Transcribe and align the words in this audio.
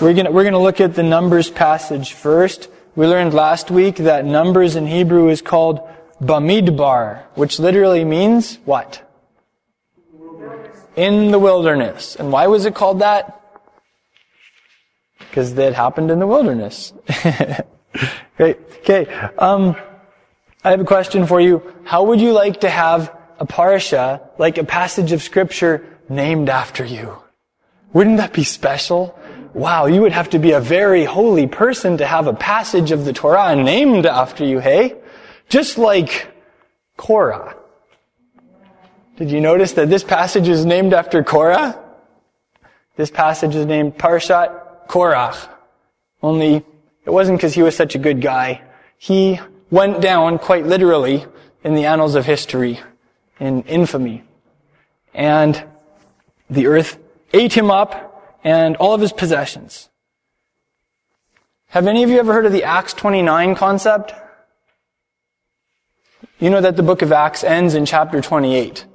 we're 0.00 0.14
gonna, 0.14 0.30
we're 0.30 0.44
gonna 0.44 0.58
look 0.58 0.80
at 0.80 0.94
the 0.94 1.02
Numbers 1.02 1.50
passage 1.50 2.12
first. 2.12 2.68
We 2.96 3.06
learned 3.06 3.34
last 3.34 3.70
week 3.70 3.96
that 3.96 4.24
Numbers 4.24 4.76
in 4.76 4.86
Hebrew 4.86 5.28
is 5.28 5.42
called 5.42 5.80
Bamidbar, 6.20 7.22
which 7.34 7.58
literally 7.58 8.04
means 8.04 8.56
what? 8.64 9.06
In 10.96 11.30
the 11.30 11.38
wilderness. 11.38 12.16
And 12.16 12.32
why 12.32 12.46
was 12.48 12.66
it 12.66 12.74
called 12.74 12.98
that? 13.00 13.36
Because 15.18 15.56
it 15.56 15.74
happened 15.74 16.10
in 16.10 16.18
the 16.18 16.26
wilderness. 16.26 16.92
Great. 18.36 18.58
Okay. 18.80 19.06
Um, 19.38 19.76
I 20.64 20.70
have 20.70 20.80
a 20.80 20.84
question 20.84 21.26
for 21.26 21.40
you. 21.40 21.62
How 21.84 22.04
would 22.04 22.20
you 22.20 22.32
like 22.32 22.60
to 22.62 22.68
have 22.68 23.16
a 23.38 23.46
parsha, 23.46 24.20
like 24.38 24.58
a 24.58 24.64
passage 24.64 25.12
of 25.12 25.22
scripture, 25.22 25.86
named 26.08 26.50
after 26.50 26.84
you? 26.84 27.16
Wouldn't 27.92 28.18
that 28.18 28.32
be 28.32 28.44
special? 28.44 29.18
Wow, 29.60 29.84
you 29.84 30.00
would 30.00 30.12
have 30.12 30.30
to 30.30 30.38
be 30.38 30.52
a 30.52 30.60
very 30.60 31.04
holy 31.04 31.46
person 31.46 31.98
to 31.98 32.06
have 32.06 32.26
a 32.26 32.32
passage 32.32 32.92
of 32.92 33.04
the 33.04 33.12
Torah 33.12 33.54
named 33.54 34.06
after 34.06 34.42
you, 34.42 34.58
hey? 34.58 34.96
Just 35.50 35.76
like 35.76 36.28
Korah. 36.96 37.54
Did 39.18 39.30
you 39.30 39.38
notice 39.38 39.72
that 39.72 39.90
this 39.90 40.02
passage 40.02 40.48
is 40.48 40.64
named 40.64 40.94
after 40.94 41.22
Korah? 41.22 41.78
This 42.96 43.10
passage 43.10 43.54
is 43.54 43.66
named 43.66 43.98
Parshat 43.98 44.88
Korach. 44.88 45.36
Only 46.22 46.64
it 47.04 47.10
wasn't 47.10 47.36
because 47.36 47.52
he 47.52 47.60
was 47.60 47.76
such 47.76 47.94
a 47.94 47.98
good 47.98 48.22
guy. 48.22 48.62
He 48.96 49.40
went 49.70 50.00
down 50.00 50.38
quite 50.38 50.64
literally 50.64 51.26
in 51.62 51.74
the 51.74 51.84
annals 51.84 52.14
of 52.14 52.24
history, 52.24 52.80
in 53.38 53.64
infamy. 53.64 54.24
And 55.12 55.62
the 56.48 56.66
earth 56.66 56.96
ate 57.34 57.52
him 57.52 57.70
up 57.70 58.09
and 58.44 58.76
all 58.76 58.94
of 58.94 59.00
his 59.00 59.12
possessions. 59.12 59.88
Have 61.68 61.86
any 61.86 62.02
of 62.02 62.10
you 62.10 62.18
ever 62.18 62.32
heard 62.32 62.46
of 62.46 62.52
the 62.52 62.64
Acts 62.64 62.92
29 62.94 63.54
concept? 63.54 64.12
You 66.38 66.50
know 66.50 66.60
that 66.60 66.76
the 66.76 66.82
book 66.82 67.02
of 67.02 67.12
Acts 67.12 67.44
ends 67.44 67.74
in 67.74 67.86
chapter 67.86 68.20
28, 68.20 68.86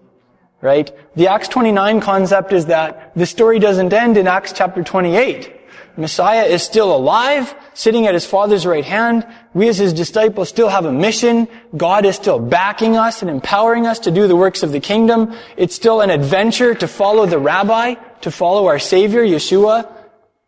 right? 0.62 0.92
The 1.16 1.28
Acts 1.28 1.48
29 1.48 2.02
concept 2.02 2.52
is 2.52 2.66
that 2.66 3.14
the 3.16 3.26
story 3.26 3.60
doesn't 3.60 3.94
end 3.94 4.18
in 4.18 4.28
Acts 4.28 4.52
chapter 4.52 4.84
28. 4.84 5.54
Messiah 5.98 6.44
is 6.44 6.62
still 6.62 6.94
alive, 6.94 7.56
sitting 7.74 8.06
at 8.06 8.14
his 8.14 8.26
Father's 8.26 8.66
right 8.66 8.84
hand. 8.84 9.26
We 9.54 9.70
as 9.70 9.78
his 9.78 9.94
disciples 9.94 10.50
still 10.50 10.68
have 10.68 10.84
a 10.84 10.92
mission. 10.92 11.48
God 11.78 12.06
is 12.06 12.18
still 12.18 12.40
backing 12.40 12.98
us 12.98 13.22
and 13.22 13.32
empowering 13.32 13.88
us 13.88 14.00
to 14.00 14.12
do 14.12 14.28
the 14.28 14.36
works 14.36 14.62
of 14.62 14.74
the 14.74 14.82
kingdom. 14.82 15.34
It's 15.56 15.76
still 15.76 16.02
an 16.02 16.10
adventure 16.10 16.76
to 16.76 16.88
follow 16.88 17.26
the 17.26 17.40
rabbi, 17.40 17.96
to 18.26 18.32
follow 18.32 18.66
our 18.66 18.80
Savior, 18.80 19.24
Yeshua. 19.24 19.88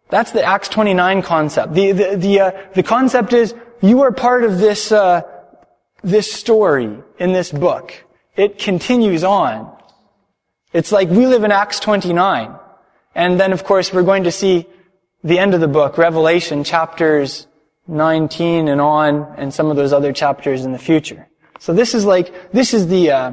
That's 0.09 0.31
the 0.31 0.43
Acts 0.43 0.67
29 0.69 1.21
concept. 1.21 1.73
The, 1.75 1.91
the, 1.91 2.15
the, 2.17 2.39
uh, 2.39 2.51
the 2.73 2.81
concept 2.81 3.33
is 3.33 3.53
you 3.81 4.01
are 4.01 4.11
part 4.11 4.43
of 4.43 4.57
this, 4.57 4.91
uh, 4.91 5.21
this 6.01 6.33
story 6.33 6.97
in 7.19 7.33
this 7.33 7.51
book. 7.51 7.93
It 8.35 8.57
continues 8.57 9.23
on. 9.23 9.71
It's 10.73 10.91
like 10.91 11.09
we 11.09 11.27
live 11.27 11.43
in 11.43 11.51
Acts 11.51 11.79
29. 11.79 12.55
And 13.13 13.39
then, 13.39 13.53
of 13.53 13.63
course, 13.63 13.93
we're 13.93 14.01
going 14.01 14.23
to 14.23 14.31
see 14.31 14.65
the 15.23 15.37
end 15.37 15.53
of 15.53 15.61
the 15.61 15.67
book, 15.67 15.99
Revelation, 15.99 16.63
chapters 16.63 17.45
19 17.87 18.67
and 18.69 18.81
on, 18.81 19.35
and 19.37 19.53
some 19.53 19.69
of 19.69 19.75
those 19.75 19.93
other 19.93 20.13
chapters 20.13 20.65
in 20.65 20.71
the 20.71 20.79
future. 20.79 21.27
So 21.59 21.73
this 21.73 21.93
is 21.93 22.05
like, 22.05 22.51
this 22.51 22.73
is 22.73 22.87
the, 22.87 23.11
uh, 23.11 23.31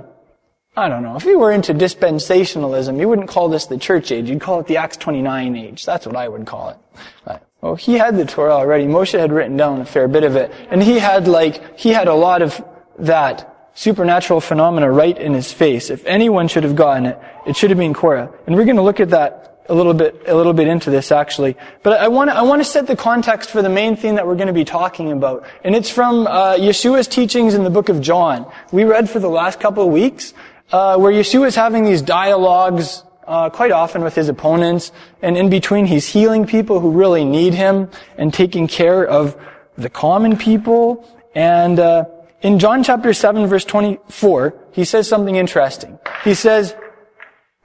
I 0.77 0.89
don't 0.89 1.05
know, 1.05 1.14
if 1.14 1.25
you 1.25 1.39
were 1.39 1.53
into 1.53 1.72
dispensationalism, 1.72 2.98
you 2.98 3.08
wouldn't 3.08 3.28
call 3.28 3.48
this 3.48 3.67
the 3.67 3.78
church 3.78 4.11
age, 4.11 4.28
you'd 4.28 4.41
call 4.41 4.58
it 4.58 4.67
the 4.67 4.78
Acts 4.78 4.97
29 4.97 5.55
age. 5.55 5.84
That's 5.84 6.05
what 6.05 6.17
I 6.17 6.28
would 6.28 6.47
call 6.47 6.70
it. 6.70 6.77
But, 7.25 7.47
well, 7.61 7.77
he 7.77 7.94
had 7.94 8.17
the 8.17 8.25
Torah 8.25 8.55
already. 8.55 8.86
Moshe 8.86 9.19
had 9.19 9.33
written 9.33 9.56
down 9.56 9.80
a 9.80 9.84
fair 9.84 10.08
bit 10.08 10.25
of 10.25 10.34
it. 10.34 10.52
And 10.70 10.83
he 10.83 10.98
had 10.98 11.28
like, 11.28 11.78
he 11.78 11.91
had 11.91 12.08
a 12.08 12.14
lot 12.14 12.42
of 12.42 12.62
that 12.98 13.70
supernatural 13.75 14.41
phenomena 14.41 14.90
right 14.90 15.17
in 15.17 15.33
his 15.33 15.52
face. 15.52 15.90
If 15.90 16.05
anyone 16.07 16.48
should 16.48 16.64
have 16.64 16.77
gotten 16.77 17.07
it, 17.07 17.18
it 17.46 17.57
should 17.57 17.70
have 17.70 17.79
been 17.79 17.95
Korah. 17.95 18.33
And 18.46 18.57
we're 18.57 18.64
going 18.64 18.77
to 18.77 18.83
look 18.83 19.01
at 19.01 19.11
that 19.11 19.55
a 19.68 19.74
little 19.74 19.95
bit, 19.95 20.24
a 20.27 20.34
little 20.34 20.52
bit 20.52 20.68
into 20.68 20.90
this 20.90 21.11
actually. 21.11 21.57
But 21.83 22.01
I 22.01 22.08
want 22.08 22.30
to, 22.30 22.36
I 22.36 22.42
want 22.42 22.61
to 22.61 22.64
set 22.64 22.86
the 22.86 22.96
context 22.96 23.51
for 23.51 23.63
the 23.63 23.68
main 23.68 23.96
theme 23.96 24.17
that 24.17 24.27
we're 24.27 24.34
going 24.34 24.48
to 24.48 24.52
be 24.52 24.64
talking 24.64 25.13
about. 25.13 25.46
And 25.63 25.74
it's 25.74 25.89
from, 25.89 26.27
uh, 26.27 26.57
Yeshua's 26.57 27.08
teachings 27.08 27.55
in 27.55 27.64
the 27.64 27.70
book 27.70 27.89
of 27.89 28.01
John. 28.01 28.51
We 28.73 28.84
read 28.84 29.08
for 29.08 29.20
the 29.20 29.29
last 29.29 29.61
couple 29.61 29.84
of 29.86 29.92
weeks, 29.92 30.34
uh, 30.73 30.97
where 30.97 31.13
Yeshua 31.13 31.47
is 31.47 31.55
having 31.55 31.85
these 31.85 32.02
dialogues, 32.02 33.02
uh, 33.27 33.51
quite 33.51 33.73
often 33.73 34.02
with 34.02 34.14
his 34.14 34.29
opponents. 34.29 34.92
And 35.23 35.36
in 35.36 35.48
between, 35.51 35.86
he's 35.86 36.07
healing 36.08 36.47
people 36.47 36.80
who 36.80 36.91
really 36.91 37.25
need 37.25 37.55
him 37.55 37.89
and 38.19 38.33
taking 38.33 38.67
care 38.67 39.07
of 39.07 39.36
the 39.77 39.89
common 39.89 40.36
people. 40.36 41.08
And, 41.35 41.79
uh, 41.79 42.05
in 42.42 42.58
John 42.58 42.85
chapter 42.85 43.14
7 43.14 43.47
verse 43.47 43.64
24, 43.64 44.55
he 44.73 44.85
says 44.85 45.08
something 45.08 45.35
interesting. 45.35 45.98
He 46.25 46.35
says, 46.35 46.77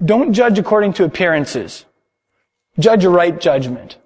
don't 0.03 0.31
judge 0.31 0.57
according 0.57 0.93
to 0.93 1.03
appearances 1.03 1.85
judge 2.79 3.03
a 3.03 3.09
right 3.09 3.39
judgment. 3.39 3.97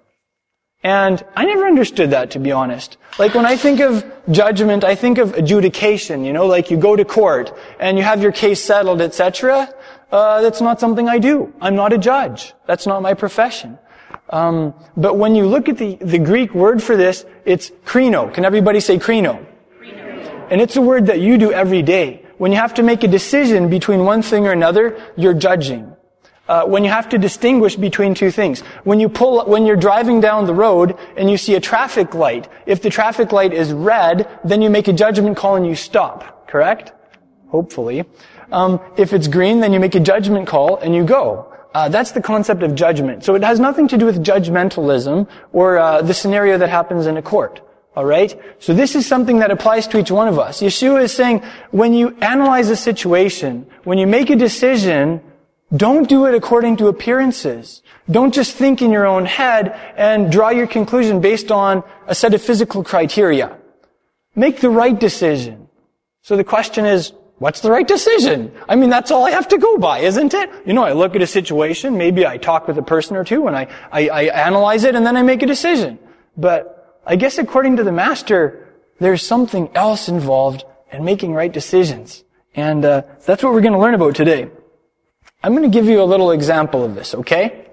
And 0.84 1.24
I 1.34 1.46
never 1.46 1.66
understood 1.66 2.10
that, 2.10 2.32
to 2.32 2.38
be 2.38 2.52
honest. 2.52 2.98
Like 3.18 3.34
when 3.34 3.46
I 3.46 3.56
think 3.56 3.80
of 3.80 4.04
judgment, 4.30 4.84
I 4.84 4.94
think 4.94 5.16
of 5.16 5.32
adjudication, 5.32 6.26
you 6.26 6.32
know, 6.34 6.44
like 6.44 6.70
you 6.70 6.76
go 6.76 6.94
to 6.94 7.06
court 7.06 7.56
and 7.80 7.96
you 7.96 8.04
have 8.04 8.22
your 8.22 8.32
case 8.32 8.62
settled, 8.62 9.00
etc. 9.00 9.72
Uh, 10.12 10.42
that's 10.42 10.60
not 10.60 10.80
something 10.80 11.08
I 11.08 11.18
do. 11.18 11.54
I'm 11.58 11.74
not 11.74 11.94
a 11.94 11.98
judge. 11.98 12.52
That's 12.66 12.86
not 12.86 13.00
my 13.00 13.14
profession. 13.14 13.78
Um, 14.28 14.74
but 14.94 15.16
when 15.16 15.34
you 15.34 15.46
look 15.46 15.70
at 15.70 15.78
the, 15.78 15.96
the 15.96 16.18
Greek 16.18 16.54
word 16.54 16.82
for 16.82 16.96
this, 16.98 17.24
it's 17.46 17.70
krino. 17.86 18.32
Can 18.32 18.44
everybody 18.44 18.80
say 18.80 18.98
krino? 18.98 19.42
krino? 19.80 20.48
And 20.50 20.60
it's 20.60 20.76
a 20.76 20.82
word 20.82 21.06
that 21.06 21.18
you 21.18 21.38
do 21.38 21.50
every 21.50 21.80
day. 21.80 22.26
When 22.36 22.52
you 22.52 22.58
have 22.58 22.74
to 22.74 22.82
make 22.82 23.02
a 23.04 23.08
decision 23.08 23.70
between 23.70 24.04
one 24.04 24.20
thing 24.20 24.46
or 24.46 24.52
another, 24.52 25.00
you're 25.16 25.32
judging 25.32 25.93
uh, 26.48 26.64
when 26.64 26.84
you 26.84 26.90
have 26.90 27.08
to 27.08 27.18
distinguish 27.18 27.76
between 27.76 28.14
two 28.14 28.30
things. 28.30 28.60
When 28.84 29.00
you 29.00 29.08
pull, 29.08 29.44
when 29.46 29.66
you're 29.66 29.76
driving 29.76 30.20
down 30.20 30.46
the 30.46 30.54
road 30.54 30.96
and 31.16 31.30
you 31.30 31.36
see 31.36 31.54
a 31.54 31.60
traffic 31.60 32.14
light, 32.14 32.48
if 32.66 32.82
the 32.82 32.90
traffic 32.90 33.32
light 33.32 33.52
is 33.52 33.72
red, 33.72 34.28
then 34.44 34.60
you 34.60 34.70
make 34.70 34.88
a 34.88 34.92
judgment 34.92 35.36
call 35.36 35.56
and 35.56 35.66
you 35.66 35.74
stop. 35.74 36.48
Correct? 36.48 36.92
Hopefully. 37.48 38.04
Um, 38.52 38.80
if 38.96 39.12
it's 39.12 39.28
green, 39.28 39.60
then 39.60 39.72
you 39.72 39.80
make 39.80 39.94
a 39.94 40.00
judgment 40.00 40.46
call 40.46 40.76
and 40.76 40.94
you 40.94 41.04
go. 41.04 41.50
Uh, 41.74 41.88
that's 41.88 42.12
the 42.12 42.22
concept 42.22 42.62
of 42.62 42.74
judgment. 42.74 43.24
So 43.24 43.34
it 43.34 43.42
has 43.42 43.58
nothing 43.58 43.88
to 43.88 43.98
do 43.98 44.06
with 44.06 44.22
judgmentalism 44.22 45.28
or 45.52 45.78
uh, 45.78 46.02
the 46.02 46.14
scenario 46.14 46.58
that 46.58 46.68
happens 46.68 47.06
in 47.06 47.16
a 47.16 47.22
court. 47.22 47.60
All 47.96 48.04
right? 48.04 48.38
So 48.58 48.74
this 48.74 48.94
is 48.94 49.06
something 49.06 49.38
that 49.38 49.50
applies 49.50 49.88
to 49.88 49.98
each 49.98 50.10
one 50.10 50.28
of 50.28 50.38
us. 50.38 50.60
Yeshua 50.60 51.02
is 51.02 51.12
saying, 51.12 51.42
when 51.70 51.92
you 51.92 52.16
analyze 52.20 52.70
a 52.70 52.76
situation, 52.76 53.66
when 53.84 53.98
you 53.98 54.06
make 54.06 54.30
a 54.30 54.36
decision, 54.36 55.20
don't 55.74 56.08
do 56.08 56.26
it 56.26 56.34
according 56.34 56.76
to 56.78 56.88
appearances. 56.88 57.82
Don't 58.10 58.34
just 58.34 58.54
think 58.54 58.82
in 58.82 58.90
your 58.90 59.06
own 59.06 59.24
head 59.24 59.72
and 59.96 60.30
draw 60.30 60.50
your 60.50 60.66
conclusion 60.66 61.20
based 61.20 61.50
on 61.50 61.82
a 62.06 62.14
set 62.14 62.34
of 62.34 62.42
physical 62.42 62.84
criteria. 62.84 63.56
Make 64.36 64.60
the 64.60 64.70
right 64.70 64.98
decision. 64.98 65.68
So 66.22 66.36
the 66.36 66.44
question 66.44 66.84
is, 66.84 67.12
what's 67.38 67.60
the 67.60 67.70
right 67.70 67.86
decision? 67.86 68.52
I 68.68 68.76
mean, 68.76 68.90
that's 68.90 69.10
all 69.10 69.24
I 69.24 69.30
have 69.30 69.48
to 69.48 69.58
go 69.58 69.78
by, 69.78 70.00
isn't 70.00 70.34
it? 70.34 70.50
You 70.66 70.74
know, 70.74 70.84
I 70.84 70.92
look 70.92 71.16
at 71.16 71.22
a 71.22 71.26
situation, 71.26 71.96
maybe 71.96 72.26
I 72.26 72.36
talk 72.36 72.68
with 72.68 72.78
a 72.78 72.82
person 72.82 73.16
or 73.16 73.24
two 73.24 73.46
and 73.46 73.56
I, 73.56 73.68
I, 73.90 74.08
I 74.08 74.22
analyze 74.46 74.84
it 74.84 74.94
and 74.94 75.06
then 75.06 75.16
I 75.16 75.22
make 75.22 75.42
a 75.42 75.46
decision. 75.46 75.98
But 76.36 77.00
I 77.06 77.16
guess 77.16 77.38
according 77.38 77.76
to 77.76 77.84
the 77.84 77.92
master, 77.92 78.68
there's 79.00 79.22
something 79.22 79.70
else 79.74 80.08
involved 80.08 80.64
in 80.92 81.04
making 81.04 81.34
right 81.34 81.52
decisions. 81.52 82.22
And 82.54 82.84
uh, 82.84 83.02
that's 83.26 83.42
what 83.42 83.52
we're 83.52 83.60
going 83.60 83.72
to 83.72 83.78
learn 83.78 83.94
about 83.94 84.14
today. 84.14 84.50
I'm 85.44 85.52
going 85.52 85.70
to 85.70 85.78
give 85.78 85.84
you 85.84 86.00
a 86.00 86.08
little 86.08 86.30
example 86.30 86.82
of 86.82 86.94
this, 86.94 87.14
okay? 87.14 87.66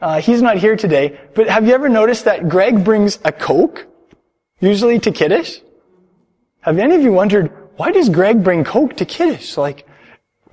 Uh, 0.00 0.20
he's 0.20 0.42
not 0.42 0.56
here 0.56 0.74
today, 0.74 1.20
but 1.36 1.48
have 1.48 1.68
you 1.68 1.72
ever 1.72 1.88
noticed 1.88 2.24
that 2.24 2.48
Greg 2.48 2.82
brings 2.82 3.20
a 3.24 3.30
Coke, 3.30 3.86
usually 4.58 4.98
to 4.98 5.12
Kiddush? 5.12 5.60
Have 6.62 6.80
any 6.80 6.96
of 6.96 7.02
you 7.02 7.12
wondered, 7.12 7.52
why 7.76 7.92
does 7.92 8.08
Greg 8.08 8.42
bring 8.42 8.64
Coke 8.64 8.96
to 8.96 9.04
Kiddush? 9.04 9.56
Like, 9.56 9.86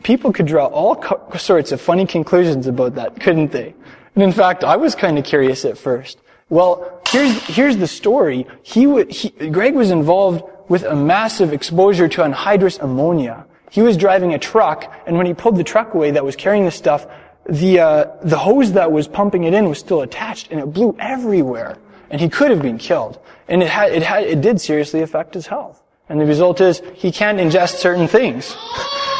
people 0.04 0.32
could 0.32 0.46
draw 0.46 0.68
all 0.68 0.96
co- 0.96 1.36
sorts 1.40 1.72
of 1.72 1.82
funny 1.82 2.06
conclusions 2.06 2.68
about 2.68 2.94
that, 2.94 3.20
couldn't 3.20 3.52
they? 3.52 3.74
And 4.14 4.24
in 4.24 4.32
fact, 4.32 4.64
I 4.64 4.76
was 4.76 4.94
kind 4.94 5.18
of 5.18 5.26
curious 5.26 5.66
at 5.66 5.76
first. 5.76 6.20
Well, 6.50 7.02
here's, 7.10 7.34
here's 7.48 7.78
the 7.78 7.88
story. 7.88 8.46
He, 8.62 8.86
would, 8.86 9.10
he 9.10 9.30
Greg 9.50 9.74
was 9.74 9.90
involved 9.90 10.44
with 10.68 10.84
a 10.84 10.96
massive 10.96 11.52
exposure 11.52 12.08
to 12.10 12.22
anhydrous 12.22 12.80
ammonia. 12.80 13.48
He 13.70 13.82
was 13.82 13.98
driving 13.98 14.34
a 14.34 14.40
truck, 14.40 14.94
and 15.06 15.18
when 15.18 15.26
he 15.26 15.34
pulled 15.34 15.58
the 15.58 15.64
truck 15.64 15.94
away 15.94 16.12
that 16.12 16.26
was 16.26 16.36
carrying 16.36 16.66
the 16.66 16.72
stuff, 16.72 17.08
the 17.48 17.80
uh, 17.80 18.06
the 18.24 18.38
hose 18.38 18.74
that 18.74 18.92
was 18.92 19.08
pumping 19.08 19.44
it 19.44 19.54
in 19.54 19.70
was 19.70 19.80
still 19.80 20.02
attached, 20.02 20.52
and 20.52 20.60
it 20.60 20.68
blew 20.68 20.96
everywhere. 21.00 21.78
And 22.12 22.20
he 22.20 22.30
could 22.30 22.50
have 22.50 22.62
been 22.62 22.80
killed. 22.80 23.20
And 23.48 23.62
it 23.62 23.70
had 23.70 23.92
it 23.92 24.04
had 24.04 24.24
it 24.24 24.42
did 24.42 24.60
seriously 24.62 25.02
affect 25.02 25.34
his 25.34 25.48
health. 25.48 25.82
And 26.08 26.20
the 26.20 26.26
result 26.26 26.60
is 26.60 26.82
he 26.96 27.12
can't 27.12 27.40
ingest 27.40 27.76
certain 27.78 28.08
things. 28.08 28.56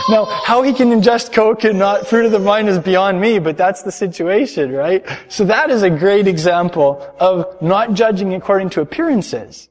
Now, 0.10 0.26
how 0.26 0.64
he 0.64 0.74
can 0.74 0.90
ingest 0.90 1.34
coke 1.34 1.64
and 1.66 1.78
not 1.78 2.08
fruit 2.08 2.26
of 2.26 2.32
the 2.32 2.40
vine 2.40 2.68
is 2.68 2.80
beyond 2.80 3.22
me, 3.22 3.38
but 3.38 3.58
that's 3.58 3.84
the 3.84 3.92
situation, 3.92 4.72
right? 4.72 5.06
So 5.28 5.46
that 5.46 5.70
is 5.70 5.84
a 5.84 5.90
great 5.92 6.26
example 6.28 7.08
of 7.20 7.62
not 7.62 7.94
judging 7.94 8.34
according 8.34 8.72
to 8.72 8.82
appearances. 8.82 9.70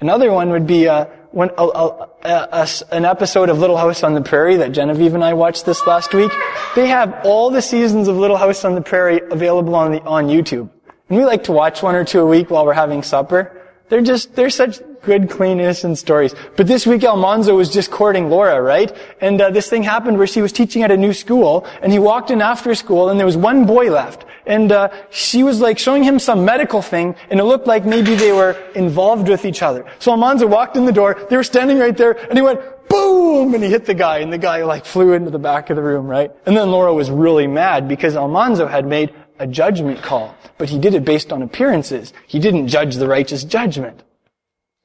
Another 0.00 0.32
one 0.32 0.48
would 0.48 0.66
be 0.66 0.88
uh, 0.88 1.06
when, 1.30 1.50
a, 1.58 1.62
a, 1.62 2.08
a, 2.24 2.68
an 2.90 3.04
episode 3.04 3.48
of 3.48 3.58
Little 3.58 3.76
House 3.76 4.02
on 4.02 4.14
the 4.14 4.22
Prairie 4.22 4.56
that 4.56 4.72
Genevieve 4.72 5.14
and 5.14 5.24
I 5.24 5.34
watched 5.34 5.66
this 5.66 5.86
last 5.86 6.14
week. 6.14 6.32
They 6.74 6.88
have 6.88 7.20
all 7.24 7.50
the 7.50 7.62
seasons 7.62 8.08
of 8.08 8.16
Little 8.16 8.36
House 8.36 8.64
on 8.64 8.74
the 8.74 8.80
Prairie 8.80 9.20
available 9.30 9.74
on 9.74 9.92
the 9.92 10.02
on 10.02 10.28
YouTube, 10.28 10.70
and 11.08 11.18
we 11.18 11.24
like 11.24 11.44
to 11.44 11.52
watch 11.52 11.82
one 11.82 11.94
or 11.94 12.04
two 12.04 12.20
a 12.20 12.26
week 12.26 12.50
while 12.50 12.64
we're 12.64 12.72
having 12.72 13.02
supper. 13.02 13.54
They're 13.88 14.02
just 14.02 14.34
they're 14.34 14.50
such 14.50 14.80
good, 15.02 15.30
clean, 15.30 15.60
innocent 15.60 15.98
stories. 15.98 16.34
But 16.56 16.66
this 16.66 16.86
week 16.86 17.04
Almanzo 17.04 17.56
was 17.56 17.72
just 17.72 17.90
courting 17.90 18.28
Laura, 18.28 18.60
right? 18.60 18.94
And 19.20 19.40
uh, 19.40 19.50
this 19.50 19.68
thing 19.68 19.82
happened 19.82 20.18
where 20.18 20.26
she 20.26 20.42
was 20.42 20.52
teaching 20.52 20.82
at 20.82 20.90
a 20.90 20.96
new 20.96 21.12
school, 21.12 21.66
and 21.82 21.92
he 21.92 21.98
walked 21.98 22.30
in 22.30 22.42
after 22.42 22.74
school, 22.74 23.08
and 23.08 23.18
there 23.18 23.26
was 23.26 23.36
one 23.36 23.64
boy 23.64 23.90
left. 23.90 24.24
And 24.48 24.72
uh, 24.72 24.88
she 25.10 25.44
was 25.44 25.60
like 25.60 25.78
showing 25.78 26.02
him 26.02 26.18
some 26.18 26.44
medical 26.44 26.80
thing, 26.80 27.14
and 27.30 27.38
it 27.38 27.44
looked 27.44 27.66
like 27.66 27.84
maybe 27.84 28.14
they 28.14 28.32
were 28.32 28.52
involved 28.74 29.28
with 29.28 29.44
each 29.44 29.62
other. 29.62 29.84
So 29.98 30.10
Almanzo 30.10 30.46
walked 30.46 30.76
in 30.76 30.86
the 30.86 30.92
door, 30.92 31.14
they 31.28 31.36
were 31.36 31.44
standing 31.44 31.78
right 31.78 31.96
there, 31.96 32.12
and 32.12 32.36
he 32.36 32.40
went, 32.42 32.60
boom, 32.88 33.54
and 33.54 33.62
he 33.62 33.68
hit 33.68 33.84
the 33.84 33.92
guy, 33.92 34.18
and 34.18 34.32
the 34.32 34.38
guy 34.38 34.64
like 34.64 34.86
flew 34.86 35.12
into 35.12 35.30
the 35.30 35.38
back 35.38 35.68
of 35.68 35.76
the 35.76 35.82
room, 35.82 36.06
right? 36.06 36.32
And 36.46 36.56
then 36.56 36.70
Laura 36.70 36.94
was 36.94 37.10
really 37.10 37.46
mad 37.46 37.86
because 37.86 38.16
Almanzo 38.16 38.66
had 38.66 38.86
made 38.86 39.14
a 39.38 39.46
judgment 39.46 40.02
call, 40.02 40.34
but 40.56 40.70
he 40.70 40.78
did 40.78 40.94
it 40.94 41.04
based 41.04 41.30
on 41.30 41.42
appearances. 41.42 42.14
He 42.26 42.38
didn't 42.38 42.68
judge 42.68 42.96
the 42.96 43.06
righteous 43.06 43.44
judgment. 43.44 44.02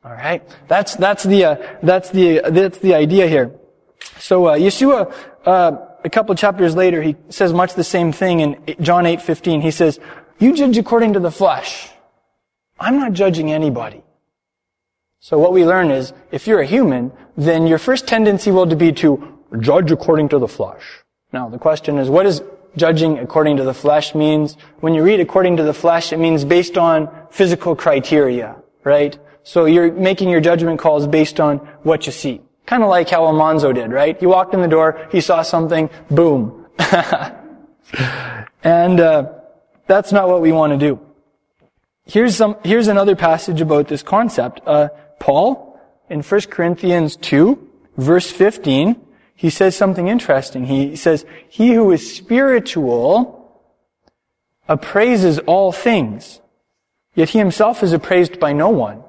All 0.04 0.12
right, 0.12 0.44
that's 0.68 0.96
that's 0.96 1.24
the 1.24 1.46
uh, 1.46 1.56
that's 1.82 2.10
the 2.10 2.42
that's 2.50 2.80
the 2.80 2.94
idea 2.94 3.28
here. 3.28 3.56
So 4.20 4.48
uh, 4.48 4.58
Yeshua, 4.58 5.14
uh, 5.46 5.78
a 6.04 6.10
couple 6.10 6.36
chapters 6.36 6.76
later, 6.76 7.02
he 7.02 7.16
says 7.30 7.54
much 7.54 7.74
the 7.74 7.84
same 7.84 8.12
thing 8.12 8.40
in 8.40 8.76
John 8.82 9.06
eight 9.06 9.22
fifteen. 9.22 9.62
He 9.62 9.72
says, 9.72 10.00
"You 10.40 10.54
judge 10.54 10.78
according 10.78 11.14
to 11.14 11.20
the 11.20 11.32
flesh. 11.32 11.90
I'm 12.80 12.98
not 13.00 13.14
judging 13.14 13.52
anybody." 13.52 14.04
So 15.20 15.40
what 15.40 15.54
we 15.54 15.66
learn 15.66 15.92
is, 15.92 16.14
if 16.32 16.48
you're 16.48 16.60
a 16.60 16.66
human, 16.66 17.12
then 17.38 17.66
your 17.66 17.78
first 17.78 18.08
tendency 18.08 18.52
will 18.52 18.66
be 18.66 18.92
to 18.94 19.40
judge 19.60 19.92
according 19.92 20.30
to 20.30 20.40
the 20.40 20.48
flesh. 20.48 20.84
Now 21.32 21.48
the 21.50 21.58
question 21.58 21.98
is, 21.98 22.10
what 22.10 22.24
does 22.24 22.42
judging 22.76 23.20
according 23.20 23.58
to 23.58 23.64
the 23.64 23.74
flesh 23.74 24.14
means? 24.14 24.58
When 24.82 24.94
you 24.94 25.04
read 25.04 25.20
according 25.20 25.58
to 25.58 25.64
the 25.64 25.74
flesh, 25.74 26.12
it 26.12 26.18
means 26.18 26.44
based 26.44 26.78
on 26.78 27.10
physical 27.30 27.76
criteria, 27.76 28.56
right? 28.84 29.18
So 29.44 29.66
you're 29.66 29.92
making 29.92 30.30
your 30.30 30.42
judgment 30.42 30.80
calls 30.80 31.08
based 31.08 31.40
on 31.40 31.60
what 31.84 32.06
you 32.06 32.12
see. 32.12 32.42
Kind 32.74 32.82
of 32.82 32.90
like 32.90 33.08
how 33.08 33.28
Almanzo 33.28 33.72
did, 33.72 33.92
right? 33.92 34.20
He 34.20 34.26
walked 34.26 34.56
in 34.56 34.62
the 34.64 34.68
door, 34.68 35.08
he 35.12 35.22
saw 35.22 35.44
something, 35.44 35.92
boom. 36.10 36.66
and 38.64 39.00
uh, 39.00 39.32
that's 39.86 40.12
not 40.12 40.28
what 40.28 40.42
we 40.42 40.52
want 40.52 40.74
to 40.74 40.80
do. 40.80 41.00
Here's 42.08 42.36
some. 42.36 42.58
Here's 42.64 42.88
another 42.88 43.16
passage 43.16 43.62
about 43.62 43.90
this 43.90 44.02
concept. 44.02 44.60
Uh, 44.66 44.90
Paul 45.20 45.80
in 46.10 46.24
1 46.24 46.42
Corinthians 46.50 47.16
2, 47.18 47.60
verse 47.98 48.32
15, 48.32 49.00
he 49.36 49.52
says 49.52 49.76
something 49.76 50.08
interesting. 50.08 50.66
He 50.66 50.96
says, 50.96 51.28
"He 51.48 51.76
who 51.76 51.92
is 51.92 52.16
spiritual 52.16 53.62
appraises 54.68 55.38
all 55.38 55.72
things, 55.72 56.42
yet 57.14 57.30
he 57.30 57.38
himself 57.38 57.84
is 57.84 57.94
appraised 57.94 58.40
by 58.40 58.52
no 58.52 58.70
one." 58.70 59.04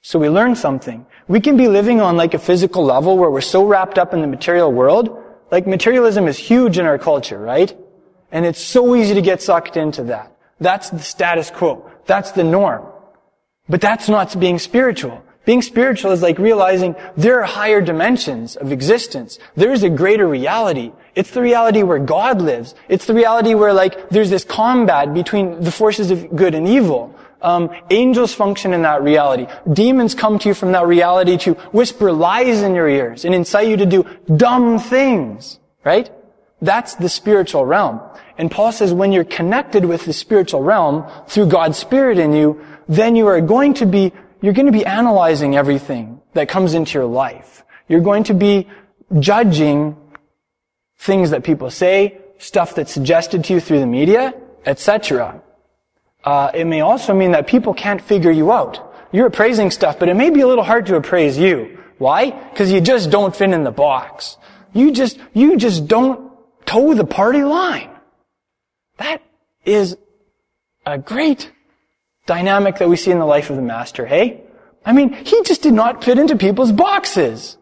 So 0.00 0.18
we 0.18 0.30
learn 0.30 0.56
something. 0.56 1.04
We 1.28 1.40
can 1.40 1.56
be 1.56 1.68
living 1.68 2.00
on 2.00 2.16
like 2.16 2.34
a 2.34 2.38
physical 2.38 2.84
level 2.84 3.16
where 3.16 3.30
we're 3.30 3.40
so 3.40 3.64
wrapped 3.64 3.98
up 3.98 4.12
in 4.12 4.20
the 4.20 4.26
material 4.26 4.72
world. 4.72 5.16
Like 5.50 5.66
materialism 5.66 6.26
is 6.28 6.38
huge 6.38 6.78
in 6.78 6.86
our 6.86 6.98
culture, 6.98 7.38
right? 7.38 7.74
And 8.30 8.46
it's 8.46 8.60
so 8.60 8.94
easy 8.96 9.14
to 9.14 9.22
get 9.22 9.42
sucked 9.42 9.76
into 9.76 10.04
that. 10.04 10.36
That's 10.60 10.90
the 10.90 11.00
status 11.00 11.50
quo. 11.50 11.90
That's 12.06 12.32
the 12.32 12.44
norm. 12.44 12.86
But 13.68 13.80
that's 13.80 14.08
not 14.08 14.38
being 14.38 14.58
spiritual. 14.58 15.22
Being 15.44 15.62
spiritual 15.62 16.12
is 16.12 16.22
like 16.22 16.38
realizing 16.38 16.94
there 17.16 17.40
are 17.40 17.44
higher 17.44 17.80
dimensions 17.80 18.54
of 18.56 18.70
existence. 18.70 19.38
There's 19.56 19.82
a 19.82 19.90
greater 19.90 20.26
reality. 20.26 20.92
It's 21.16 21.32
the 21.32 21.42
reality 21.42 21.82
where 21.82 21.98
God 21.98 22.40
lives. 22.40 22.74
It's 22.88 23.06
the 23.06 23.14
reality 23.14 23.54
where 23.54 23.72
like 23.72 24.08
there's 24.10 24.30
this 24.30 24.44
combat 24.44 25.12
between 25.12 25.60
the 25.60 25.72
forces 25.72 26.10
of 26.12 26.34
good 26.36 26.54
and 26.54 26.68
evil. 26.68 27.14
Um, 27.42 27.70
angels 27.90 28.32
function 28.32 28.72
in 28.72 28.82
that 28.82 29.02
reality. 29.02 29.46
Demons 29.72 30.14
come 30.14 30.38
to 30.38 30.48
you 30.48 30.54
from 30.54 30.72
that 30.72 30.86
reality 30.86 31.36
to 31.38 31.54
whisper 31.72 32.12
lies 32.12 32.62
in 32.62 32.74
your 32.74 32.88
ears 32.88 33.24
and 33.24 33.34
incite 33.34 33.68
you 33.68 33.76
to 33.76 33.86
do 33.86 34.06
dumb 34.34 34.78
things. 34.78 35.58
Right? 35.84 36.10
That's 36.60 36.94
the 36.94 37.08
spiritual 37.08 37.66
realm. 37.66 38.00
And 38.38 38.50
Paul 38.50 38.70
says 38.70 38.94
when 38.94 39.12
you're 39.12 39.24
connected 39.24 39.84
with 39.84 40.04
the 40.04 40.12
spiritual 40.12 40.62
realm 40.62 41.04
through 41.26 41.46
God's 41.46 41.76
Spirit 41.76 42.18
in 42.18 42.32
you, 42.32 42.64
then 42.88 43.16
you 43.16 43.26
are 43.26 43.40
going 43.40 43.74
to 43.74 43.86
be, 43.86 44.12
you're 44.40 44.52
going 44.52 44.66
to 44.66 44.72
be 44.72 44.86
analyzing 44.86 45.56
everything 45.56 46.20
that 46.34 46.48
comes 46.48 46.74
into 46.74 46.98
your 46.98 47.06
life. 47.06 47.64
You're 47.88 48.00
going 48.00 48.24
to 48.24 48.34
be 48.34 48.68
judging 49.18 49.96
things 50.96 51.30
that 51.30 51.42
people 51.42 51.70
say, 51.70 52.18
stuff 52.38 52.76
that's 52.76 52.92
suggested 52.92 53.44
to 53.44 53.54
you 53.54 53.60
through 53.60 53.80
the 53.80 53.86
media, 53.86 54.32
etc 54.64 55.42
uh, 56.24 56.50
it 56.54 56.66
may 56.66 56.80
also 56.80 57.14
mean 57.14 57.32
that 57.32 57.46
people 57.46 57.74
can't 57.74 58.00
figure 58.00 58.30
you 58.30 58.52
out. 58.52 58.94
You're 59.12 59.26
appraising 59.26 59.70
stuff, 59.70 59.98
but 59.98 60.08
it 60.08 60.14
may 60.14 60.30
be 60.30 60.40
a 60.40 60.46
little 60.46 60.64
hard 60.64 60.86
to 60.86 60.96
appraise 60.96 61.38
you. 61.38 61.78
Why? 61.98 62.30
Because 62.30 62.72
you 62.72 62.80
just 62.80 63.10
don't 63.10 63.34
fit 63.34 63.50
in 63.50 63.64
the 63.64 63.70
box. 63.70 64.36
You 64.72 64.90
just, 64.92 65.18
you 65.34 65.56
just 65.56 65.86
don't 65.86 66.32
toe 66.64 66.94
the 66.94 67.04
party 67.04 67.42
line. 67.42 67.90
That 68.98 69.22
is 69.64 69.96
a 70.86 70.98
great 70.98 71.50
dynamic 72.26 72.78
that 72.78 72.88
we 72.88 72.96
see 72.96 73.10
in 73.10 73.18
the 73.18 73.26
life 73.26 73.50
of 73.50 73.56
the 73.56 73.62
master, 73.62 74.06
hey? 74.06 74.42
I 74.84 74.92
mean, 74.92 75.12
he 75.12 75.42
just 75.42 75.62
did 75.62 75.74
not 75.74 76.02
fit 76.02 76.18
into 76.18 76.36
people's 76.36 76.72
boxes. 76.72 77.56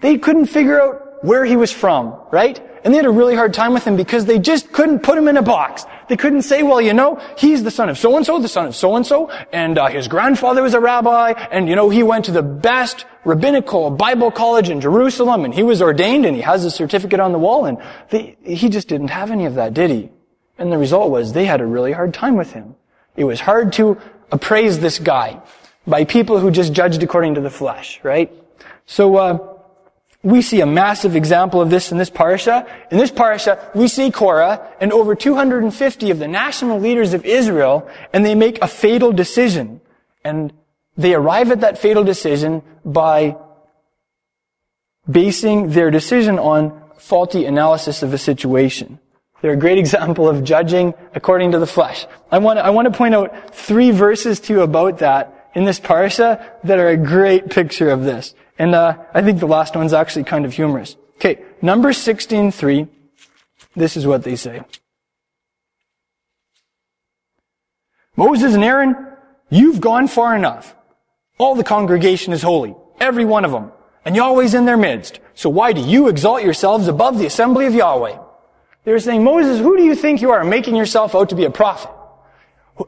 They 0.00 0.18
couldn't 0.18 0.46
figure 0.46 0.80
out 0.80 1.24
where 1.24 1.44
he 1.44 1.56
was 1.56 1.72
from, 1.72 2.14
right? 2.30 2.60
And 2.84 2.94
they 2.94 2.98
had 2.98 3.06
a 3.06 3.10
really 3.10 3.34
hard 3.34 3.54
time 3.54 3.72
with 3.72 3.84
him 3.84 3.96
because 3.96 4.24
they 4.24 4.38
just 4.38 4.72
couldn't 4.72 5.00
put 5.00 5.18
him 5.18 5.26
in 5.26 5.36
a 5.36 5.42
box. 5.42 5.84
They 6.08 6.16
couldn't 6.16 6.42
say, 6.42 6.62
well, 6.62 6.80
you 6.80 6.94
know, 6.94 7.20
he's 7.36 7.62
the 7.62 7.70
son 7.70 7.88
of 7.88 7.98
so-and-so, 7.98 8.40
the 8.40 8.48
son 8.48 8.66
of 8.66 8.74
so-and-so, 8.74 9.30
and 9.52 9.76
uh, 9.76 9.86
his 9.88 10.08
grandfather 10.08 10.62
was 10.62 10.74
a 10.74 10.80
rabbi, 10.80 11.32
and, 11.50 11.68
you 11.68 11.76
know, 11.76 11.90
he 11.90 12.02
went 12.02 12.24
to 12.26 12.32
the 12.32 12.42
best 12.42 13.04
rabbinical 13.24 13.90
Bible 13.90 14.30
college 14.30 14.70
in 14.70 14.80
Jerusalem, 14.80 15.44
and 15.44 15.52
he 15.52 15.62
was 15.62 15.82
ordained, 15.82 16.24
and 16.24 16.34
he 16.34 16.42
has 16.42 16.64
a 16.64 16.70
certificate 16.70 17.20
on 17.20 17.32
the 17.32 17.38
wall, 17.38 17.66
and 17.66 17.78
they, 18.08 18.36
he 18.42 18.68
just 18.68 18.88
didn't 18.88 19.08
have 19.08 19.30
any 19.30 19.44
of 19.44 19.54
that, 19.54 19.74
did 19.74 19.90
he? 19.90 20.10
And 20.56 20.72
the 20.72 20.78
result 20.78 21.10
was 21.10 21.32
they 21.32 21.44
had 21.44 21.60
a 21.60 21.66
really 21.66 21.92
hard 21.92 22.14
time 22.14 22.36
with 22.36 22.52
him. 22.52 22.74
It 23.14 23.24
was 23.24 23.40
hard 23.40 23.74
to 23.74 23.98
appraise 24.32 24.80
this 24.80 24.98
guy 24.98 25.40
by 25.86 26.04
people 26.04 26.38
who 26.38 26.50
just 26.50 26.72
judged 26.72 27.02
according 27.02 27.34
to 27.34 27.40
the 27.40 27.50
flesh, 27.50 28.00
right? 28.02 28.32
So, 28.86 29.16
uh, 29.16 29.57
we 30.22 30.42
see 30.42 30.60
a 30.60 30.66
massive 30.66 31.14
example 31.14 31.60
of 31.60 31.70
this 31.70 31.92
in 31.92 31.98
this 31.98 32.10
parasha. 32.10 32.66
In 32.90 32.98
this 32.98 33.10
parasha, 33.10 33.70
we 33.74 33.86
see 33.86 34.10
Korah 34.10 34.66
and 34.80 34.92
over 34.92 35.14
250 35.14 36.10
of 36.10 36.18
the 36.18 36.26
national 36.26 36.80
leaders 36.80 37.14
of 37.14 37.24
Israel, 37.24 37.88
and 38.12 38.26
they 38.26 38.34
make 38.34 38.60
a 38.60 38.66
fatal 38.66 39.12
decision. 39.12 39.80
And 40.24 40.52
they 40.96 41.14
arrive 41.14 41.52
at 41.52 41.60
that 41.60 41.78
fatal 41.78 42.02
decision 42.02 42.62
by 42.84 43.36
basing 45.08 45.70
their 45.70 45.90
decision 45.90 46.38
on 46.38 46.82
faulty 46.96 47.44
analysis 47.44 48.02
of 48.02 48.12
a 48.12 48.18
situation. 48.18 48.98
They're 49.40 49.52
a 49.52 49.56
great 49.56 49.78
example 49.84 50.28
of 50.28 50.42
judging 50.42 50.94
according 51.14 51.52
to 51.52 51.60
the 51.60 51.66
flesh. 51.66 52.06
I 52.32 52.38
want, 52.38 52.58
I 52.58 52.70
want 52.70 52.92
to 52.92 52.96
point 52.96 53.14
out 53.14 53.54
three 53.54 53.92
verses 53.92 54.40
to 54.40 54.52
you 54.52 54.60
about 54.62 54.98
that 54.98 55.50
in 55.54 55.64
this 55.64 55.78
parasha 55.78 56.44
that 56.64 56.78
are 56.78 56.88
a 56.88 56.96
great 56.96 57.50
picture 57.50 57.90
of 57.90 58.02
this. 58.02 58.34
And 58.58 58.74
uh, 58.74 58.98
I 59.14 59.22
think 59.22 59.38
the 59.38 59.46
last 59.46 59.76
one's 59.76 59.92
actually 59.92 60.24
kind 60.24 60.44
of 60.44 60.52
humorous. 60.52 60.96
Okay, 61.16 61.42
number 61.62 61.90
16.3, 61.90 62.88
this 63.74 63.96
is 63.96 64.06
what 64.06 64.24
they 64.24 64.36
say. 64.36 64.62
Moses 68.16 68.54
and 68.54 68.64
Aaron, 68.64 68.96
you've 69.48 69.80
gone 69.80 70.08
far 70.08 70.34
enough. 70.34 70.74
All 71.38 71.54
the 71.54 71.64
congregation 71.64 72.32
is 72.32 72.42
holy, 72.42 72.74
every 72.98 73.24
one 73.24 73.44
of 73.44 73.52
them, 73.52 73.70
and 74.04 74.16
Yahweh's 74.16 74.54
in 74.54 74.64
their 74.64 74.76
midst. 74.76 75.20
So 75.34 75.48
why 75.48 75.72
do 75.72 75.80
you 75.80 76.08
exalt 76.08 76.42
yourselves 76.42 76.88
above 76.88 77.18
the 77.18 77.26
assembly 77.26 77.66
of 77.66 77.74
Yahweh? 77.74 78.18
They're 78.84 78.98
saying, 78.98 79.22
Moses, 79.22 79.60
who 79.60 79.76
do 79.76 79.84
you 79.84 79.94
think 79.94 80.20
you 80.20 80.32
are 80.32 80.42
making 80.42 80.74
yourself 80.74 81.14
out 81.14 81.28
to 81.28 81.36
be 81.36 81.44
a 81.44 81.50
prophet? 81.50 81.90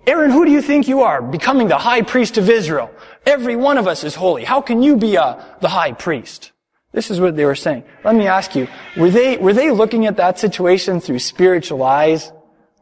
Aaron, 0.07 0.31
who 0.31 0.45
do 0.45 0.51
you 0.51 0.63
think 0.63 0.89
you 0.89 1.03
are 1.03 1.21
becoming 1.21 1.69
the 1.69 1.79
high 1.79 2.03
priest 2.03 2.39
of 2.39 2.49
Israel? 2.49 2.91
Every 3.27 3.57
one 3.57 3.79
of 3.79 3.87
us 3.87 4.05
is 4.05 4.15
holy. 4.15 4.45
How 4.45 4.61
can 4.61 4.83
you 4.83 4.97
be 4.97 5.17
uh, 5.17 5.43
the 5.61 5.69
high 5.69 5.93
priest? 5.93 6.53
This 6.93 7.11
is 7.11 7.21
what 7.21 7.37
they 7.37 7.45
were 7.45 7.55
saying. 7.55 7.85
Let 8.05 8.15
me 8.17 8.27
ask 8.27 8.57
you, 8.57 8.67
were 8.97 9.11
they, 9.11 9.37
were 9.37 9.53
they 9.53 9.71
looking 9.71 10.07
at 10.07 10.17
that 10.17 10.39
situation 10.39 11.01
through 11.01 11.21
spiritual 11.21 11.83
eyes? 11.83 12.33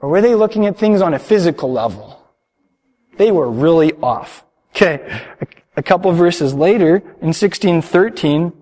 Or 0.00 0.08
were 0.08 0.20
they 0.20 0.34
looking 0.34 0.66
at 0.66 0.78
things 0.78 1.02
on 1.02 1.12
a 1.12 1.18
physical 1.18 1.70
level? 1.70 2.18
They 3.18 3.32
were 3.32 3.50
really 3.50 3.92
off. 3.94 4.44
Okay. 4.74 5.22
A, 5.76 5.82
couple 5.82 6.10
verses 6.12 6.54
later, 6.54 6.96
in 6.96 7.34
1613, 7.34 8.52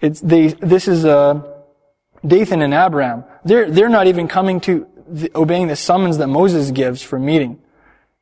it's 0.00 0.20
they, 0.20 0.48
this 0.48 0.88
is, 0.88 1.04
uh, 1.04 1.42
Dathan 2.26 2.62
and 2.62 2.72
Abiram. 2.72 3.24
They're, 3.44 3.70
they're 3.70 3.88
not 3.88 4.06
even 4.06 4.28
coming 4.28 4.60
to 4.60 4.86
the, 5.08 5.30
obeying 5.34 5.68
the 5.68 5.76
summons 5.76 6.18
that 6.18 6.28
Moses 6.28 6.70
gives 6.70 7.02
for 7.02 7.18
meeting. 7.18 7.60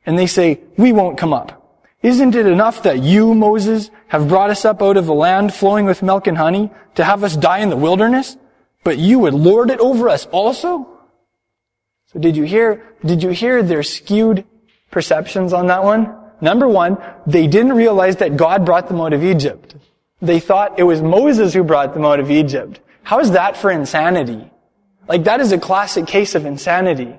And 0.05 0.19
they 0.19 0.27
say, 0.27 0.61
we 0.77 0.93
won't 0.93 1.17
come 1.17 1.33
up. 1.33 1.62
Isn't 2.03 2.35
it 2.35 2.47
enough 2.47 2.83
that 2.83 3.03
you, 3.03 3.35
Moses, 3.35 3.91
have 4.09 4.29
brought 4.29 4.51
us 4.51 4.65
up 4.65 4.83
out 4.83 4.97
of 4.97 5.09
a 5.09 5.13
land 5.13 5.55
flowing 5.55 5.87
with 5.87 6.03
milk 6.03 6.27
and 6.27 6.37
honey 6.37 6.71
to 6.97 7.05
have 7.05 7.23
us 7.23 7.37
die 7.37 7.59
in 7.59 7.71
the 7.71 7.77
wilderness? 7.77 8.37
But 8.83 8.99
you 8.99 9.21
would 9.21 9.35
lord 9.35 9.71
it 9.71 9.79
over 9.79 10.09
us 10.09 10.27
also? 10.27 10.89
So 12.13 12.19
did 12.19 12.37
you 12.37 12.43
hear, 12.43 12.83
did 13.05 13.23
you 13.23 13.31
hear 13.31 13.63
their 13.63 13.85
skewed 13.85 14.45
perceptions 14.91 15.53
on 15.53 15.69
that 15.69 15.85
one? 15.85 16.13
Number 16.41 16.67
one, 16.67 16.99
they 17.25 17.47
didn't 17.47 17.75
realize 17.75 18.17
that 18.17 18.37
God 18.37 18.67
brought 18.67 18.89
them 18.89 19.01
out 19.01 19.13
of 19.13 19.23
Egypt. 19.23 19.77
They 20.21 20.41
thought 20.41 20.79
it 20.79 20.83
was 20.83 21.01
Moses 21.01 21.55
who 21.55 21.63
brought 21.63 21.95
them 21.95 22.05
out 22.05 22.19
of 22.19 22.31
Egypt. 22.31 22.81
How 23.05 23.21
is 23.21 23.31
that 23.31 23.57
for 23.57 23.71
insanity? 23.71 24.51
Like 25.09 25.25
that 25.25 25.41
is 25.41 25.53
a 25.53 25.59
classic 25.59 26.07
case 26.07 26.35
of 26.35 26.47
insanity. 26.47 27.15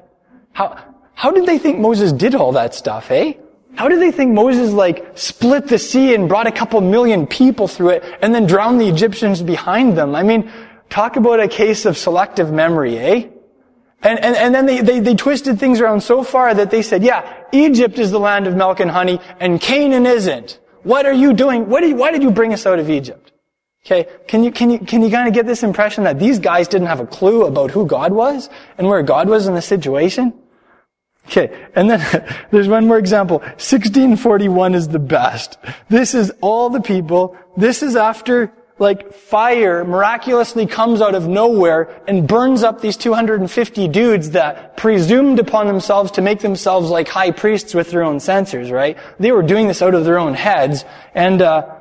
How, 0.51 0.77
how 1.13 1.31
did 1.31 1.45
they 1.45 1.57
think 1.57 1.79
Moses 1.79 2.11
did 2.11 2.35
all 2.35 2.51
that 2.53 2.75
stuff, 2.75 3.11
eh? 3.11 3.33
How 3.75 3.87
did 3.87 3.99
they 3.99 4.11
think 4.11 4.33
Moses 4.33 4.71
like 4.71 5.17
split 5.17 5.67
the 5.67 5.79
sea 5.79 6.13
and 6.13 6.29
brought 6.29 6.47
a 6.47 6.51
couple 6.51 6.79
million 6.81 7.25
people 7.25 7.67
through 7.67 7.89
it 7.89 8.03
and 8.21 8.33
then 8.33 8.45
drowned 8.45 8.79
the 8.79 8.87
Egyptians 8.87 9.41
behind 9.41 9.97
them? 9.97 10.15
I 10.15 10.23
mean, 10.23 10.51
talk 10.89 11.15
about 11.15 11.39
a 11.39 11.47
case 11.47 11.85
of 11.85 11.97
selective 11.97 12.51
memory, 12.51 12.99
eh? 12.99 13.27
And, 14.03 14.19
and, 14.19 14.35
and 14.35 14.53
then 14.53 14.65
they, 14.65 14.81
they, 14.81 14.99
they 14.99 15.15
twisted 15.15 15.59
things 15.59 15.79
around 15.79 16.01
so 16.01 16.23
far 16.23 16.53
that 16.53 16.71
they 16.71 16.81
said, 16.81 17.03
yeah, 17.03 17.45
Egypt 17.51 17.97
is 17.97 18.11
the 18.11 18.19
land 18.19 18.47
of 18.47 18.55
milk 18.55 18.79
and 18.79 18.91
honey 18.91 19.19
and 19.39 19.59
Canaan 19.59 20.05
isn't. 20.05 20.59
What 20.83 21.05
are 21.05 21.13
you 21.13 21.33
doing? 21.33 21.69
What 21.69 21.87
you, 21.87 21.95
why 21.95 22.11
did 22.11 22.21
you 22.21 22.31
bring 22.31 22.53
us 22.53 22.65
out 22.65 22.79
of 22.79 22.89
Egypt? 22.89 23.31
Okay, 23.85 24.07
can 24.27 24.43
you, 24.43 24.51
can 24.51 24.69
you, 24.69 24.79
can 24.79 25.01
you 25.01 25.09
kind 25.09 25.27
of 25.27 25.33
get 25.33 25.45
this 25.45 25.63
impression 25.63 26.05
that 26.05 26.19
these 26.19 26.39
guys 26.39 26.69
didn't 26.69 26.87
have 26.87 27.01
a 27.01 27.05
clue 27.05 27.45
about 27.45 27.71
who 27.71 27.85
God 27.85 28.13
was 28.13 28.49
and 28.77 28.87
where 28.87 29.01
God 29.03 29.27
was 29.27 29.47
in 29.47 29.55
the 29.55 29.61
situation? 29.61 30.33
Okay, 31.27 31.67
and 31.75 31.89
then 31.89 32.35
there's 32.51 32.67
one 32.67 32.87
more 32.87 32.97
example. 32.97 33.39
1641 33.39 34.75
is 34.75 34.87
the 34.89 34.99
best. 34.99 35.57
This 35.89 36.13
is 36.13 36.31
all 36.41 36.69
the 36.69 36.81
people. 36.81 37.37
This 37.57 37.83
is 37.83 37.95
after 37.95 38.51
like 38.79 39.13
fire 39.13 39.85
miraculously 39.85 40.65
comes 40.65 40.99
out 41.01 41.15
of 41.15 41.27
nowhere 41.27 42.01
and 42.07 42.27
burns 42.27 42.63
up 42.63 42.81
these 42.81 42.97
250 42.97 43.87
dudes 43.87 44.31
that 44.31 44.75
presumed 44.77 45.39
upon 45.39 45.67
themselves 45.67 46.11
to 46.11 46.21
make 46.21 46.39
themselves 46.39 46.89
like 46.89 47.07
high 47.07 47.31
priests 47.31 47.73
with 47.73 47.91
their 47.91 48.03
own 48.03 48.19
censers, 48.19 48.71
right? 48.71 48.97
They 49.19 49.31
were 49.31 49.43
doing 49.43 49.67
this 49.67 49.81
out 49.81 49.93
of 49.93 50.05
their 50.05 50.17
own 50.17 50.33
heads, 50.33 50.85
and 51.13 51.41
uh, 51.41 51.75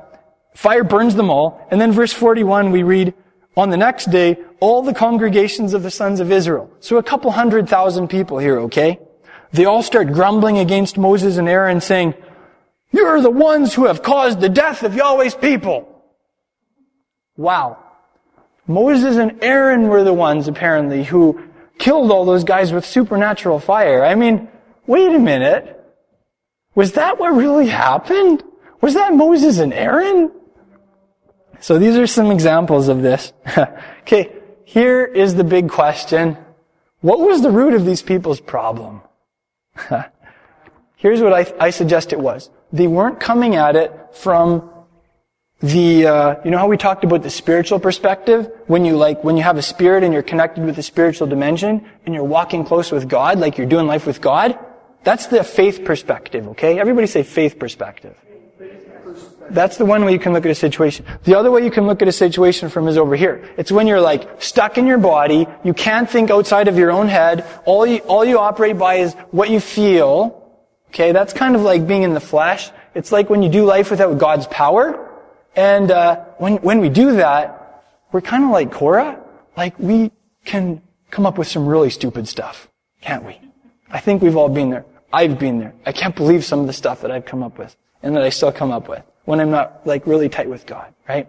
fire 0.55 0.83
burns 0.83 1.15
them 1.15 1.29
all. 1.29 1.67
And 1.71 1.81
then 1.81 1.91
verse 1.91 2.13
41, 2.13 2.71
we 2.71 2.83
read, 2.83 3.13
on 3.57 3.69
the 3.69 3.77
next 3.77 4.09
day, 4.09 4.37
all 4.59 4.81
the 4.81 4.93
congregations 4.93 5.73
of 5.73 5.83
the 5.83 5.91
sons 5.91 6.19
of 6.19 6.31
Israel. 6.31 6.71
So 6.79 6.97
a 6.97 7.03
couple 7.03 7.31
hundred 7.31 7.67
thousand 7.67 8.07
people 8.07 8.37
here, 8.37 8.59
okay? 8.61 8.99
They 9.53 9.65
all 9.65 9.83
start 9.83 10.11
grumbling 10.11 10.57
against 10.57 10.97
Moses 10.97 11.37
and 11.37 11.47
Aaron 11.47 11.79
saying, 11.79 12.15
You're 12.91 13.21
the 13.21 13.29
ones 13.29 13.73
who 13.73 13.85
have 13.85 14.01
caused 14.01 14.41
the 14.41 14.49
death 14.49 14.83
of 14.83 14.95
Yahweh's 14.95 15.35
people. 15.35 15.89
Wow. 17.37 17.77
Moses 18.65 19.17
and 19.17 19.43
Aaron 19.43 19.87
were 19.87 20.03
the 20.03 20.13
ones, 20.13 20.47
apparently, 20.47 21.03
who 21.03 21.41
killed 21.77 22.11
all 22.11 22.25
those 22.25 22.43
guys 22.43 22.73
with 22.73 22.85
supernatural 22.85 23.59
fire. 23.59 24.03
I 24.03 24.15
mean, 24.15 24.47
wait 24.87 25.13
a 25.13 25.19
minute. 25.19 25.79
Was 26.73 26.93
that 26.93 27.19
what 27.19 27.35
really 27.35 27.67
happened? 27.67 28.43
Was 28.81 28.95
that 28.95 29.13
Moses 29.13 29.59
and 29.59 29.73
Aaron? 29.73 30.31
So 31.59 31.77
these 31.77 31.97
are 31.97 32.07
some 32.07 32.31
examples 32.31 32.87
of 32.87 33.01
this. 33.01 33.31
okay, 34.01 34.31
here 34.65 35.05
is 35.05 35.35
the 35.35 35.43
big 35.43 35.69
question. 35.69 36.37
What 37.01 37.19
was 37.19 37.41
the 37.41 37.51
root 37.51 37.73
of 37.73 37.85
these 37.85 38.01
people's 38.01 38.39
problem? 38.39 39.01
Here's 40.95 41.21
what 41.21 41.33
I, 41.33 41.51
I, 41.59 41.69
suggest 41.69 42.13
it 42.13 42.19
was. 42.19 42.49
They 42.71 42.87
weren't 42.87 43.19
coming 43.19 43.55
at 43.55 43.75
it 43.75 43.91
from 44.13 44.69
the, 45.59 46.07
uh, 46.07 46.35
you 46.43 46.51
know 46.51 46.57
how 46.57 46.67
we 46.67 46.77
talked 46.77 47.03
about 47.03 47.23
the 47.23 47.29
spiritual 47.29 47.79
perspective? 47.79 48.51
When 48.67 48.85
you 48.85 48.97
like, 48.97 49.23
when 49.23 49.37
you 49.37 49.43
have 49.43 49.57
a 49.57 49.61
spirit 49.61 50.03
and 50.03 50.13
you're 50.13 50.23
connected 50.23 50.63
with 50.63 50.75
the 50.75 50.83
spiritual 50.83 51.27
dimension 51.27 51.89
and 52.05 52.13
you're 52.13 52.23
walking 52.23 52.65
close 52.65 52.91
with 52.91 53.07
God, 53.07 53.39
like 53.39 53.57
you're 53.57 53.67
doing 53.67 53.87
life 53.87 54.05
with 54.05 54.21
God? 54.21 54.57
That's 55.03 55.27
the 55.27 55.43
faith 55.43 55.83
perspective, 55.83 56.47
okay? 56.49 56.79
Everybody 56.79 57.07
say 57.07 57.23
faith 57.23 57.59
perspective. 57.59 58.17
That's 59.49 59.77
the 59.77 59.85
one 59.85 60.05
way 60.05 60.13
you 60.13 60.19
can 60.19 60.33
look 60.33 60.45
at 60.45 60.51
a 60.51 60.55
situation. 60.55 61.05
The 61.23 61.37
other 61.37 61.51
way 61.51 61.63
you 61.63 61.71
can 61.71 61.85
look 61.85 62.01
at 62.01 62.07
a 62.07 62.13
situation 62.13 62.69
from 62.69 62.87
is 62.87 62.97
over 62.97 63.15
here. 63.15 63.43
It's 63.57 63.71
when 63.71 63.87
you're 63.87 64.01
like 64.01 64.41
stuck 64.41 64.77
in 64.77 64.87
your 64.87 64.97
body, 64.97 65.47
you 65.63 65.73
can't 65.73 66.09
think 66.09 66.31
outside 66.31 66.67
of 66.67 66.77
your 66.77 66.91
own 66.91 67.07
head, 67.07 67.45
all 67.65 67.85
you, 67.85 67.99
all 67.99 68.25
you 68.25 68.39
operate 68.39 68.77
by 68.77 68.95
is 68.95 69.13
what 69.31 69.49
you 69.49 69.59
feel. 69.59 70.39
Okay, 70.89 71.11
that's 71.11 71.33
kind 71.33 71.55
of 71.55 71.61
like 71.61 71.87
being 71.87 72.03
in 72.03 72.13
the 72.13 72.21
flesh. 72.21 72.71
It's 72.95 73.11
like 73.11 73.29
when 73.29 73.43
you 73.43 73.49
do 73.49 73.65
life 73.65 73.91
without 73.91 74.17
God's 74.17 74.47
power. 74.47 75.09
And 75.55 75.91
uh, 75.91 76.23
when, 76.37 76.57
when 76.57 76.79
we 76.79 76.89
do 76.89 77.17
that, 77.17 77.83
we're 78.11 78.21
kind 78.21 78.43
of 78.43 78.51
like 78.51 78.71
Korah. 78.71 79.19
Like 79.57 79.77
we 79.77 80.11
can 80.45 80.81
come 81.11 81.25
up 81.25 81.37
with 81.37 81.47
some 81.47 81.67
really 81.67 81.89
stupid 81.89 82.27
stuff, 82.27 82.69
can't 83.01 83.23
we? 83.23 83.39
I 83.91 83.99
think 83.99 84.21
we've 84.21 84.37
all 84.37 84.49
been 84.49 84.69
there. 84.69 84.85
I've 85.11 85.37
been 85.37 85.59
there. 85.59 85.73
I 85.85 85.91
can't 85.91 86.15
believe 86.15 86.43
some 86.43 86.61
of 86.61 86.67
the 86.67 86.73
stuff 86.73 87.01
that 87.01 87.11
I've 87.11 87.25
come 87.25 87.43
up 87.43 87.59
with 87.59 87.75
and 88.03 88.15
that 88.15 88.23
I 88.23 88.29
still 88.29 88.51
come 88.51 88.71
up 88.71 88.87
with 88.87 89.03
when 89.25 89.39
I'm 89.39 89.49
not 89.49 89.87
like 89.87 90.05
really 90.05 90.29
tight 90.29 90.49
with 90.49 90.65
God, 90.65 90.93
right? 91.07 91.27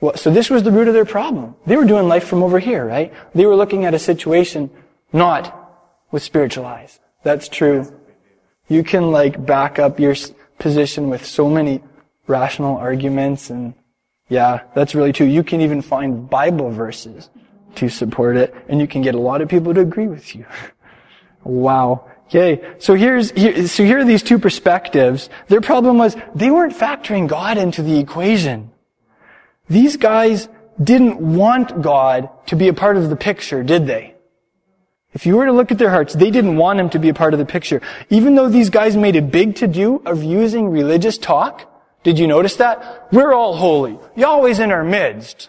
Well, 0.00 0.16
so 0.16 0.30
this 0.30 0.50
was 0.50 0.62
the 0.62 0.70
root 0.70 0.88
of 0.88 0.94
their 0.94 1.04
problem. 1.04 1.56
They 1.66 1.76
were 1.76 1.84
doing 1.84 2.06
life 2.06 2.24
from 2.24 2.42
over 2.42 2.58
here, 2.58 2.84
right? 2.84 3.12
They 3.34 3.46
were 3.46 3.56
looking 3.56 3.84
at 3.84 3.94
a 3.94 3.98
situation 3.98 4.70
not 5.12 5.54
with 6.10 6.22
spiritual 6.22 6.66
eyes. 6.66 7.00
That's 7.22 7.48
true. 7.48 7.92
You 8.68 8.84
can 8.84 9.10
like 9.10 9.44
back 9.44 9.78
up 9.78 9.98
your 9.98 10.14
position 10.58 11.08
with 11.08 11.24
so 11.24 11.48
many 11.48 11.82
rational 12.26 12.76
arguments 12.76 13.50
and 13.50 13.74
yeah, 14.28 14.62
that's 14.74 14.94
really 14.94 15.12
true. 15.12 15.26
You 15.26 15.42
can 15.42 15.62
even 15.62 15.80
find 15.80 16.28
Bible 16.28 16.70
verses 16.70 17.30
to 17.76 17.88
support 17.88 18.36
it 18.36 18.54
and 18.68 18.80
you 18.80 18.86
can 18.86 19.02
get 19.02 19.14
a 19.14 19.20
lot 19.20 19.40
of 19.40 19.48
people 19.48 19.72
to 19.74 19.80
agree 19.80 20.06
with 20.06 20.34
you. 20.34 20.44
wow. 21.44 22.08
Okay, 22.28 22.74
so 22.78 22.94
here's 22.94 23.30
here, 23.30 23.66
so 23.66 23.84
here 23.84 24.00
are 24.00 24.04
these 24.04 24.22
two 24.22 24.38
perspectives. 24.38 25.30
Their 25.48 25.62
problem 25.62 25.96
was 25.96 26.14
they 26.34 26.50
weren't 26.50 26.74
factoring 26.74 27.26
God 27.26 27.56
into 27.56 27.82
the 27.82 27.98
equation. 27.98 28.70
These 29.70 29.96
guys 29.96 30.48
didn't 30.82 31.18
want 31.20 31.80
God 31.80 32.28
to 32.48 32.56
be 32.56 32.68
a 32.68 32.74
part 32.74 32.98
of 32.98 33.08
the 33.08 33.16
picture, 33.16 33.62
did 33.62 33.86
they? 33.86 34.14
If 35.14 35.24
you 35.24 35.38
were 35.38 35.46
to 35.46 35.52
look 35.52 35.72
at 35.72 35.78
their 35.78 35.88
hearts, 35.88 36.14
they 36.14 36.30
didn't 36.30 36.56
want 36.56 36.78
him 36.78 36.90
to 36.90 36.98
be 36.98 37.08
a 37.08 37.14
part 37.14 37.32
of 37.32 37.38
the 37.38 37.46
picture. 37.46 37.80
Even 38.10 38.34
though 38.34 38.50
these 38.50 38.68
guys 38.68 38.94
made 38.94 39.16
a 39.16 39.22
big 39.22 39.56
to-do 39.56 40.02
of 40.04 40.22
using 40.22 40.68
religious 40.68 41.16
talk, 41.16 41.64
did 42.02 42.18
you 42.18 42.26
notice 42.26 42.56
that? 42.56 43.08
We're 43.10 43.32
all 43.32 43.56
holy. 43.56 43.98
Yahweh's 44.16 44.58
in 44.58 44.70
our 44.70 44.84
midst. 44.84 45.48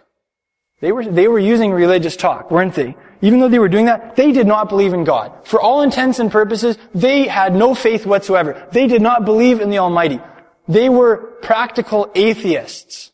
They 0.80 0.94
were, 0.94 1.06
they 1.06 1.28
were 1.28 1.40
using 1.40 1.72
religious 1.72 2.16
talk, 2.16 2.52
weren't 2.52 2.74
they? 2.74 2.96
Even 3.22 3.40
though 3.40 3.50
they 3.50 3.60
were 3.60 3.70
doing 3.70 3.86
that, 3.86 4.16
they 4.16 4.32
did 4.32 4.48
not 4.48 4.70
believe 4.70 4.94
in 4.94 5.04
God. 5.04 5.34
For 5.44 5.60
all 5.60 5.82
intents 5.82 6.20
and 6.20 6.32
purposes, 6.32 6.78
they 6.94 7.28
had 7.28 7.54
no 7.54 7.76
faith 7.76 8.06
whatsoever. 8.06 8.68
They 8.72 8.88
did 8.88 9.02
not 9.02 9.26
believe 9.26 9.60
in 9.60 9.70
the 9.70 9.80
Almighty. 9.80 10.20
They 10.68 10.88
were 10.88 11.18
practical 11.42 12.12
atheists. 12.16 13.12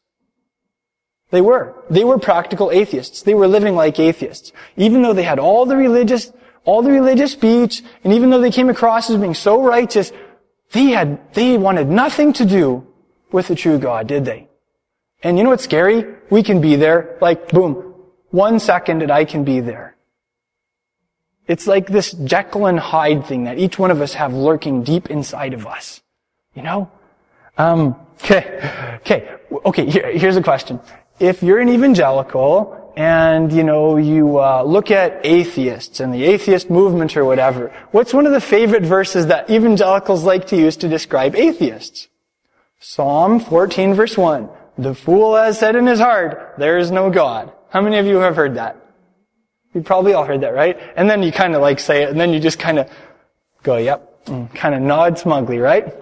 They 1.32 1.42
were. 1.42 1.74
They 1.90 2.04
were 2.04 2.20
practical 2.20 2.72
atheists. 2.72 3.24
They 3.24 3.34
were 3.34 3.48
living 3.48 3.76
like 3.76 4.00
atheists. 4.00 4.52
Even 4.78 5.02
though 5.02 5.14
they 5.14 5.24
had 5.24 5.40
all 5.40 5.66
the 5.66 5.76
religious, 5.76 6.32
all 6.66 6.82
the 6.82 6.92
religious 6.92 7.32
speech, 7.32 7.82
and 8.04 8.14
even 8.14 8.30
though 8.30 8.42
they 8.42 8.52
came 8.52 8.70
across 8.70 9.10
as 9.10 9.18
being 9.18 9.34
so 9.34 9.64
righteous, 9.64 10.12
they 10.72 10.86
had, 10.86 11.34
they 11.34 11.58
wanted 11.58 11.88
nothing 11.88 12.34
to 12.34 12.46
do 12.46 12.86
with 13.32 13.48
the 13.48 13.56
true 13.56 13.80
God, 13.80 14.08
did 14.08 14.26
they? 14.26 14.50
And 15.24 15.38
you 15.38 15.44
know 15.44 15.50
what's 15.50 15.64
scary? 15.64 16.06
We 16.30 16.44
can 16.44 16.62
be 16.62 16.76
there, 16.76 17.18
like, 17.22 17.50
boom, 17.50 17.96
one 18.30 18.60
second 18.60 19.02
and 19.02 19.12
I 19.12 19.26
can 19.26 19.44
be 19.44 19.60
there. 19.60 19.95
It's 21.48 21.68
like 21.68 21.88
this 21.88 22.12
Jekyll 22.12 22.66
and 22.66 22.80
Hyde 22.80 23.26
thing 23.26 23.44
that 23.44 23.60
each 23.60 23.78
one 23.78 23.92
of 23.92 24.02
us 24.02 24.14
have 24.14 24.34
lurking 24.34 24.84
deep 24.84 25.10
inside 25.10 25.54
of 25.54 25.68
us. 25.68 26.02
You 26.56 26.64
know? 26.64 26.92
Um, 27.58 27.96
okay. 28.24 28.98
Okay. 29.02 29.36
Okay. 29.66 29.90
Here, 29.90 30.12
here's 30.18 30.38
a 30.38 30.42
question. 30.42 30.80
If 31.20 31.44
you're 31.44 31.60
an 31.60 31.70
evangelical 31.70 32.94
and, 32.98 33.52
you 33.52 33.64
know, 33.64 33.98
you, 33.98 34.40
uh, 34.40 34.64
look 34.64 34.90
at 34.90 35.26
atheists 35.26 36.00
and 36.00 36.14
the 36.14 36.24
atheist 36.24 36.70
movement 36.70 37.16
or 37.16 37.26
whatever, 37.26 37.74
what's 37.92 38.14
one 38.14 38.26
of 38.26 38.32
the 38.32 38.42
favorite 38.42 38.84
verses 38.84 39.28
that 39.28 39.50
evangelicals 39.50 40.24
like 40.24 40.48
to 40.48 40.58
use 40.58 40.78
to 40.78 40.88
describe 40.88 41.36
atheists? 41.36 42.08
Psalm 42.80 43.40
14 43.40 43.94
verse 43.94 44.18
1. 44.18 44.50
The 44.78 44.96
fool 44.96 45.36
has 45.36 45.58
said 45.60 45.76
in 45.76 45.88
his 45.88 46.00
heart, 46.00 46.56
there 46.58 46.78
is 46.78 46.92
no 46.92 47.10
God. 47.10 47.52
How 47.70 47.82
many 47.82 47.98
of 47.98 48.06
you 48.06 48.18
have 48.18 48.36
heard 48.36 48.56
that? 48.56 48.85
You 49.76 49.82
probably 49.82 50.14
all 50.14 50.24
heard 50.24 50.42
that, 50.42 50.54
right? 50.54 50.80
And 50.96 51.10
then 51.10 51.22
you 51.22 51.34
kind 51.34 51.54
of 51.54 51.62
like 51.62 51.82
say 51.82 52.04
it, 52.04 52.10
and 52.10 52.20
then 52.20 52.34
you 52.34 52.40
just 52.40 52.58
kind 52.58 52.80
of 52.80 52.90
go, 53.62 53.76
yep, 53.76 54.26
kind 54.56 54.74
of 54.74 54.82
nod 54.82 55.20
smugly, 55.20 55.60
right? 55.60 55.94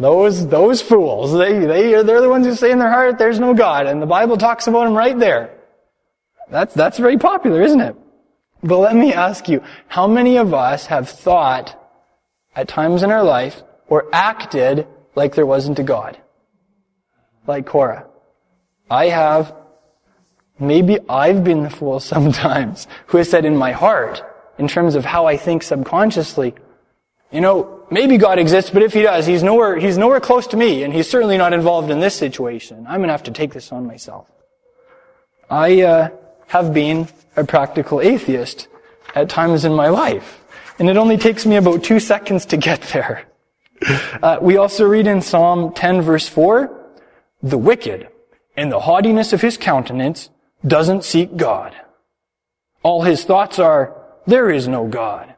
Those, 0.00 0.48
those 0.48 0.82
fools, 0.82 1.32
they, 1.32 1.60
they, 1.60 2.02
they're 2.02 2.20
the 2.20 2.28
ones 2.28 2.44
who 2.44 2.54
say 2.56 2.72
in 2.72 2.80
their 2.80 2.90
heart, 2.90 3.18
there's 3.18 3.38
no 3.38 3.54
God, 3.54 3.86
and 3.86 4.02
the 4.02 4.06
Bible 4.06 4.36
talks 4.36 4.66
about 4.66 4.84
them 4.84 4.94
right 4.94 5.16
there. 5.16 5.54
That's, 6.50 6.74
that's 6.74 6.98
very 6.98 7.18
popular, 7.18 7.62
isn't 7.62 7.80
it? 7.80 7.96
But 8.64 8.78
let 8.78 8.96
me 8.96 9.14
ask 9.14 9.48
you, 9.48 9.62
how 9.86 10.08
many 10.08 10.36
of 10.36 10.52
us 10.52 10.86
have 10.86 11.08
thought 11.08 11.78
at 12.56 12.66
times 12.66 13.04
in 13.04 13.12
our 13.12 13.22
life 13.22 13.62
or 13.86 14.08
acted 14.12 14.88
like 15.14 15.36
there 15.36 15.46
wasn't 15.46 15.78
a 15.78 15.84
God? 15.84 16.18
Like 17.46 17.64
Korah. 17.64 18.06
I 18.90 19.06
have, 19.06 19.54
maybe 20.60 20.98
I've 21.08 21.42
been 21.42 21.62
the 21.62 21.70
fool 21.70 22.00
sometimes 22.14 22.86
who 23.06 23.18
has 23.18 23.30
said 23.30 23.44
in 23.44 23.56
my 23.56 23.72
heart, 23.72 24.22
in 24.58 24.68
terms 24.68 24.94
of 24.94 25.04
how 25.04 25.26
I 25.26 25.36
think 25.36 25.62
subconsciously, 25.62 26.54
you 27.32 27.40
know, 27.40 27.86
maybe 27.90 28.18
God 28.18 28.38
exists, 28.38 28.70
but 28.70 28.82
if 28.82 28.92
he 28.92 29.02
does, 29.02 29.26
he's 29.26 29.42
nowhere, 29.42 29.78
he's 29.78 29.96
nowhere 29.96 30.20
close 30.20 30.46
to 30.48 30.56
me, 30.56 30.82
and 30.82 30.92
he's 30.92 31.08
certainly 31.08 31.38
not 31.38 31.52
involved 31.52 31.90
in 31.90 32.00
this 32.00 32.14
situation. 32.14 32.86
I'm 32.88 33.00
gonna 33.00 33.12
have 33.12 33.22
to 33.24 33.30
take 33.30 33.52
this 33.52 33.72
on 33.72 33.86
myself. 33.86 34.30
I, 35.48 35.82
uh, 35.82 36.08
have 36.50 36.74
been 36.74 37.06
a 37.36 37.44
practical 37.44 38.00
atheist 38.00 38.66
at 39.14 39.28
times 39.28 39.64
in 39.64 39.72
my 39.72 39.88
life. 39.88 40.42
And 40.80 40.90
it 40.90 40.96
only 40.96 41.16
takes 41.16 41.46
me 41.46 41.54
about 41.54 41.84
two 41.84 42.00
seconds 42.00 42.44
to 42.46 42.56
get 42.56 42.82
there. 42.92 43.24
Uh, 44.20 44.38
we 44.42 44.56
also 44.56 44.84
read 44.84 45.06
in 45.06 45.22
Psalm 45.22 45.72
10 45.72 46.02
verse 46.02 46.28
4, 46.28 46.76
the 47.42 47.56
wicked, 47.56 48.08
in 48.56 48.68
the 48.68 48.80
haughtiness 48.80 49.32
of 49.32 49.40
his 49.40 49.56
countenance, 49.56 50.28
doesn't 50.66 51.04
seek 51.04 51.36
God. 51.36 51.74
All 52.82 53.02
his 53.02 53.24
thoughts 53.24 53.58
are, 53.58 53.96
there 54.26 54.50
is 54.50 54.68
no 54.68 54.86
God. 54.86 55.34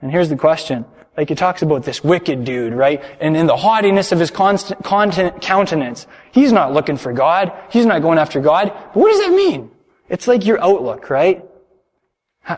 And 0.00 0.10
here's 0.10 0.28
the 0.28 0.36
question. 0.36 0.84
Like 1.16 1.30
it 1.30 1.38
talks 1.38 1.62
about 1.62 1.84
this 1.84 2.02
wicked 2.02 2.44
dude, 2.44 2.74
right? 2.74 3.02
And 3.20 3.36
in 3.36 3.46
the 3.46 3.56
haughtiness 3.56 4.10
of 4.10 4.18
his 4.18 4.30
constant, 4.30 4.82
content, 4.82 5.40
countenance, 5.40 6.06
he's 6.32 6.52
not 6.52 6.72
looking 6.72 6.96
for 6.96 7.12
God. 7.12 7.52
He's 7.70 7.86
not 7.86 8.02
going 8.02 8.18
after 8.18 8.40
God. 8.40 8.72
But 8.74 8.96
what 8.96 9.10
does 9.10 9.20
that 9.20 9.32
mean? 9.32 9.70
It's 10.08 10.26
like 10.26 10.44
your 10.44 10.60
outlook, 10.60 11.08
right? 11.10 11.44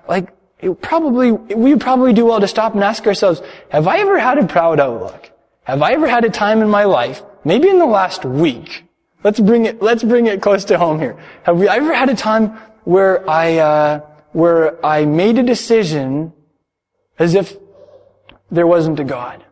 Like, 0.09 0.33
probably, 0.81 1.33
we 1.33 1.77
probably 1.77 2.13
do 2.13 2.25
well 2.25 2.41
to 2.41 2.49
stop 2.49 2.75
and 2.75 2.83
ask 2.83 3.07
ourselves, 3.07 3.43
have 3.69 3.87
I 3.87 3.99
ever 3.99 4.19
had 4.19 4.39
a 4.39 4.47
proud 4.47 4.81
outlook? 4.81 5.31
Have 5.65 5.83
I 5.83 5.93
ever 5.93 6.09
had 6.09 6.25
a 6.25 6.31
time 6.31 6.63
in 6.63 6.69
my 6.69 6.85
life, 6.85 7.23
maybe 7.45 7.69
in 7.69 7.79
the 7.79 7.87
last 7.87 8.25
week, 8.25 8.86
let's 9.27 9.41
bring 9.41 9.67
it, 9.67 9.83
let's 9.83 10.05
bring 10.05 10.27
it 10.27 10.41
close 10.41 10.65
to 10.67 10.79
home 10.79 11.01
here. 11.01 11.19
Have 11.43 11.59
we 11.59 11.69
ever 11.69 11.93
had 11.93 12.09
a 12.09 12.15
time 12.15 12.51
where 12.85 13.29
I, 13.29 13.57
uh, 13.57 14.01
where 14.31 14.65
I 14.87 15.05
made 15.05 15.37
a 15.37 15.43
decision 15.43 16.33
as 17.19 17.35
if 17.35 17.57
there 18.53 18.69
wasn't 18.69 19.01
a 19.01 19.05
God? 19.05 19.45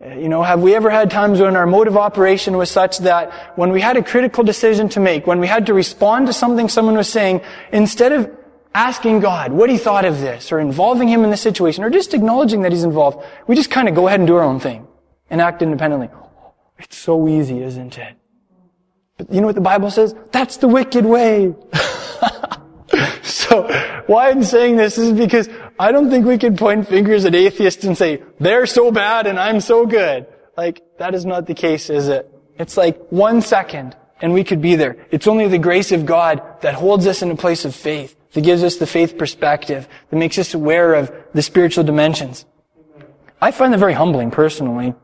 You 0.00 0.28
know, 0.28 0.42
have 0.42 0.60
we 0.60 0.74
ever 0.74 0.90
had 0.90 1.08
times 1.08 1.40
when 1.40 1.54
our 1.54 1.66
mode 1.66 1.86
of 1.86 1.96
operation 1.96 2.56
was 2.56 2.68
such 2.68 2.98
that 2.98 3.32
when 3.56 3.70
we 3.70 3.80
had 3.80 3.96
a 3.96 4.02
critical 4.02 4.42
decision 4.42 4.88
to 4.88 4.98
make, 4.98 5.24
when 5.24 5.38
we 5.38 5.46
had 5.46 5.66
to 5.66 5.74
respond 5.74 6.26
to 6.26 6.32
something 6.32 6.68
someone 6.68 6.96
was 6.96 7.08
saying, 7.08 7.42
instead 7.70 8.10
of 8.10 8.28
asking 8.74 9.20
God 9.20 9.52
what 9.52 9.70
he 9.70 9.78
thought 9.78 10.04
of 10.04 10.20
this, 10.20 10.50
or 10.50 10.58
involving 10.58 11.06
him 11.06 11.22
in 11.22 11.30
the 11.30 11.36
situation, 11.36 11.84
or 11.84 11.90
just 11.90 12.12
acknowledging 12.12 12.62
that 12.62 12.72
he's 12.72 12.82
involved, 12.82 13.24
we 13.46 13.54
just 13.54 13.70
kind 13.70 13.88
of 13.88 13.94
go 13.94 14.08
ahead 14.08 14.18
and 14.18 14.26
do 14.26 14.34
our 14.34 14.42
own 14.42 14.58
thing 14.58 14.88
and 15.28 15.40
act 15.40 15.62
independently. 15.62 16.08
It's 16.78 16.96
so 16.96 17.28
easy, 17.28 17.62
isn't 17.62 17.96
it? 17.96 18.16
You 19.30 19.40
know 19.40 19.46
what 19.46 19.54
the 19.54 19.60
Bible 19.60 19.90
says? 19.90 20.14
That's 20.32 20.58
the 20.58 20.68
wicked 20.68 21.04
way. 21.04 21.54
so, 23.22 23.68
why 24.06 24.30
I'm 24.30 24.42
saying 24.42 24.76
this 24.76 24.98
is 24.98 25.12
because 25.12 25.48
I 25.78 25.92
don't 25.92 26.10
think 26.10 26.26
we 26.26 26.38
can 26.38 26.56
point 26.56 26.88
fingers 26.88 27.24
at 27.24 27.34
atheists 27.34 27.84
and 27.84 27.96
say, 27.96 28.22
they're 28.38 28.66
so 28.66 28.90
bad 28.90 29.26
and 29.26 29.38
I'm 29.38 29.60
so 29.60 29.86
good. 29.86 30.26
Like, 30.56 30.82
that 30.98 31.14
is 31.14 31.24
not 31.24 31.46
the 31.46 31.54
case, 31.54 31.90
is 31.90 32.08
it? 32.08 32.32
It's 32.58 32.76
like 32.76 32.98
one 33.08 33.40
second 33.40 33.96
and 34.20 34.32
we 34.32 34.44
could 34.44 34.60
be 34.60 34.74
there. 34.74 34.96
It's 35.10 35.26
only 35.26 35.48
the 35.48 35.58
grace 35.58 35.92
of 35.92 36.06
God 36.06 36.42
that 36.60 36.74
holds 36.74 37.06
us 37.06 37.22
in 37.22 37.30
a 37.30 37.36
place 37.36 37.64
of 37.64 37.74
faith, 37.74 38.16
that 38.32 38.42
gives 38.42 38.62
us 38.62 38.76
the 38.76 38.86
faith 38.86 39.16
perspective, 39.16 39.88
that 40.10 40.16
makes 40.16 40.38
us 40.38 40.54
aware 40.54 40.94
of 40.94 41.12
the 41.32 41.42
spiritual 41.42 41.84
dimensions. 41.84 42.44
I 43.40 43.50
find 43.50 43.72
that 43.72 43.78
very 43.78 43.94
humbling 43.94 44.30
personally. 44.30 44.94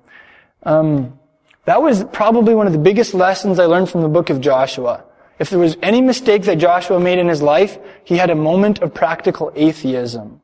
Um, 0.63 1.19
that 1.67 1.83
was 1.83 2.05
probably 2.05 2.55
one 2.55 2.67
of 2.67 2.73
the 2.73 2.79
biggest 2.79 3.13
lessons 3.13 3.59
I 3.59 3.67
learned 3.67 3.91
from 3.91 4.03
the 4.03 4.09
book 4.09 4.31
of 4.31 4.41
Joshua. 4.41 5.05
If 5.39 5.51
there 5.51 5.59
was 5.59 5.77
any 5.83 6.01
mistake 6.01 6.45
that 6.45 6.59
Joshua 6.59 6.99
made 6.99 7.19
in 7.19 7.29
his 7.29 7.43
life, 7.43 7.79
he 8.05 8.17
had 8.17 8.31
a 8.31 8.35
moment 8.35 8.81
of 8.81 8.95
practical 8.95 9.53
atheism 9.55 10.41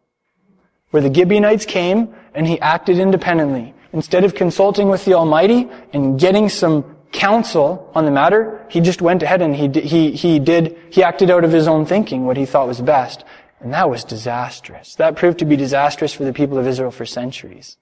where 0.90 1.02
the 1.02 1.12
Gibeonites 1.12 1.64
came 1.64 2.14
and 2.34 2.46
he 2.46 2.60
acted 2.60 2.98
independently. 2.98 3.74
Instead 3.92 4.24
of 4.24 4.34
consulting 4.34 4.88
with 4.88 5.04
the 5.04 5.14
Almighty 5.14 5.68
and 5.92 6.20
getting 6.20 6.48
some 6.48 6.96
counsel 7.12 7.90
on 7.94 8.04
the 8.04 8.10
matter, 8.10 8.64
he 8.68 8.80
just 8.80 9.00
went 9.00 9.22
ahead 9.22 9.42
and 9.42 9.54
he, 9.54 9.68
he, 9.80 10.12
he 10.12 10.38
did, 10.38 10.78
he 10.90 11.02
acted 11.02 11.30
out 11.30 11.44
of 11.44 11.52
his 11.52 11.68
own 11.68 11.86
thinking 11.86 12.26
what 12.26 12.36
he 12.36 12.46
thought 12.46 12.66
was 12.66 12.80
best. 12.80 13.24
And 13.60 13.72
that 13.72 13.88
was 13.88 14.04
disastrous. 14.04 14.96
That 14.96 15.16
proved 15.16 15.38
to 15.38 15.44
be 15.44 15.56
disastrous 15.56 16.12
for 16.12 16.24
the 16.24 16.32
people 16.32 16.58
of 16.58 16.66
Israel 16.66 16.90
for 16.90 17.06
centuries. 17.06 17.76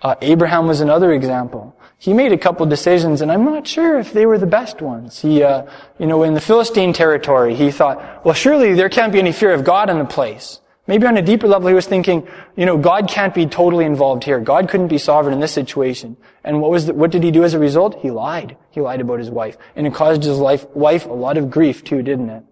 Uh, 0.00 0.14
Abraham 0.20 0.66
was 0.66 0.80
another 0.80 1.12
example. 1.12 1.76
He 1.98 2.12
made 2.12 2.30
a 2.30 2.38
couple 2.38 2.64
decisions, 2.66 3.20
and 3.20 3.32
I'm 3.32 3.44
not 3.44 3.66
sure 3.66 3.98
if 3.98 4.12
they 4.12 4.24
were 4.26 4.38
the 4.38 4.46
best 4.46 4.80
ones. 4.80 5.20
He, 5.20 5.42
uh, 5.42 5.66
you 5.98 6.06
know, 6.06 6.22
in 6.22 6.34
the 6.34 6.40
Philistine 6.40 6.92
territory, 6.92 7.56
he 7.56 7.72
thought, 7.72 8.24
well, 8.24 8.34
surely 8.34 8.74
there 8.74 8.88
can't 8.88 9.12
be 9.12 9.18
any 9.18 9.32
fear 9.32 9.52
of 9.52 9.64
God 9.64 9.90
in 9.90 9.98
the 9.98 10.04
place. 10.04 10.60
Maybe 10.86 11.06
on 11.06 11.16
a 11.16 11.22
deeper 11.22 11.48
level, 11.48 11.68
he 11.68 11.74
was 11.74 11.86
thinking, 11.86 12.26
you 12.56 12.64
know, 12.64 12.78
God 12.78 13.08
can't 13.08 13.34
be 13.34 13.44
totally 13.44 13.84
involved 13.84 14.24
here. 14.24 14.40
God 14.40 14.70
couldn't 14.70 14.88
be 14.88 14.96
sovereign 14.96 15.34
in 15.34 15.40
this 15.40 15.52
situation. 15.52 16.16
And 16.44 16.62
what 16.62 16.70
was 16.70 16.86
the, 16.86 16.94
what 16.94 17.10
did 17.10 17.24
he 17.24 17.30
do 17.30 17.44
as 17.44 17.52
a 17.52 17.58
result? 17.58 17.98
He 18.00 18.10
lied. 18.10 18.56
He 18.70 18.80
lied 18.80 19.00
about 19.00 19.18
his 19.18 19.28
wife. 19.28 19.58
And 19.76 19.86
it 19.86 19.92
caused 19.92 20.22
his 20.22 20.38
life, 20.38 20.66
wife 20.70 21.04
a 21.04 21.12
lot 21.12 21.36
of 21.36 21.50
grief 21.50 21.84
too, 21.84 22.02
didn't 22.02 22.30
it? 22.30 22.44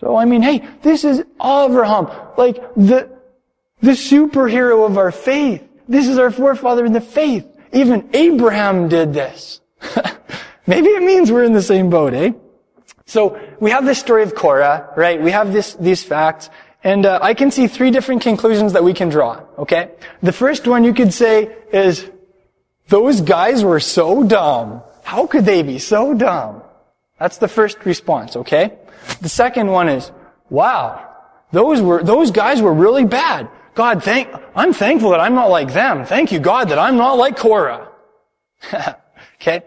So, 0.00 0.16
I 0.16 0.24
mean, 0.24 0.42
hey, 0.42 0.66
this 0.82 1.04
is 1.04 1.22
Abraham, 1.40 2.10
like 2.36 2.56
the, 2.74 3.08
the 3.82 3.92
superhero 3.92 4.86
of 4.86 4.96
our 4.98 5.12
faith. 5.12 5.67
This 5.88 6.06
is 6.06 6.18
our 6.18 6.30
forefather 6.30 6.84
in 6.84 6.92
the 6.92 7.00
faith. 7.00 7.46
Even 7.72 8.10
Abraham 8.12 8.88
did 8.88 9.12
this. 9.12 9.60
Maybe 10.66 10.88
it 10.88 11.02
means 11.02 11.32
we're 11.32 11.44
in 11.44 11.54
the 11.54 11.62
same 11.62 11.88
boat, 11.88 12.12
eh? 12.14 12.32
So, 13.06 13.40
we 13.58 13.70
have 13.70 13.86
this 13.86 13.98
story 13.98 14.22
of 14.22 14.34
Korah, 14.34 14.92
right? 14.94 15.20
We 15.20 15.30
have 15.30 15.50
this, 15.50 15.74
these 15.74 16.04
facts. 16.04 16.50
And 16.84 17.06
uh, 17.06 17.18
I 17.22 17.32
can 17.32 17.50
see 17.50 17.66
three 17.66 17.90
different 17.90 18.20
conclusions 18.20 18.74
that 18.74 18.84
we 18.84 18.92
can 18.92 19.08
draw, 19.08 19.42
okay? 19.58 19.92
The 20.22 20.32
first 20.32 20.66
one 20.66 20.84
you 20.84 20.92
could 20.92 21.14
say 21.14 21.56
is, 21.72 22.08
those 22.88 23.22
guys 23.22 23.64
were 23.64 23.80
so 23.80 24.24
dumb. 24.24 24.82
How 25.04 25.26
could 25.26 25.44
they 25.44 25.62
be 25.62 25.78
so 25.78 26.14
dumb? 26.14 26.62
That's 27.18 27.38
the 27.38 27.48
first 27.48 27.84
response, 27.84 28.36
okay? 28.36 28.78
The 29.20 29.28
second 29.28 29.68
one 29.68 29.88
is, 29.88 30.12
wow, 30.50 31.04
those 31.50 31.80
were, 31.80 32.02
those 32.02 32.30
guys 32.30 32.60
were 32.60 32.72
really 32.72 33.04
bad. 33.04 33.48
God, 33.78 34.02
thank, 34.02 34.28
I'm 34.54 34.72
thankful 34.72 35.10
that 35.10 35.20
I'm 35.20 35.34
not 35.34 35.50
like 35.50 35.72
them. 35.72 36.04
Thank 36.04 36.32
you, 36.32 36.40
God, 36.40 36.70
that 36.70 36.78
I'm 36.78 36.96
not 36.96 37.14
like 37.16 37.36
Korah. 37.36 37.88
okay? 39.36 39.62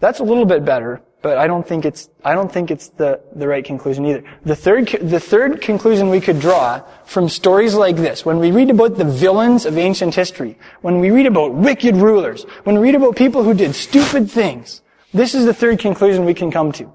That's 0.00 0.18
a 0.18 0.24
little 0.24 0.44
bit 0.44 0.64
better 0.64 1.00
but 1.24 1.38
I 1.38 1.46
don't 1.46 1.66
think 1.66 1.86
it's, 1.86 2.10
I 2.22 2.34
don't 2.34 2.52
think 2.52 2.70
it's 2.70 2.88
the, 2.88 3.18
the 3.34 3.48
right 3.48 3.64
conclusion 3.64 4.04
either. 4.04 4.22
The 4.44 4.54
third, 4.54 4.88
the 5.00 5.18
third 5.18 5.62
conclusion 5.62 6.10
we 6.10 6.20
could 6.20 6.38
draw 6.38 6.82
from 7.06 7.30
stories 7.30 7.74
like 7.74 7.96
this, 7.96 8.26
when 8.26 8.38
we 8.40 8.50
read 8.50 8.68
about 8.68 8.98
the 8.98 9.06
villains 9.06 9.64
of 9.64 9.78
ancient 9.78 10.14
history, 10.14 10.58
when 10.82 11.00
we 11.00 11.10
read 11.10 11.24
about 11.24 11.54
wicked 11.54 11.96
rulers, 11.96 12.44
when 12.64 12.76
we 12.76 12.82
read 12.82 12.94
about 12.94 13.16
people 13.16 13.42
who 13.42 13.54
did 13.54 13.74
stupid 13.74 14.30
things, 14.30 14.82
this 15.14 15.34
is 15.34 15.46
the 15.46 15.54
third 15.54 15.78
conclusion 15.78 16.26
we 16.26 16.34
can 16.34 16.50
come 16.50 16.72
to. 16.72 16.92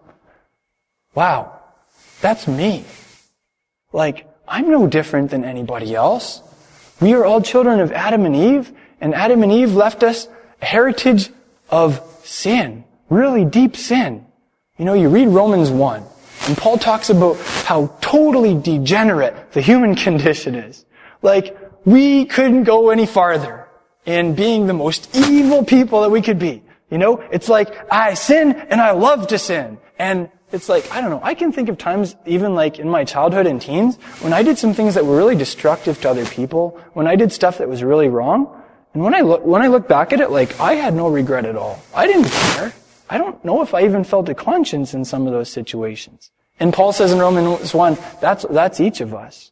Wow, 1.15 1.59
that's 2.21 2.47
me. 2.47 2.85
Like, 3.91 4.29
I'm 4.47 4.69
no 4.69 4.85
different 4.85 5.31
than 5.31 5.43
anybody 5.43 5.95
else. 5.95 6.43
We 7.01 7.13
are 7.13 7.25
all 7.25 7.41
children 7.41 7.79
of 7.79 7.91
Adam 7.91 8.25
and 8.25 8.35
Eve, 8.35 8.71
and 9.01 9.15
Adam 9.15 9.43
and 9.43 9.51
Eve 9.51 9.73
left 9.73 10.03
us 10.03 10.27
a 10.61 10.65
heritage 10.65 11.29
of 11.69 12.01
sin 12.23 12.83
really 13.09 13.45
deep 13.45 13.75
sin. 13.75 14.25
You 14.77 14.85
know, 14.85 14.93
you 14.93 15.09
read 15.09 15.27
Romans 15.27 15.69
1, 15.69 16.03
and 16.47 16.57
Paul 16.57 16.77
talks 16.77 17.09
about 17.09 17.37
how 17.65 17.87
totally 18.01 18.55
degenerate 18.55 19.51
the 19.51 19.61
human 19.61 19.95
condition 20.05 20.55
is. 20.55 20.85
Like, 21.21 21.57
we 21.85 22.25
couldn't 22.25 22.63
go 22.63 22.89
any 22.89 23.05
farther 23.05 23.67
in 24.05 24.35
being 24.35 24.67
the 24.67 24.73
most 24.73 25.15
evil 25.15 25.63
people 25.63 26.01
that 26.01 26.09
we 26.09 26.21
could 26.21 26.39
be. 26.39 26.63
You 26.89 26.97
know, 26.97 27.23
it's 27.31 27.49
like, 27.49 27.75
I 27.91 28.13
sin 28.13 28.53
and 28.53 28.81
I 28.81 28.91
love 28.91 29.27
to 29.27 29.37
sin. 29.37 29.77
And 29.99 30.29
it's 30.51 30.69
like, 30.69 30.91
I 30.91 31.01
don't 31.01 31.09
know, 31.09 31.21
I 31.21 31.33
can 31.33 31.51
think 31.51 31.69
of 31.69 31.77
times, 31.77 32.15
even 32.25 32.55
like 32.55 32.79
in 32.79 32.89
my 32.89 33.03
childhood 33.03 33.47
and 33.47 33.61
teens, 33.61 33.97
when 34.21 34.33
I 34.33 34.43
did 34.43 34.57
some 34.57 34.73
things 34.73 34.95
that 34.95 35.05
were 35.05 35.17
really 35.17 35.35
destructive 35.35 36.01
to 36.01 36.09
other 36.09 36.25
people, 36.25 36.79
when 36.93 37.07
I 37.07 37.15
did 37.15 37.31
stuff 37.31 37.59
that 37.59 37.69
was 37.69 37.83
really 37.83 38.09
wrong, 38.09 38.55
and 38.93 39.03
when 39.03 39.13
I 39.13 39.21
look, 39.21 39.45
when 39.45 39.61
I 39.61 39.67
look 39.67 39.87
back 39.87 40.13
at 40.13 40.19
it, 40.19 40.31
like, 40.31 40.59
I 40.59 40.73
had 40.73 40.95
no 40.95 41.07
regret 41.07 41.45
at 41.45 41.55
all. 41.55 41.79
I 41.93 42.07
didn't 42.07 42.29
care. 42.31 42.73
I 43.09 43.17
don't 43.17 43.43
know 43.45 43.61
if 43.61 43.73
I 43.73 43.83
even 43.83 44.03
felt 44.03 44.29
a 44.29 44.35
conscience 44.35 44.93
in 44.93 45.05
some 45.05 45.27
of 45.27 45.33
those 45.33 45.49
situations. 45.49 46.31
And 46.59 46.73
Paul 46.73 46.91
says 46.91 47.11
in 47.11 47.19
Romans 47.19 47.73
1, 47.73 47.97
that's, 48.19 48.45
that's 48.49 48.79
each 48.79 49.01
of 49.01 49.13
us. 49.13 49.51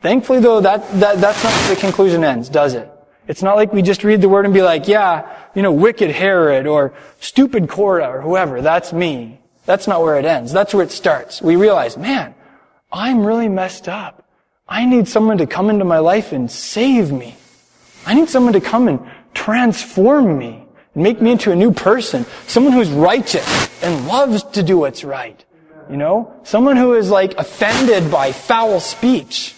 Thankfully 0.00 0.40
though, 0.40 0.60
that, 0.60 0.88
that, 1.00 1.20
that's 1.20 1.44
not 1.44 1.52
where 1.52 1.74
the 1.74 1.80
conclusion 1.80 2.24
ends, 2.24 2.48
does 2.48 2.74
it? 2.74 2.90
It's 3.28 3.42
not 3.42 3.56
like 3.56 3.72
we 3.72 3.82
just 3.82 4.02
read 4.02 4.22
the 4.22 4.28
word 4.28 4.44
and 4.44 4.54
be 4.54 4.62
like, 4.62 4.88
yeah, 4.88 5.36
you 5.54 5.62
know, 5.62 5.72
wicked 5.72 6.10
Herod 6.10 6.66
or 6.66 6.94
stupid 7.20 7.68
Korah 7.68 8.08
or 8.08 8.20
whoever, 8.22 8.62
that's 8.62 8.92
me. 8.92 9.40
That's 9.66 9.86
not 9.86 10.02
where 10.02 10.18
it 10.18 10.24
ends. 10.24 10.52
That's 10.52 10.74
where 10.74 10.84
it 10.84 10.90
starts. 10.90 11.40
We 11.42 11.56
realize, 11.56 11.96
man, 11.96 12.34
I'm 12.92 13.24
really 13.24 13.48
messed 13.48 13.88
up. 13.88 14.26
I 14.68 14.84
need 14.84 15.08
someone 15.08 15.38
to 15.38 15.46
come 15.46 15.70
into 15.70 15.84
my 15.84 15.98
life 15.98 16.32
and 16.32 16.50
save 16.50 17.10
me. 17.12 17.36
I 18.06 18.14
need 18.14 18.28
someone 18.28 18.52
to 18.54 18.60
come 18.60 18.88
and 18.88 19.00
transform 19.34 20.38
me 20.38 20.64
and 20.94 21.02
make 21.02 21.20
me 21.20 21.32
into 21.32 21.52
a 21.52 21.56
new 21.56 21.72
person. 21.72 22.24
Someone 22.46 22.72
who's 22.72 22.90
righteous 22.90 23.82
and 23.82 24.06
loves 24.06 24.42
to 24.44 24.62
do 24.62 24.78
what's 24.78 25.04
right. 25.04 25.44
You 25.90 25.96
know? 25.96 26.32
Someone 26.44 26.76
who 26.76 26.94
is 26.94 27.10
like 27.10 27.34
offended 27.36 28.10
by 28.10 28.32
foul 28.32 28.80
speech 28.80 29.54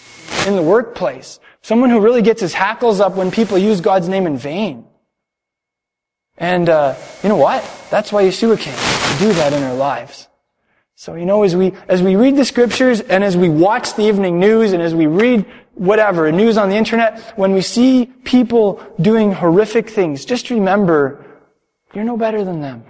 in 0.46 0.56
the 0.56 0.62
workplace. 0.62 1.38
Someone 1.60 1.90
who 1.90 2.00
really 2.00 2.22
gets 2.22 2.40
his 2.40 2.54
hackles 2.54 3.00
up 3.00 3.14
when 3.14 3.30
people 3.30 3.58
use 3.58 3.80
God's 3.80 4.08
name 4.08 4.26
in 4.26 4.36
vain. 4.36 4.86
And 6.42 6.68
uh, 6.68 6.96
you 7.22 7.28
know 7.28 7.36
what? 7.36 7.62
That's 7.88 8.10
why 8.10 8.24
Yeshua 8.24 8.58
came 8.58 8.74
to 8.74 9.24
do 9.24 9.32
that 9.34 9.52
in 9.52 9.62
our 9.62 9.74
lives. 9.74 10.26
So 10.96 11.14
you 11.14 11.24
know, 11.24 11.44
as 11.44 11.54
we 11.54 11.72
as 11.88 12.02
we 12.02 12.16
read 12.16 12.36
the 12.36 12.44
scriptures 12.44 13.00
and 13.00 13.22
as 13.22 13.36
we 13.36 13.48
watch 13.48 13.94
the 13.94 14.02
evening 14.02 14.40
news 14.40 14.72
and 14.72 14.82
as 14.82 14.92
we 14.92 15.06
read 15.06 15.46
whatever 15.74 16.30
news 16.32 16.58
on 16.58 16.68
the 16.68 16.74
internet, 16.74 17.20
when 17.38 17.52
we 17.52 17.60
see 17.60 18.06
people 18.24 18.84
doing 19.00 19.30
horrific 19.30 19.88
things, 19.88 20.24
just 20.24 20.50
remember, 20.50 21.24
you're 21.94 22.04
no 22.04 22.16
better 22.16 22.44
than 22.44 22.60
them. 22.60 22.84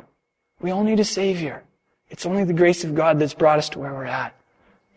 We 0.63 0.71
all 0.71 0.83
need 0.83 0.99
a 0.99 1.05
savior. 1.05 1.63
It's 2.09 2.25
only 2.25 2.45
the 2.45 2.55
grace 2.55 2.85
of 2.85 2.95
God 2.95 3.19
that's 3.19 3.35
brought 3.35 3.59
us 3.59 3.69
to 3.71 3.79
where 3.79 3.93
we're 3.93 4.07
at. 4.07 4.35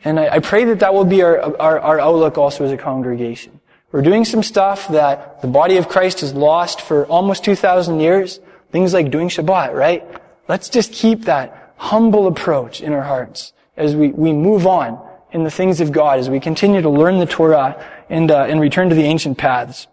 And 0.06 0.18
I, 0.18 0.36
I 0.36 0.39
pray 0.39 0.63
that 0.65 0.80
that 0.80 0.94
will 0.94 1.06
be 1.06 1.24
our, 1.24 1.60
our, 1.60 1.80
our 1.80 2.00
outlook 2.00 2.38
also 2.38 2.63
as 2.63 2.72
a 2.72 2.78
congregation. 2.78 3.60
We're 3.96 4.02
doing 4.02 4.26
some 4.26 4.44
stuff 4.44 4.90
that 4.90 5.42
the 5.42 5.48
body 5.48 5.78
of 5.78 5.88
Christ 5.88 6.20
has 6.20 6.34
lost 6.34 6.82
for 6.82 7.06
almost 7.06 7.46
2,000 7.46 8.02
years. 8.02 8.42
Things 8.70 8.94
like 8.94 9.10
doing 9.10 9.30
Shabbat, 9.30 9.74
right? 9.74 10.04
Let's 10.50 10.68
just 10.68 10.92
keep 10.92 11.22
that 11.22 11.74
humble 11.78 12.28
approach 12.28 12.82
in 12.82 12.92
our 12.92 13.04
hearts 13.04 13.54
as 13.78 13.96
we, 13.96 14.10
we 14.10 14.34
move 14.34 14.68
on 14.68 15.00
in 15.32 15.46
the 15.46 15.50
things 15.50 15.80
of 15.80 15.94
God, 15.94 16.20
as 16.20 16.30
we 16.30 16.42
continue 16.42 16.82
to 16.82 16.90
learn 16.90 17.20
the 17.20 17.26
Torah 17.26 17.82
and, 18.10 18.32
uh, 18.32 18.44
and 18.50 18.60
return 18.60 18.90
to 18.90 18.96
the 18.96 19.04
ancient 19.04 19.38
paths. 19.38 19.88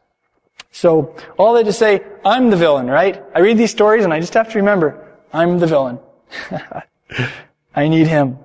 So, 0.72 1.14
all 1.38 1.54
that 1.54 1.66
to 1.66 1.72
say, 1.72 2.02
I'm 2.24 2.50
the 2.50 2.56
villain, 2.56 2.88
right? 2.88 3.22
I 3.36 3.38
read 3.38 3.56
these 3.56 3.70
stories 3.70 4.02
and 4.02 4.12
I 4.12 4.18
just 4.18 4.34
have 4.34 4.50
to 4.50 4.58
remember, 4.58 5.16
I'm 5.32 5.60
the 5.60 5.68
villain. 5.68 6.00
I 7.76 7.86
need 7.86 8.08
him. 8.08 8.40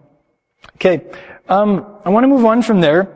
Okay, 0.75 1.01
um, 1.49 1.97
I 2.05 2.09
want 2.09 2.25
to 2.25 2.27
move 2.27 2.45
on 2.45 2.61
from 2.61 2.79
there 2.79 3.11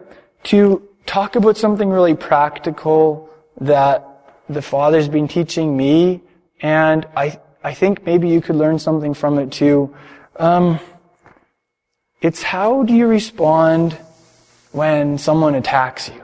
to 0.45 0.87
talk 1.05 1.35
about 1.35 1.57
something 1.57 1.89
really 1.89 2.15
practical 2.15 3.29
that 3.59 4.07
the 4.49 4.61
Father's 4.61 5.07
been 5.07 5.27
teaching 5.27 5.75
me, 5.75 6.21
and 6.61 7.05
I, 7.15 7.39
I 7.63 7.73
think 7.73 8.05
maybe 8.05 8.29
you 8.29 8.41
could 8.41 8.55
learn 8.55 8.79
something 8.79 9.13
from 9.13 9.39
it 9.39 9.51
too. 9.51 9.95
Um, 10.37 10.79
it's 12.21 12.43
how 12.43 12.83
do 12.83 12.93
you 12.93 13.07
respond 13.07 13.97
when 14.71 15.17
someone 15.17 15.55
attacks 15.55 16.09
you? 16.09 16.21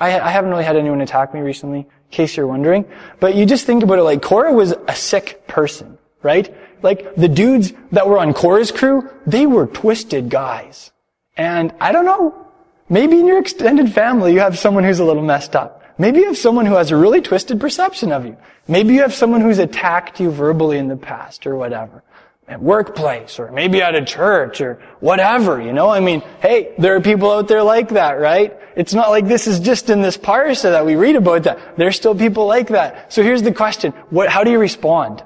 I, 0.00 0.18
I 0.20 0.30
haven't 0.30 0.50
really 0.50 0.64
had 0.64 0.76
anyone 0.76 1.00
attack 1.00 1.34
me 1.34 1.40
recently, 1.40 1.80
in 1.80 1.86
case 2.10 2.36
you're 2.36 2.46
wondering. 2.46 2.86
But 3.20 3.34
you 3.34 3.46
just 3.46 3.66
think 3.66 3.82
about 3.82 3.98
it 3.98 4.02
like 4.02 4.22
Korah 4.22 4.52
was 4.52 4.72
a 4.88 4.94
sick 4.94 5.46
person, 5.46 5.98
right? 6.22 6.54
Like 6.82 7.14
the 7.16 7.28
dudes 7.28 7.72
that 7.92 8.08
were 8.08 8.18
on 8.18 8.32
Korah's 8.32 8.72
crew, 8.72 9.10
they 9.26 9.46
were 9.46 9.66
twisted 9.66 10.30
guys. 10.30 10.90
And 11.36 11.74
I 11.80 11.92
don't 11.92 12.06
know, 12.06 12.45
maybe 12.88 13.18
in 13.18 13.26
your 13.26 13.38
extended 13.38 13.92
family 13.92 14.32
you 14.32 14.40
have 14.40 14.58
someone 14.58 14.84
who's 14.84 14.98
a 14.98 15.04
little 15.04 15.22
messed 15.22 15.56
up. 15.56 15.82
Maybe 15.98 16.20
you 16.20 16.26
have 16.26 16.38
someone 16.38 16.66
who 16.66 16.74
has 16.74 16.90
a 16.90 16.96
really 16.96 17.22
twisted 17.22 17.60
perception 17.60 18.12
of 18.12 18.26
you. 18.26 18.36
Maybe 18.68 18.94
you 18.94 19.02
have 19.02 19.14
someone 19.14 19.40
who's 19.40 19.58
attacked 19.58 20.20
you 20.20 20.30
verbally 20.30 20.78
in 20.78 20.88
the 20.88 20.96
past 20.96 21.46
or 21.46 21.56
whatever 21.56 22.02
at 22.48 22.62
workplace 22.62 23.38
or 23.38 23.50
maybe 23.50 23.82
at 23.82 23.94
a 23.94 24.04
church 24.04 24.60
or 24.60 24.80
whatever, 25.00 25.60
you 25.60 25.72
know? 25.72 25.88
I 25.88 26.00
mean, 26.00 26.22
hey, 26.40 26.74
there 26.78 26.94
are 26.94 27.00
people 27.00 27.30
out 27.30 27.48
there 27.48 27.62
like 27.62 27.90
that, 27.90 28.12
right? 28.12 28.56
It's 28.76 28.94
not 28.94 29.10
like 29.10 29.26
this 29.26 29.46
is 29.46 29.58
just 29.58 29.90
in 29.90 30.02
this 30.02 30.16
parsha 30.16 30.70
that 30.70 30.86
we 30.86 30.96
read 30.96 31.16
about 31.16 31.44
that. 31.44 31.76
There's 31.76 31.96
still 31.96 32.14
people 32.14 32.46
like 32.46 32.68
that. 32.68 33.12
So 33.12 33.22
here's 33.22 33.42
the 33.42 33.52
question. 33.52 33.92
What, 34.10 34.28
how 34.28 34.44
do 34.44 34.50
you 34.50 34.58
respond? 34.58 35.24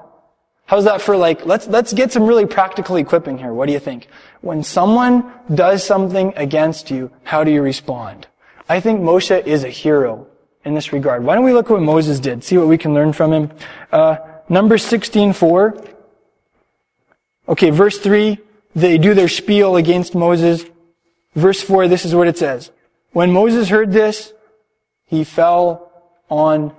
How's 0.71 0.85
that 0.85 1.01
for 1.01 1.17
like, 1.17 1.45
let's, 1.45 1.67
let's 1.67 1.91
get 1.91 2.13
some 2.13 2.23
really 2.23 2.45
practical 2.45 2.95
equipping 2.95 3.37
here. 3.37 3.51
What 3.51 3.65
do 3.65 3.73
you 3.73 3.79
think? 3.79 4.07
When 4.39 4.63
someone 4.63 5.29
does 5.53 5.83
something 5.83 6.31
against 6.37 6.89
you, 6.89 7.11
how 7.23 7.43
do 7.43 7.51
you 7.51 7.61
respond? 7.61 8.27
I 8.69 8.79
think 8.79 9.01
Moshe 9.01 9.45
is 9.45 9.65
a 9.65 9.67
hero 9.67 10.27
in 10.63 10.73
this 10.73 10.93
regard. 10.93 11.25
Why 11.25 11.35
don't 11.35 11.43
we 11.43 11.51
look 11.51 11.65
at 11.65 11.73
what 11.73 11.81
Moses 11.81 12.21
did? 12.21 12.45
See 12.45 12.57
what 12.57 12.69
we 12.69 12.77
can 12.77 12.93
learn 12.93 13.11
from 13.11 13.33
him. 13.33 13.51
Uh, 13.91 14.15
number 14.47 14.77
16:4. 14.77 15.93
Okay, 17.49 17.69
verse 17.69 17.99
3, 17.99 18.37
they 18.73 18.97
do 18.97 19.13
their 19.13 19.27
spiel 19.27 19.75
against 19.75 20.15
Moses. 20.15 20.63
Verse 21.35 21.61
4, 21.61 21.89
this 21.89 22.05
is 22.05 22.15
what 22.15 22.29
it 22.29 22.37
says. 22.37 22.71
When 23.11 23.33
Moses 23.33 23.67
heard 23.67 23.91
this, 23.91 24.31
he 25.03 25.25
fell 25.25 25.91
on 26.29 26.73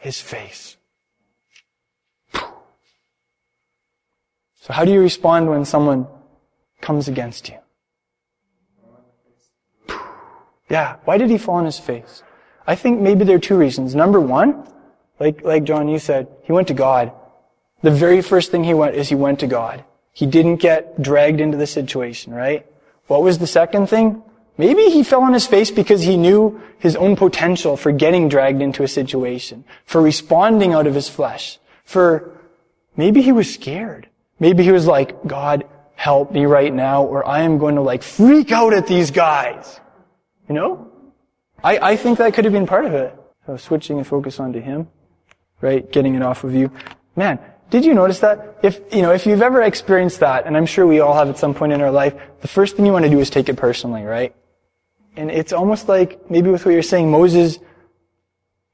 his 0.00 0.20
face. 0.20 0.76
So 4.62 4.72
how 4.72 4.84
do 4.84 4.92
you 4.92 5.00
respond 5.00 5.50
when 5.50 5.64
someone 5.64 6.06
comes 6.80 7.08
against 7.08 7.48
you? 7.48 7.58
Yeah, 10.70 10.98
why 11.04 11.18
did 11.18 11.30
he 11.30 11.36
fall 11.36 11.56
on 11.56 11.64
his 11.64 11.80
face? 11.80 12.22
I 12.64 12.76
think 12.76 13.00
maybe 13.00 13.24
there 13.24 13.34
are 13.34 13.40
two 13.40 13.56
reasons. 13.56 13.96
Number 13.96 14.20
one, 14.20 14.64
like, 15.18 15.42
like 15.42 15.64
John, 15.64 15.88
you 15.88 15.98
said, 15.98 16.28
he 16.44 16.52
went 16.52 16.68
to 16.68 16.74
God. 16.74 17.10
The 17.82 17.90
very 17.90 18.22
first 18.22 18.52
thing 18.52 18.62
he 18.62 18.72
went 18.72 18.94
is 18.94 19.08
he 19.08 19.16
went 19.16 19.40
to 19.40 19.48
God. 19.48 19.84
He 20.12 20.26
didn't 20.26 20.58
get 20.58 21.02
dragged 21.02 21.40
into 21.40 21.58
the 21.58 21.66
situation, 21.66 22.32
right? 22.32 22.64
What 23.08 23.24
was 23.24 23.38
the 23.38 23.48
second 23.48 23.88
thing? 23.88 24.22
Maybe 24.56 24.90
he 24.90 25.02
fell 25.02 25.22
on 25.22 25.32
his 25.32 25.46
face 25.46 25.72
because 25.72 26.02
he 26.02 26.16
knew 26.16 26.62
his 26.78 26.94
own 26.94 27.16
potential 27.16 27.76
for 27.76 27.90
getting 27.90 28.28
dragged 28.28 28.62
into 28.62 28.84
a 28.84 28.88
situation, 28.88 29.64
for 29.86 30.00
responding 30.00 30.72
out 30.72 30.86
of 30.86 30.94
his 30.94 31.08
flesh, 31.08 31.58
for 31.84 32.30
maybe 32.96 33.22
he 33.22 33.32
was 33.32 33.52
scared. 33.52 34.08
Maybe 34.42 34.64
he 34.64 34.72
was 34.72 34.88
like, 34.88 35.24
God, 35.24 35.68
help 35.94 36.32
me 36.32 36.46
right 36.46 36.74
now, 36.74 37.04
or 37.04 37.24
I 37.24 37.42
am 37.42 37.58
going 37.58 37.76
to 37.76 37.80
like 37.80 38.02
freak 38.02 38.50
out 38.50 38.72
at 38.74 38.88
these 38.88 39.12
guys. 39.12 39.78
You 40.48 40.56
know? 40.56 40.90
I, 41.62 41.78
I 41.92 41.96
think 41.96 42.18
that 42.18 42.34
could 42.34 42.44
have 42.44 42.52
been 42.52 42.66
part 42.66 42.84
of 42.84 42.92
it. 42.92 43.16
So 43.46 43.56
switching 43.56 43.98
the 43.98 44.04
focus 44.04 44.40
onto 44.40 44.58
him, 44.60 44.88
right? 45.60 45.88
Getting 45.92 46.16
it 46.16 46.22
off 46.22 46.42
of 46.42 46.56
you. 46.56 46.72
Man, 47.14 47.38
did 47.70 47.84
you 47.84 47.94
notice 47.94 48.18
that? 48.18 48.58
If, 48.64 48.80
you 48.92 49.02
know, 49.02 49.12
if 49.12 49.26
you've 49.26 49.42
ever 49.42 49.62
experienced 49.62 50.18
that, 50.18 50.44
and 50.44 50.56
I'm 50.56 50.66
sure 50.66 50.88
we 50.88 50.98
all 50.98 51.14
have 51.14 51.28
at 51.28 51.38
some 51.38 51.54
point 51.54 51.72
in 51.72 51.80
our 51.80 51.92
life, 51.92 52.12
the 52.40 52.48
first 52.48 52.74
thing 52.74 52.84
you 52.84 52.92
want 52.92 53.04
to 53.04 53.10
do 53.12 53.20
is 53.20 53.30
take 53.30 53.48
it 53.48 53.54
personally, 53.56 54.02
right? 54.02 54.34
And 55.14 55.30
it's 55.30 55.52
almost 55.52 55.88
like, 55.88 56.28
maybe 56.28 56.50
with 56.50 56.66
what 56.66 56.72
you're 56.72 56.82
saying, 56.82 57.12
Moses 57.12 57.60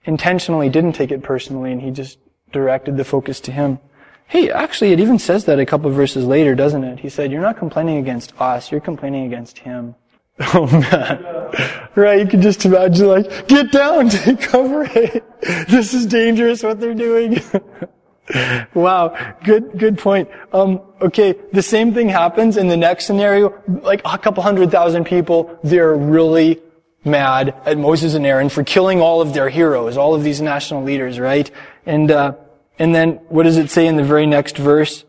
intentionally 0.05 0.71
didn't 0.71 0.95
take 0.95 1.11
it 1.11 1.23
personally, 1.23 1.73
and 1.73 1.83
he 1.83 1.91
just 1.91 2.19
directed 2.53 2.97
the 2.97 3.05
focus 3.05 3.41
to 3.41 3.53
him. 3.53 3.81
Hey, 4.29 4.51
actually, 4.51 4.93
it 4.93 5.01
even 5.01 5.19
says 5.19 5.47
that 5.47 5.59
a 5.59 5.65
couple 5.65 5.91
verses 5.91 6.27
later, 6.27 6.55
doesn't 6.55 6.85
it? 6.85 7.01
He 7.01 7.09
said, 7.09 7.33
you're 7.33 7.41
not 7.41 7.57
complaining 7.57 7.97
against 7.97 8.39
us, 8.39 8.71
you're 8.71 8.81
complaining 8.81 9.25
against 9.27 9.59
him. 9.59 9.95
Oh 10.55 10.67
man. 10.67 11.25
Right, 11.97 12.21
you 12.21 12.27
can 12.27 12.41
just 12.41 12.65
imagine 12.65 13.09
like, 13.09 13.49
get 13.49 13.73
down, 13.73 14.09
take 14.11 14.41
cover. 14.41 14.85
This 15.69 15.95
is 15.95 16.07
dangerous 16.07 16.63
what 16.63 16.79
they're 16.79 16.95
doing. 16.95 17.41
wow, 18.75 19.35
good, 19.43 19.77
good 19.77 19.99
point. 19.99 20.29
Um, 20.53 20.83
okay, 21.01 21.35
the 21.53 21.63
same 21.63 21.95
thing 21.95 22.09
happens 22.09 22.57
in 22.57 22.69
the 22.69 22.77
next 22.77 23.07
scenario. 23.07 23.61
Like 23.67 24.03
a 24.05 24.19
couple 24.19 24.45
hundred 24.45 24.71
thousand 24.71 25.05
people, 25.07 25.59
they're 25.65 25.95
really 25.95 26.61
mad 27.05 27.61
at 27.65 27.79
Moses 27.79 28.15
and 28.15 28.27
Aaron 28.27 28.49
for 28.49 28.63
killing 28.63 29.01
all 29.01 29.21
of 29.21 29.33
their 29.35 29.49
heroes, 29.49 29.97
all 29.97 30.15
of 30.15 30.23
these 30.23 30.41
national 30.41 30.85
leaders, 30.85 31.19
right? 31.19 31.51
And 31.87 32.11
uh, 32.11 32.35
and 32.79 32.95
then 32.95 33.13
what 33.29 33.45
does 33.45 33.57
it 33.57 33.71
say 33.71 33.87
in 33.87 33.97
the 33.97 34.05
very 34.05 34.27
next 34.27 34.57
verse? 34.57 35.05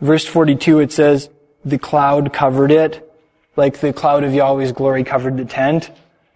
Verse 0.00 0.24
42, 0.24 0.80
it 0.80 0.92
says, 0.92 1.30
"The 1.64 1.78
cloud 1.78 2.32
covered 2.32 2.72
it, 2.72 3.08
like 3.56 3.80
the 3.80 3.92
cloud 3.92 4.24
of 4.24 4.34
Yahweh's 4.34 4.72
glory 4.72 5.04
covered 5.04 5.36
the 5.36 5.44
tent." 5.44 5.90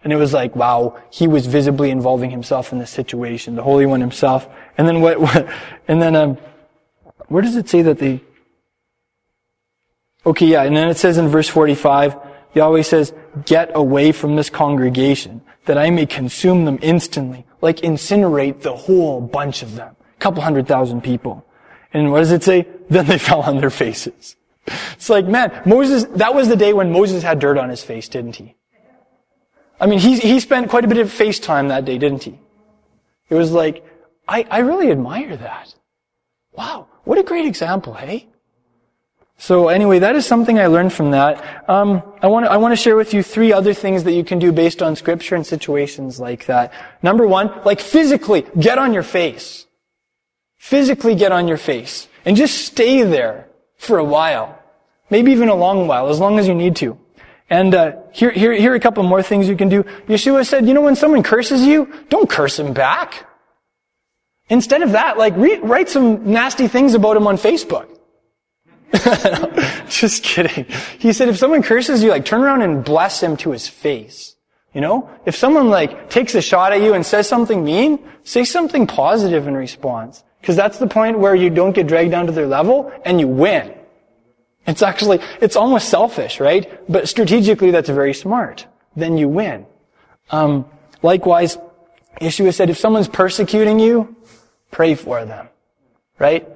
And 0.07 0.13
it 0.13 0.15
was 0.15 0.31
like, 0.31 0.55
wow, 0.55 0.97
he 1.09 1.27
was 1.27 1.47
visibly 1.47 1.89
involving 1.89 2.29
himself 2.29 2.71
in 2.71 2.79
the 2.79 2.87
situation, 2.87 3.55
the 3.55 3.61
Holy 3.61 3.85
One 3.85 3.99
himself. 3.99 4.47
And 4.77 4.87
then 4.87 5.01
what, 5.01 5.19
what 5.19 5.49
and 5.89 6.01
then, 6.01 6.15
um, 6.15 6.37
where 7.27 7.41
does 7.41 7.57
it 7.57 7.67
say 7.67 7.81
that 7.81 7.99
the, 7.99 8.21
okay, 10.25 10.45
yeah, 10.45 10.63
and 10.63 10.77
then 10.77 10.87
it 10.87 10.95
says 10.95 11.17
in 11.17 11.27
verse 11.27 11.49
45, 11.49 12.15
Yahweh 12.53 12.83
says, 12.83 13.13
get 13.45 13.69
away 13.75 14.13
from 14.13 14.37
this 14.37 14.49
congregation, 14.49 15.41
that 15.65 15.77
I 15.77 15.89
may 15.89 16.05
consume 16.05 16.63
them 16.63 16.79
instantly, 16.81 17.45
like 17.59 17.77
incinerate 17.81 18.61
the 18.61 18.77
whole 18.77 19.19
bunch 19.19 19.61
of 19.61 19.75
them. 19.75 19.96
A 20.17 20.19
couple 20.19 20.41
hundred 20.41 20.67
thousand 20.67 21.01
people. 21.01 21.45
And 21.93 22.11
what 22.11 22.19
does 22.19 22.31
it 22.31 22.43
say? 22.43 22.67
Then 22.89 23.05
they 23.05 23.17
fell 23.17 23.41
on 23.41 23.57
their 23.57 23.69
faces. 23.69 24.37
It's 24.93 25.09
like, 25.09 25.25
man, 25.25 25.61
Moses, 25.65 26.05
that 26.15 26.33
was 26.33 26.47
the 26.47 26.55
day 26.55 26.71
when 26.71 26.91
Moses 26.91 27.21
had 27.21 27.39
dirt 27.39 27.57
on 27.57 27.69
his 27.69 27.83
face, 27.83 28.07
didn't 28.07 28.37
he? 28.37 28.55
I 29.79 29.87
mean, 29.87 29.99
he, 29.99 30.17
he 30.17 30.39
spent 30.39 30.69
quite 30.69 30.85
a 30.85 30.87
bit 30.87 30.97
of 30.97 31.11
face 31.11 31.39
time 31.39 31.67
that 31.67 31.83
day, 31.83 31.97
didn't 31.97 32.23
he? 32.23 32.39
It 33.29 33.35
was 33.35 33.51
like, 33.51 33.85
I, 34.27 34.45
I 34.49 34.59
really 34.59 34.89
admire 34.89 35.35
that. 35.37 35.75
Wow, 36.53 36.87
what 37.03 37.17
a 37.17 37.23
great 37.23 37.45
example, 37.45 37.93
hey? 37.93 38.27
So 39.37 39.67
anyway, 39.67 39.99
that 39.99 40.15
is 40.15 40.25
something 40.25 40.57
I 40.57 40.65
learned 40.65 40.91
from 40.91 41.11
that. 41.11 41.69
Um, 41.69 42.01
I 42.23 42.27
want 42.27 42.47
to 42.47 42.51
I 42.51 42.57
want 42.57 42.71
to 42.71 42.75
share 42.75 42.95
with 42.95 43.13
you 43.13 43.21
three 43.21 43.53
other 43.53 43.71
things 43.71 44.03
that 44.05 44.13
you 44.13 44.23
can 44.23 44.39
do 44.39 44.51
based 44.51 44.81
on 44.81 44.95
scripture 44.95 45.35
in 45.35 45.43
situations 45.43 46.19
like 46.19 46.47
that. 46.47 46.73
Number 47.03 47.27
one, 47.27 47.51
like 47.63 47.79
physically, 47.79 48.45
get 48.59 48.79
on 48.79 48.95
your 48.95 49.03
face. 49.03 49.66
Physically 50.57 51.15
get 51.15 51.31
on 51.31 51.47
your 51.47 51.57
face 51.57 52.07
and 52.25 52.35
just 52.35 52.65
stay 52.65 53.03
there 53.03 53.47
for 53.77 53.97
a 53.97 54.03
while, 54.03 54.57
maybe 55.09 55.31
even 55.31 55.49
a 55.49 55.55
long 55.55 55.87
while, 55.87 56.09
as 56.09 56.19
long 56.19 56.39
as 56.39 56.47
you 56.47 56.55
need 56.55 56.75
to. 56.77 56.97
And 57.49 57.73
uh, 57.73 57.93
here, 58.11 58.31
here, 58.31 58.53
here 58.53 58.73
are 58.73 58.75
a 58.75 58.79
couple 58.79 59.03
more 59.03 59.23
things 59.23 59.47
you 59.47 59.55
can 59.55 59.69
do. 59.69 59.83
Yeshua 60.07 60.45
said, 60.45 60.67
you 60.67 60.73
know, 60.73 60.81
when 60.81 60.95
someone 60.95 61.23
curses 61.23 61.65
you, 61.65 61.93
don't 62.09 62.29
curse 62.29 62.59
him 62.59 62.73
back. 62.73 63.25
Instead 64.49 64.81
of 64.81 64.91
that, 64.93 65.17
like, 65.17 65.35
re- 65.37 65.59
write 65.59 65.89
some 65.89 66.31
nasty 66.31 66.67
things 66.67 66.93
about 66.93 67.15
him 67.15 67.27
on 67.27 67.37
Facebook. 67.37 67.87
Just 69.89 70.23
kidding. 70.23 70.65
He 70.99 71.13
said, 71.13 71.29
if 71.29 71.37
someone 71.37 71.63
curses 71.63 72.03
you, 72.03 72.09
like, 72.09 72.25
turn 72.25 72.41
around 72.41 72.61
and 72.61 72.83
bless 72.83 73.21
him 73.21 73.37
to 73.37 73.51
his 73.51 73.67
face. 73.67 74.35
You 74.73 74.81
know? 74.81 75.09
If 75.25 75.35
someone, 75.35 75.69
like, 75.69 76.09
takes 76.09 76.35
a 76.35 76.41
shot 76.41 76.73
at 76.73 76.81
you 76.81 76.93
and 76.93 77.05
says 77.05 77.27
something 77.27 77.63
mean, 77.63 77.99
say 78.23 78.43
something 78.43 78.87
positive 78.87 79.47
in 79.47 79.55
response. 79.55 80.23
Because 80.47 80.55
that's 80.55 80.77
the 80.77 80.87
point 80.87 81.19
where 81.19 81.35
you 81.35 81.49
don't 81.49 81.73
get 81.73 81.87
dragged 81.87 82.11
down 82.11 82.27
to 82.27 82.31
their 82.31 82.47
level 82.47 82.89
and 83.03 83.19
you 83.19 83.27
win. 83.27 83.73
It's 84.65 84.81
actually, 84.81 85.19
it's 85.41 85.57
almost 85.57 85.89
selfish, 85.89 86.39
right? 86.39 86.89
But 86.89 87.09
strategically, 87.09 87.71
that's 87.71 87.89
very 87.89 88.13
smart. 88.13 88.65
Then 88.95 89.17
you 89.17 89.27
win. 89.27 89.65
Um, 90.31 90.63
likewise, 91.03 91.57
Yeshua 92.21 92.53
said, 92.53 92.69
if 92.69 92.77
someone's 92.77 93.09
persecuting 93.09 93.77
you, 93.77 94.15
pray 94.71 94.95
for 94.95 95.25
them. 95.25 95.49
Right? 96.17 96.47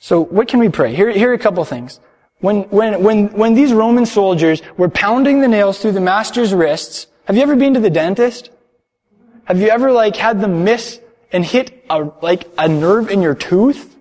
So 0.00 0.24
what 0.24 0.48
can 0.48 0.58
we 0.58 0.68
pray? 0.68 0.92
Here, 0.92 1.12
here 1.12 1.30
are 1.30 1.34
a 1.34 1.38
couple 1.38 1.64
things. 1.64 2.00
When, 2.40 2.62
when, 2.62 3.00
when, 3.00 3.28
when 3.28 3.54
these 3.54 3.72
Roman 3.72 4.06
soldiers 4.06 4.60
were 4.76 4.88
pounding 4.88 5.40
the 5.40 5.46
nails 5.46 5.78
through 5.78 5.92
the 5.92 6.00
master's 6.00 6.52
wrists, 6.52 7.06
have 7.26 7.36
you 7.36 7.42
ever 7.42 7.54
been 7.54 7.74
to 7.74 7.80
the 7.80 7.90
dentist? 7.90 8.50
Have 9.44 9.60
you 9.60 9.68
ever 9.68 9.92
like 9.92 10.16
had 10.16 10.40
them 10.40 10.64
miss 10.64 11.00
and 11.32 11.44
hit 11.44 11.84
a, 11.90 12.10
like 12.22 12.48
a 12.58 12.68
nerve 12.68 13.10
in 13.10 13.22
your 13.22 13.34
tooth? 13.34 13.96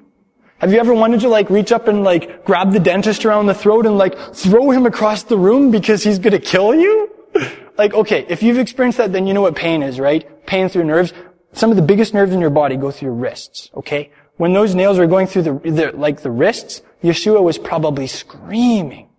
Have 0.60 0.74
you 0.74 0.80
ever 0.80 0.94
wanted 0.94 1.22
to 1.22 1.30
like 1.30 1.50
reach 1.50 1.72
up 1.72 1.88
and 1.88 2.04
like 2.04 2.44
grab 2.44 2.74
the 2.74 2.80
dentist 2.80 3.26
around 3.26 3.46
the 3.46 3.54
throat 3.54 3.86
and 3.86 3.98
like 3.98 4.18
throw 4.36 4.72
him 4.72 4.86
across 4.86 5.24
the 5.24 5.38
room 5.38 5.72
because 5.72 6.04
he's 6.04 6.20
gonna 6.20 6.39
kill 6.39 6.76
you? 6.76 7.10
like, 7.78 7.94
okay, 7.94 8.26
if 8.28 8.44
you've 8.44 8.60
experienced 8.60 8.98
that, 8.98 9.13
then 9.13 9.26
you 9.26 9.34
know 9.34 9.42
what 9.42 9.56
pain 9.56 9.82
is, 9.82 10.00
right? 10.00 10.46
Pain 10.46 10.68
through 10.68 10.84
nerves. 10.84 11.13
Some 11.54 11.70
of 11.72 11.78
the 11.78 11.82
biggest 11.82 12.13
nerves 12.13 12.34
in 12.34 12.42
your 12.42 12.50
body 12.50 12.76
go 12.76 12.92
through 12.92 13.08
your 13.08 13.15
wrists, 13.15 13.70
okay? 13.74 14.12
When 14.36 14.54
those 14.54 14.76
nails 14.76 15.00
were 15.00 15.08
going 15.08 15.28
through 15.28 15.44
the, 15.44 15.54
the 15.54 15.92
like 15.94 16.22
the 16.22 16.32
wrists, 16.32 16.82
Yeshua 17.04 17.42
was 17.42 17.58
probably 17.58 18.08
screaming. 18.08 19.10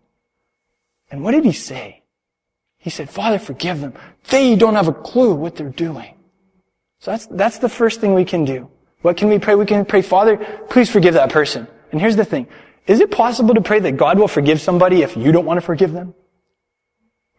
And 1.10 1.24
what 1.24 1.32
did 1.32 1.44
he 1.44 1.52
say? 1.52 2.02
He 2.78 2.90
said, 2.90 3.10
Father, 3.10 3.38
forgive 3.38 3.80
them. 3.80 3.94
They 4.30 4.56
don't 4.56 4.74
have 4.74 4.88
a 4.88 4.92
clue 4.92 5.34
what 5.34 5.56
they're 5.56 5.68
doing. 5.68 6.14
So 7.00 7.10
that's, 7.10 7.26
that's 7.26 7.58
the 7.58 7.68
first 7.68 8.00
thing 8.00 8.14
we 8.14 8.24
can 8.24 8.44
do. 8.44 8.70
What 9.02 9.16
can 9.16 9.28
we 9.28 9.38
pray? 9.38 9.54
We 9.54 9.66
can 9.66 9.84
pray, 9.84 10.02
Father, 10.02 10.36
please 10.68 10.90
forgive 10.90 11.14
that 11.14 11.30
person. 11.30 11.66
And 11.90 12.00
here's 12.00 12.16
the 12.16 12.24
thing. 12.24 12.46
Is 12.86 13.00
it 13.00 13.10
possible 13.10 13.54
to 13.54 13.60
pray 13.60 13.80
that 13.80 13.96
God 13.96 14.18
will 14.18 14.28
forgive 14.28 14.60
somebody 14.60 15.02
if 15.02 15.16
you 15.16 15.32
don't 15.32 15.46
want 15.46 15.58
to 15.58 15.64
forgive 15.64 15.92
them? 15.92 16.14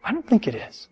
I 0.04 0.12
don't 0.12 0.26
think 0.26 0.48
it 0.48 0.54
is. 0.54 0.88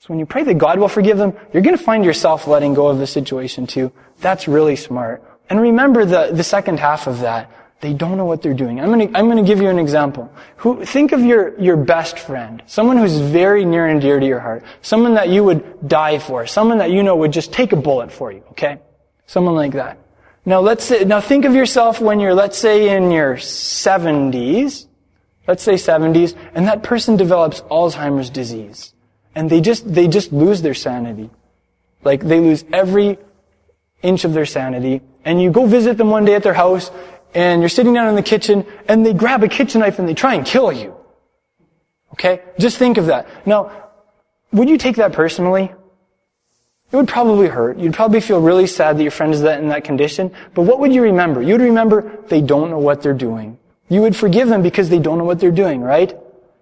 So 0.00 0.06
when 0.08 0.18
you 0.18 0.26
pray 0.26 0.42
that 0.44 0.54
God 0.54 0.78
will 0.78 0.88
forgive 0.88 1.18
them, 1.18 1.34
you're 1.52 1.62
going 1.62 1.76
to 1.76 1.82
find 1.82 2.04
yourself 2.04 2.46
letting 2.46 2.74
go 2.74 2.88
of 2.88 2.98
the 2.98 3.06
situation 3.06 3.66
too. 3.66 3.92
That's 4.18 4.48
really 4.48 4.74
smart. 4.74 5.22
And 5.48 5.60
remember 5.60 6.04
the, 6.04 6.30
the 6.32 6.44
second 6.44 6.80
half 6.80 7.06
of 7.06 7.20
that. 7.20 7.50
They 7.80 7.94
don't 7.94 8.18
know 8.18 8.26
what 8.26 8.42
they're 8.42 8.54
doing. 8.54 8.78
I'm 8.78 8.98
to, 8.98 9.18
I'm 9.18 9.34
to 9.34 9.42
give 9.42 9.60
you 9.60 9.68
an 9.68 9.78
example. 9.78 10.30
Who, 10.58 10.84
think 10.84 11.12
of 11.12 11.22
your, 11.22 11.58
your 11.58 11.78
best 11.78 12.18
friend. 12.18 12.62
Someone 12.66 12.98
who's 12.98 13.18
very 13.18 13.64
near 13.64 13.86
and 13.86 14.02
dear 14.02 14.20
to 14.20 14.26
your 14.26 14.40
heart. 14.40 14.64
Someone 14.82 15.14
that 15.14 15.30
you 15.30 15.42
would 15.44 15.88
die 15.88 16.18
for. 16.18 16.46
Someone 16.46 16.78
that 16.78 16.90
you 16.90 17.02
know 17.02 17.16
would 17.16 17.32
just 17.32 17.52
take 17.52 17.72
a 17.72 17.76
bullet 17.76 18.12
for 18.12 18.30
you, 18.30 18.44
okay? 18.50 18.80
Someone 19.26 19.54
like 19.54 19.72
that. 19.72 19.98
Now 20.44 20.60
let's 20.60 20.84
say, 20.84 21.04
now 21.04 21.20
think 21.20 21.46
of 21.46 21.54
yourself 21.54 22.00
when 22.00 22.20
you're, 22.20 22.34
let's 22.34 22.58
say 22.58 22.94
in 22.94 23.10
your 23.10 23.36
70s, 23.36 24.86
let's 25.46 25.62
say 25.62 25.74
70s, 25.74 26.36
and 26.54 26.66
that 26.66 26.82
person 26.82 27.16
develops 27.16 27.62
Alzheimer's 27.62 28.28
disease. 28.28 28.92
And 29.34 29.48
they 29.48 29.60
just, 29.60 29.90
they 29.90 30.06
just 30.06 30.32
lose 30.32 30.60
their 30.60 30.74
sanity. 30.74 31.30
Like 32.04 32.20
they 32.20 32.40
lose 32.40 32.64
every 32.72 33.18
inch 34.02 34.24
of 34.24 34.34
their 34.34 34.46
sanity. 34.46 35.02
And 35.24 35.40
you 35.40 35.50
go 35.50 35.66
visit 35.66 35.96
them 35.98 36.10
one 36.10 36.24
day 36.24 36.34
at 36.34 36.42
their 36.42 36.54
house, 36.54 36.90
and 37.34 37.62
you're 37.62 37.68
sitting 37.68 37.94
down 37.94 38.08
in 38.08 38.14
the 38.14 38.22
kitchen, 38.22 38.66
and 38.88 39.04
they 39.04 39.12
grab 39.12 39.42
a 39.42 39.48
kitchen 39.48 39.80
knife 39.80 39.98
and 39.98 40.08
they 40.08 40.14
try 40.14 40.34
and 40.34 40.44
kill 40.44 40.72
you. 40.72 40.94
Okay? 42.12 42.42
Just 42.58 42.78
think 42.78 42.98
of 42.98 43.06
that. 43.06 43.46
Now, 43.46 43.70
would 44.52 44.68
you 44.68 44.78
take 44.78 44.96
that 44.96 45.12
personally? 45.12 45.72
It 46.92 46.96
would 46.96 47.08
probably 47.08 47.46
hurt. 47.46 47.78
You'd 47.78 47.94
probably 47.94 48.20
feel 48.20 48.40
really 48.40 48.66
sad 48.66 48.98
that 48.98 49.02
your 49.02 49.12
friend 49.12 49.32
is 49.32 49.42
in 49.42 49.68
that 49.68 49.84
condition. 49.84 50.32
But 50.54 50.62
what 50.62 50.80
would 50.80 50.92
you 50.92 51.02
remember? 51.02 51.40
You 51.40 51.54
would 51.54 51.60
remember 51.60 52.18
they 52.26 52.40
don't 52.40 52.70
know 52.70 52.80
what 52.80 53.00
they're 53.00 53.14
doing. 53.14 53.58
You 53.88 54.00
would 54.02 54.16
forgive 54.16 54.48
them 54.48 54.62
because 54.62 54.88
they 54.88 54.98
don't 54.98 55.18
know 55.18 55.24
what 55.24 55.38
they're 55.38 55.52
doing, 55.52 55.80
right? 55.82 56.16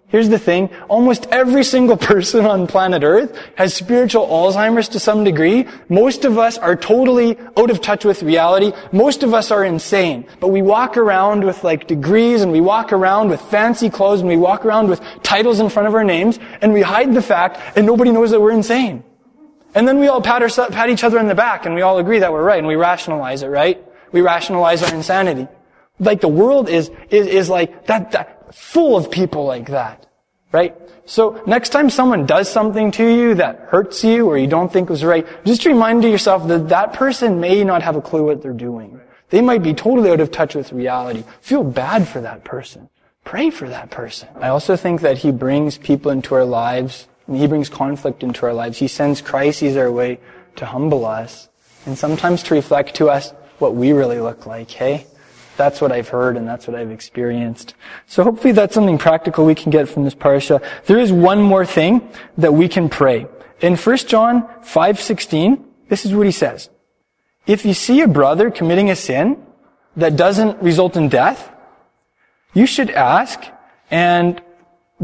Here's 0.09 0.29
the 0.29 0.39
thing. 0.39 0.71
Almost 0.87 1.27
every 1.31 1.63
single 1.63 1.95
person 2.11 2.45
on 2.45 2.65
planet 2.65 3.03
Earth 3.03 3.37
has 3.55 3.75
spiritual 3.75 4.25
Alzheimer's 4.25 4.89
to 4.89 4.99
some 4.99 5.23
degree. 5.23 5.67
Most 5.87 6.25
of 6.25 6.39
us 6.39 6.57
are 6.57 6.75
totally 6.75 7.37
out 7.55 7.69
of 7.69 7.79
touch 7.79 8.05
with 8.05 8.23
reality. 8.23 8.71
Most 8.91 9.21
of 9.21 9.35
us 9.35 9.51
are 9.51 9.63
insane. 9.63 10.25
But 10.39 10.47
we 10.47 10.63
walk 10.63 10.97
around 10.97 11.43
with 11.43 11.63
like 11.63 11.87
degrees 11.87 12.41
and 12.41 12.51
we 12.51 12.59
walk 12.59 12.91
around 12.91 13.29
with 13.29 13.39
fancy 13.39 13.89
clothes 13.91 14.21
and 14.21 14.27
we 14.27 14.37
walk 14.37 14.65
around 14.65 14.89
with 14.89 14.99
titles 15.21 15.59
in 15.59 15.69
front 15.69 15.87
of 15.87 15.93
our 15.93 16.03
names 16.03 16.39
and 16.61 16.73
we 16.73 16.81
hide 16.81 17.13
the 17.13 17.21
fact 17.21 17.77
and 17.77 17.85
nobody 17.85 18.11
knows 18.11 18.31
that 18.31 18.41
we're 18.41 18.51
insane. 18.51 19.03
And 19.75 19.87
then 19.87 19.99
we 19.99 20.07
all 20.07 20.21
pat, 20.21 20.41
our, 20.41 20.69
pat 20.69 20.89
each 20.89 21.03
other 21.03 21.19
in 21.19 21.27
the 21.27 21.35
back 21.35 21.67
and 21.67 21.75
we 21.75 21.83
all 21.83 21.99
agree 21.99 22.17
that 22.19 22.33
we're 22.33 22.43
right 22.43 22.57
and 22.57 22.67
we 22.67 22.75
rationalize 22.75 23.43
it, 23.43 23.47
right? 23.47 23.79
We 24.11 24.21
rationalize 24.21 24.81
our 24.81 24.93
insanity. 24.95 25.47
Like 25.99 26.21
the 26.21 26.29
world 26.29 26.67
is, 26.67 26.89
is, 27.11 27.27
is 27.27 27.49
like 27.49 27.85
that, 27.85 28.11
that, 28.13 28.38
full 28.51 28.97
of 28.97 29.11
people 29.11 29.45
like 29.45 29.67
that, 29.69 30.05
right? 30.51 30.75
So 31.05 31.41
next 31.47 31.69
time 31.69 31.89
someone 31.89 32.25
does 32.25 32.49
something 32.51 32.91
to 32.91 33.03
you 33.03 33.35
that 33.35 33.59
hurts 33.69 34.03
you 34.03 34.27
or 34.27 34.37
you 34.37 34.47
don't 34.47 34.71
think 34.71 34.89
was 34.89 35.03
right, 35.03 35.27
just 35.45 35.65
remind 35.65 36.03
yourself 36.03 36.47
that 36.47 36.69
that 36.69 36.93
person 36.93 37.39
may 37.39 37.63
not 37.63 37.81
have 37.81 37.95
a 37.95 38.01
clue 38.01 38.25
what 38.25 38.41
they're 38.41 38.53
doing. 38.53 38.99
They 39.29 39.41
might 39.41 39.63
be 39.63 39.73
totally 39.73 40.11
out 40.11 40.21
of 40.21 40.31
touch 40.31 40.55
with 40.55 40.71
reality. 40.71 41.23
Feel 41.41 41.63
bad 41.63 42.07
for 42.07 42.21
that 42.21 42.43
person. 42.43 42.89
Pray 43.23 43.49
for 43.49 43.69
that 43.69 43.91
person. 43.91 44.29
I 44.35 44.49
also 44.49 44.75
think 44.75 45.01
that 45.01 45.19
he 45.19 45.31
brings 45.31 45.77
people 45.77 46.09
into 46.09 46.33
our 46.33 46.45
lives 46.45 47.07
he 47.37 47.47
brings 47.47 47.69
conflict 47.69 48.23
into 48.23 48.45
our 48.45 48.53
lives. 48.53 48.77
He 48.77 48.87
sends 48.87 49.21
crises 49.21 49.77
our 49.77 49.91
way 49.91 50.19
to 50.55 50.65
humble 50.65 51.05
us 51.05 51.49
and 51.85 51.97
sometimes 51.97 52.43
to 52.43 52.55
reflect 52.55 52.95
to 52.95 53.09
us 53.09 53.31
what 53.59 53.75
we 53.75 53.91
really 53.91 54.19
look 54.19 54.45
like, 54.45 54.71
hey? 54.71 55.05
That's 55.59 55.81
what 55.81 55.91
I've 55.91 56.07
heard 56.07 56.37
and 56.37 56.47
that's 56.47 56.69
what 56.69 56.77
I've 56.77 56.89
experienced. 56.89 57.73
So 58.07 58.23
hopefully 58.23 58.53
that's 58.53 58.73
something 58.73 58.97
practical 58.97 59.45
we 59.45 59.55
can 59.55 59.71
get 59.71 59.89
from 59.89 60.05
this 60.05 60.15
parsha. 60.15 60.63
There 60.85 60.97
is 60.97 61.11
one 61.11 61.41
more 61.41 61.65
thing 61.65 62.09
that 62.37 62.53
we 62.53 62.69
can 62.69 62.87
pray. 62.87 63.27
In 63.59 63.75
1 63.75 64.07
John 64.07 64.47
5:16, 64.63 65.61
this 65.89 66.05
is 66.05 66.15
what 66.15 66.25
he 66.25 66.31
says. 66.31 66.69
If 67.45 67.65
you 67.65 67.73
see 67.73 67.99
a 67.99 68.07
brother 68.07 68.49
committing 68.49 68.89
a 68.89 68.95
sin 68.95 69.35
that 69.97 70.15
doesn't 70.15 70.63
result 70.63 70.95
in 70.95 71.09
death, 71.09 71.51
you 72.53 72.65
should 72.65 72.89
ask 72.91 73.43
and 73.91 74.41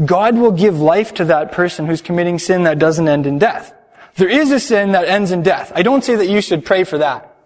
God 0.06 0.38
will 0.38 0.52
give 0.52 0.80
life 0.80 1.12
to 1.20 1.26
that 1.26 1.52
person 1.52 1.84
who's 1.84 2.00
committing 2.00 2.38
sin 2.38 2.62
that 2.62 2.78
doesn't 2.78 3.06
end 3.06 3.26
in 3.26 3.38
death. 3.38 3.74
There 4.14 4.30
is 4.30 4.50
a 4.52 4.60
sin 4.60 4.92
that 4.92 5.04
ends 5.06 5.32
in 5.32 5.42
death. 5.42 5.70
I 5.74 5.82
don't 5.82 6.02
say 6.02 6.16
that 6.16 6.30
you 6.30 6.40
should 6.40 6.64
pray 6.64 6.84
for 6.84 6.96
that. 6.96 7.36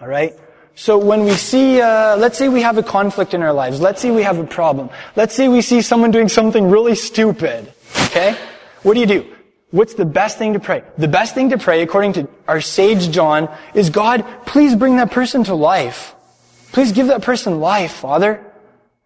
All 0.00 0.08
right? 0.08 0.34
So 0.76 0.98
when 0.98 1.24
we 1.24 1.34
see, 1.34 1.80
uh, 1.80 2.16
let's 2.16 2.36
say 2.36 2.48
we 2.48 2.62
have 2.62 2.78
a 2.78 2.82
conflict 2.82 3.32
in 3.32 3.42
our 3.42 3.52
lives. 3.52 3.80
Let's 3.80 4.00
say 4.00 4.10
we 4.10 4.22
have 4.22 4.38
a 4.38 4.44
problem. 4.46 4.90
Let's 5.14 5.34
say 5.34 5.48
we 5.48 5.62
see 5.62 5.82
someone 5.82 6.10
doing 6.10 6.28
something 6.28 6.68
really 6.68 6.96
stupid. 6.96 7.72
Okay? 8.06 8.36
What 8.82 8.94
do 8.94 9.00
you 9.00 9.06
do? 9.06 9.34
What's 9.70 9.94
the 9.94 10.04
best 10.04 10.38
thing 10.38 10.52
to 10.52 10.60
pray? 10.60 10.82
The 10.98 11.08
best 11.08 11.34
thing 11.34 11.50
to 11.50 11.58
pray, 11.58 11.82
according 11.82 12.14
to 12.14 12.28
our 12.46 12.60
sage 12.60 13.10
John, 13.10 13.48
is 13.74 13.90
God, 13.90 14.24
please 14.46 14.74
bring 14.74 14.96
that 14.96 15.10
person 15.10 15.44
to 15.44 15.54
life. 15.54 16.14
Please 16.72 16.92
give 16.92 17.06
that 17.06 17.22
person 17.22 17.60
life, 17.60 17.92
Father. 17.92 18.44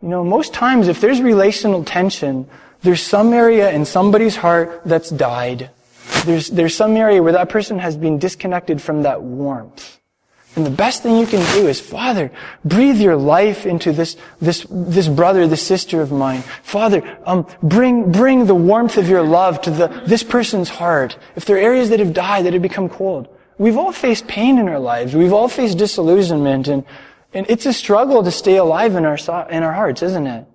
You 0.00 0.08
know, 0.08 0.24
most 0.24 0.54
times 0.54 0.88
if 0.88 1.00
there's 1.00 1.20
relational 1.20 1.84
tension, 1.84 2.48
there's 2.82 3.02
some 3.02 3.32
area 3.32 3.70
in 3.72 3.84
somebody's 3.84 4.36
heart 4.36 4.82
that's 4.84 5.10
died. 5.10 5.70
There's, 6.24 6.48
there's 6.48 6.74
some 6.74 6.96
area 6.96 7.22
where 7.22 7.32
that 7.32 7.48
person 7.48 7.78
has 7.78 7.96
been 7.96 8.18
disconnected 8.18 8.80
from 8.80 9.02
that 9.02 9.22
warmth. 9.22 9.97
And 10.56 10.66
the 10.66 10.70
best 10.70 11.02
thing 11.02 11.18
you 11.18 11.26
can 11.26 11.44
do 11.54 11.68
is, 11.68 11.80
Father, 11.80 12.32
breathe 12.64 13.00
your 13.00 13.16
life 13.16 13.64
into 13.64 13.92
this, 13.92 14.16
this, 14.40 14.66
this 14.68 15.06
brother, 15.06 15.46
this 15.46 15.64
sister 15.64 16.00
of 16.00 16.10
mine. 16.10 16.42
Father, 16.62 17.18
um, 17.26 17.46
bring, 17.62 18.10
bring 18.10 18.46
the 18.46 18.54
warmth 18.54 18.96
of 18.96 19.08
your 19.08 19.22
love 19.22 19.60
to 19.62 19.70
the, 19.70 19.86
this 20.06 20.24
person's 20.24 20.68
heart. 20.68 21.16
If 21.36 21.44
there 21.44 21.56
are 21.56 21.60
areas 21.60 21.90
that 21.90 22.00
have 22.00 22.12
died, 22.12 22.46
that 22.46 22.54
have 22.54 22.62
become 22.62 22.88
cold. 22.88 23.28
We've 23.58 23.76
all 23.76 23.92
faced 23.92 24.26
pain 24.26 24.58
in 24.58 24.68
our 24.68 24.80
lives. 24.80 25.14
We've 25.14 25.32
all 25.32 25.48
faced 25.48 25.78
disillusionment 25.78 26.66
and 26.66 26.84
and 27.34 27.46
it's 27.48 27.66
a 27.66 27.72
struggle 27.72 28.22
to 28.22 28.30
stay 28.30 28.56
alive 28.56 28.94
in 28.94 29.04
our, 29.04 29.18
in 29.50 29.62
our 29.62 29.72
hearts, 29.72 30.02
isn't 30.02 30.26
it? 30.26 30.46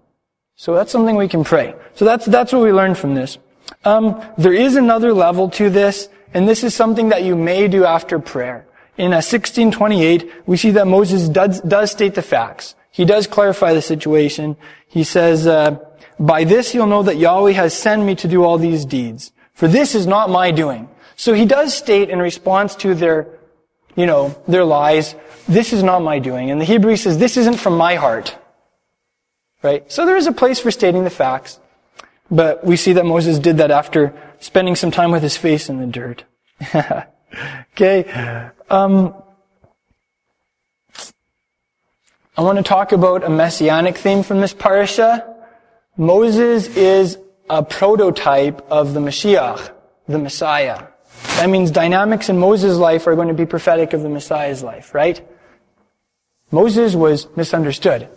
So 0.55 0.75
that's 0.75 0.91
something 0.91 1.15
we 1.15 1.27
can 1.27 1.43
pray. 1.43 1.75
So 1.95 2.05
that's, 2.05 2.25
that's 2.25 2.51
what 2.53 2.63
we 2.63 2.71
learned 2.71 2.97
from 2.97 3.15
this. 3.15 3.37
Um, 3.85 4.23
there 4.37 4.53
is 4.53 4.75
another 4.75 5.13
level 5.13 5.49
to 5.51 5.69
this, 5.69 6.09
and 6.33 6.47
this 6.47 6.63
is 6.63 6.73
something 6.73 7.09
that 7.09 7.23
you 7.23 7.35
may 7.35 7.67
do 7.67 7.85
after 7.85 8.19
prayer. 8.19 8.65
In 8.97 9.11
uh, 9.11 9.17
1628, 9.17 10.31
we 10.45 10.57
see 10.57 10.71
that 10.71 10.87
Moses 10.87 11.27
does, 11.29 11.61
does 11.61 11.91
state 11.91 12.15
the 12.15 12.21
facts. 12.21 12.75
He 12.91 13.05
does 13.05 13.25
clarify 13.25 13.73
the 13.73 13.81
situation. 13.81 14.55
He 14.87 15.03
says, 15.03 15.47
uh, 15.47 15.79
by 16.19 16.43
this 16.43 16.75
you'll 16.75 16.87
know 16.87 17.03
that 17.03 17.17
Yahweh 17.17 17.53
has 17.53 17.73
sent 17.75 18.03
me 18.03 18.15
to 18.15 18.27
do 18.27 18.43
all 18.43 18.57
these 18.57 18.85
deeds. 18.85 19.31
For 19.53 19.67
this 19.67 19.95
is 19.95 20.05
not 20.05 20.29
my 20.29 20.51
doing. 20.51 20.89
So 21.15 21.33
he 21.33 21.45
does 21.45 21.73
state 21.73 22.09
in 22.09 22.19
response 22.19 22.75
to 22.77 22.93
their, 22.93 23.27
you 23.95 24.05
know, 24.05 24.39
their 24.47 24.63
lies, 24.63 25.15
this 25.47 25.73
is 25.73 25.81
not 25.81 26.01
my 26.03 26.19
doing. 26.19 26.51
And 26.51 26.61
the 26.61 26.65
Hebrew 26.65 26.95
says, 26.95 27.17
this 27.17 27.37
isn't 27.37 27.57
from 27.57 27.77
my 27.77 27.95
heart. 27.95 28.37
Right? 29.63 29.89
So 29.91 30.05
there 30.05 30.17
is 30.17 30.27
a 30.27 30.31
place 30.31 30.59
for 30.59 30.71
stating 30.71 31.03
the 31.03 31.09
facts. 31.09 31.59
But 32.29 32.65
we 32.65 32.77
see 32.77 32.93
that 32.93 33.05
Moses 33.05 33.39
did 33.39 33.57
that 33.57 33.71
after 33.71 34.13
spending 34.39 34.75
some 34.75 34.91
time 34.91 35.11
with 35.11 35.23
his 35.23 35.37
face 35.37 35.69
in 35.69 35.79
the 35.79 35.87
dirt. 35.87 36.23
okay. 37.73 38.51
Um, 38.73 39.13
I 42.35 42.41
want 42.41 42.57
to 42.57 42.63
talk 42.63 42.91
about 42.91 43.23
a 43.23 43.29
messianic 43.29 43.99
theme 43.99 44.23
from 44.23 44.41
this 44.41 44.51
parasha. 44.51 45.31
Moses 45.95 46.75
is 46.75 47.19
a 47.51 47.61
prototype 47.61 48.65
of 48.71 48.95
the 48.95 48.99
Mashiach, 48.99 49.71
the 50.07 50.17
Messiah. 50.17 50.87
That 51.35 51.51
means 51.51 51.69
dynamics 51.69 52.29
in 52.29 52.39
Moses' 52.39 52.77
life 52.77 53.05
are 53.05 53.13
going 53.13 53.27
to 53.27 53.35
be 53.35 53.45
prophetic 53.45 53.93
of 53.93 54.01
the 54.01 54.09
Messiah's 54.09 54.63
life, 54.63 54.95
right? 54.95 55.21
Moses 56.49 56.95
was 56.95 57.27
misunderstood. 57.37 58.09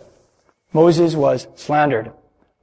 Moses 0.73 1.13
was 1.13 1.47
slandered. 1.53 2.11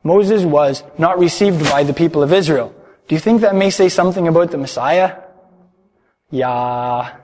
Moses 0.02 0.42
was 0.42 0.82
not 0.98 1.20
received 1.20 1.62
by 1.70 1.84
the 1.84 1.94
people 1.94 2.24
of 2.24 2.32
Israel. 2.32 2.74
Do 3.06 3.14
you 3.14 3.20
think 3.20 3.42
that 3.42 3.54
may 3.54 3.70
say 3.70 3.88
something 3.88 4.26
about 4.26 4.50
the 4.50 4.58
Messiah? 4.58 5.14
Yeah. 6.32 7.18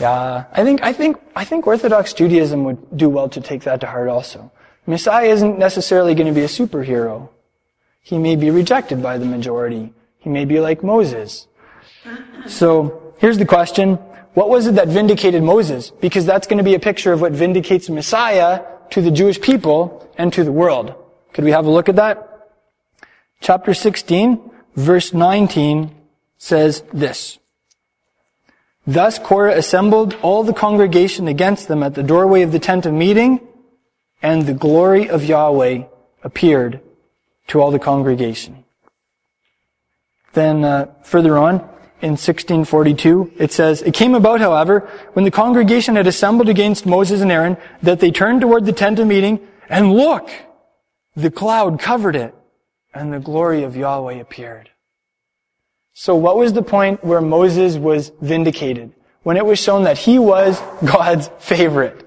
Yeah. 0.00 0.44
I 0.52 0.64
think, 0.64 0.82
I 0.82 0.92
think, 0.92 1.16
I 1.36 1.44
think 1.44 1.66
Orthodox 1.66 2.12
Judaism 2.12 2.64
would 2.64 2.96
do 2.96 3.08
well 3.08 3.28
to 3.28 3.40
take 3.40 3.62
that 3.62 3.80
to 3.80 3.86
heart 3.86 4.08
also. 4.08 4.50
Messiah 4.86 5.28
isn't 5.28 5.58
necessarily 5.58 6.14
going 6.14 6.26
to 6.26 6.32
be 6.32 6.44
a 6.44 6.48
superhero. 6.48 7.28
He 8.00 8.18
may 8.18 8.36
be 8.36 8.50
rejected 8.50 9.02
by 9.02 9.18
the 9.18 9.24
majority. 9.24 9.92
He 10.18 10.28
may 10.28 10.44
be 10.44 10.60
like 10.60 10.82
Moses. 10.82 11.46
So, 12.46 13.14
here's 13.18 13.38
the 13.38 13.46
question. 13.46 13.94
What 14.34 14.50
was 14.50 14.66
it 14.66 14.74
that 14.74 14.88
vindicated 14.88 15.42
Moses? 15.42 15.90
Because 15.90 16.26
that's 16.26 16.46
going 16.46 16.58
to 16.58 16.64
be 16.64 16.74
a 16.74 16.80
picture 16.80 17.12
of 17.12 17.20
what 17.20 17.32
vindicates 17.32 17.88
Messiah 17.88 18.62
to 18.90 19.00
the 19.00 19.10
Jewish 19.10 19.40
people 19.40 20.06
and 20.18 20.32
to 20.32 20.44
the 20.44 20.52
world. 20.52 20.94
Could 21.32 21.44
we 21.44 21.52
have 21.52 21.66
a 21.66 21.70
look 21.70 21.88
at 21.88 21.96
that? 21.96 22.50
Chapter 23.40 23.74
16, 23.74 24.50
verse 24.76 25.14
19 25.14 25.94
says 26.36 26.82
this. 26.92 27.38
Thus 28.86 29.18
Korah 29.18 29.56
assembled 29.56 30.14
all 30.22 30.44
the 30.44 30.52
congregation 30.52 31.26
against 31.26 31.68
them 31.68 31.82
at 31.82 31.94
the 31.94 32.02
doorway 32.02 32.42
of 32.42 32.52
the 32.52 32.58
tent 32.58 32.84
of 32.84 32.92
meeting, 32.92 33.40
and 34.22 34.46
the 34.46 34.54
glory 34.54 35.08
of 35.08 35.24
Yahweh 35.24 35.84
appeared 36.22 36.80
to 37.48 37.60
all 37.60 37.70
the 37.70 37.78
congregation. 37.78 38.64
Then 40.34 40.64
uh, 40.64 40.92
further 41.02 41.38
on, 41.38 41.60
in 42.02 42.12
1642, 42.12 43.32
it 43.38 43.52
says, 43.52 43.80
It 43.80 43.94
came 43.94 44.14
about, 44.14 44.40
however, 44.40 44.80
when 45.14 45.24
the 45.24 45.30
congregation 45.30 45.96
had 45.96 46.06
assembled 46.06 46.50
against 46.50 46.84
Moses 46.84 47.22
and 47.22 47.32
Aaron, 47.32 47.56
that 47.82 48.00
they 48.00 48.10
turned 48.10 48.42
toward 48.42 48.66
the 48.66 48.72
tent 48.72 48.98
of 48.98 49.06
meeting, 49.06 49.40
and 49.70 49.92
look, 49.92 50.28
the 51.16 51.30
cloud 51.30 51.80
covered 51.80 52.16
it, 52.16 52.34
and 52.92 53.12
the 53.12 53.20
glory 53.20 53.62
of 53.62 53.76
Yahweh 53.76 54.16
appeared. 54.16 54.70
So 55.94 56.16
what 56.16 56.36
was 56.36 56.52
the 56.52 56.62
point 56.62 57.04
where 57.04 57.20
Moses 57.20 57.76
was 57.76 58.12
vindicated? 58.20 58.92
When 59.22 59.36
it 59.36 59.46
was 59.46 59.58
shown 59.58 59.84
that 59.84 59.96
he 59.96 60.18
was 60.18 60.60
God's 60.84 61.30
favorite. 61.38 62.04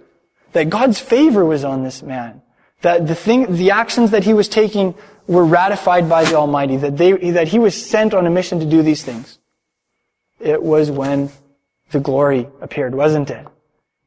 That 0.52 0.70
God's 0.70 1.00
favor 1.00 1.46
was 1.46 1.64
on 1.64 1.84
this 1.84 2.04
man. 2.04 2.42
That 2.82 3.08
the 3.08 3.16
thing, 3.16 3.56
the 3.56 3.72
actions 3.72 4.12
that 4.12 4.24
he 4.24 4.34
was 4.34 4.48
taking 4.48 4.94
were 5.26 5.46
ratified 5.46 6.08
by 6.08 6.26
the 6.26 6.36
Almighty. 6.36 6.78
That 6.78 6.98
they, 6.98 7.32
that 7.32 7.48
he 7.48 7.60
was 7.60 7.82
sent 7.82 8.14
on 8.14 8.28
a 8.28 8.30
mission 8.30 8.60
to 8.60 8.66
do 8.66 8.84
these 8.84 9.04
things. 9.04 9.40
It 10.40 10.62
was 10.62 10.92
when 10.92 11.32
the 11.92 12.00
glory 12.00 12.48
appeared, 12.62 12.94
wasn't 12.94 13.30
it? 13.30 13.48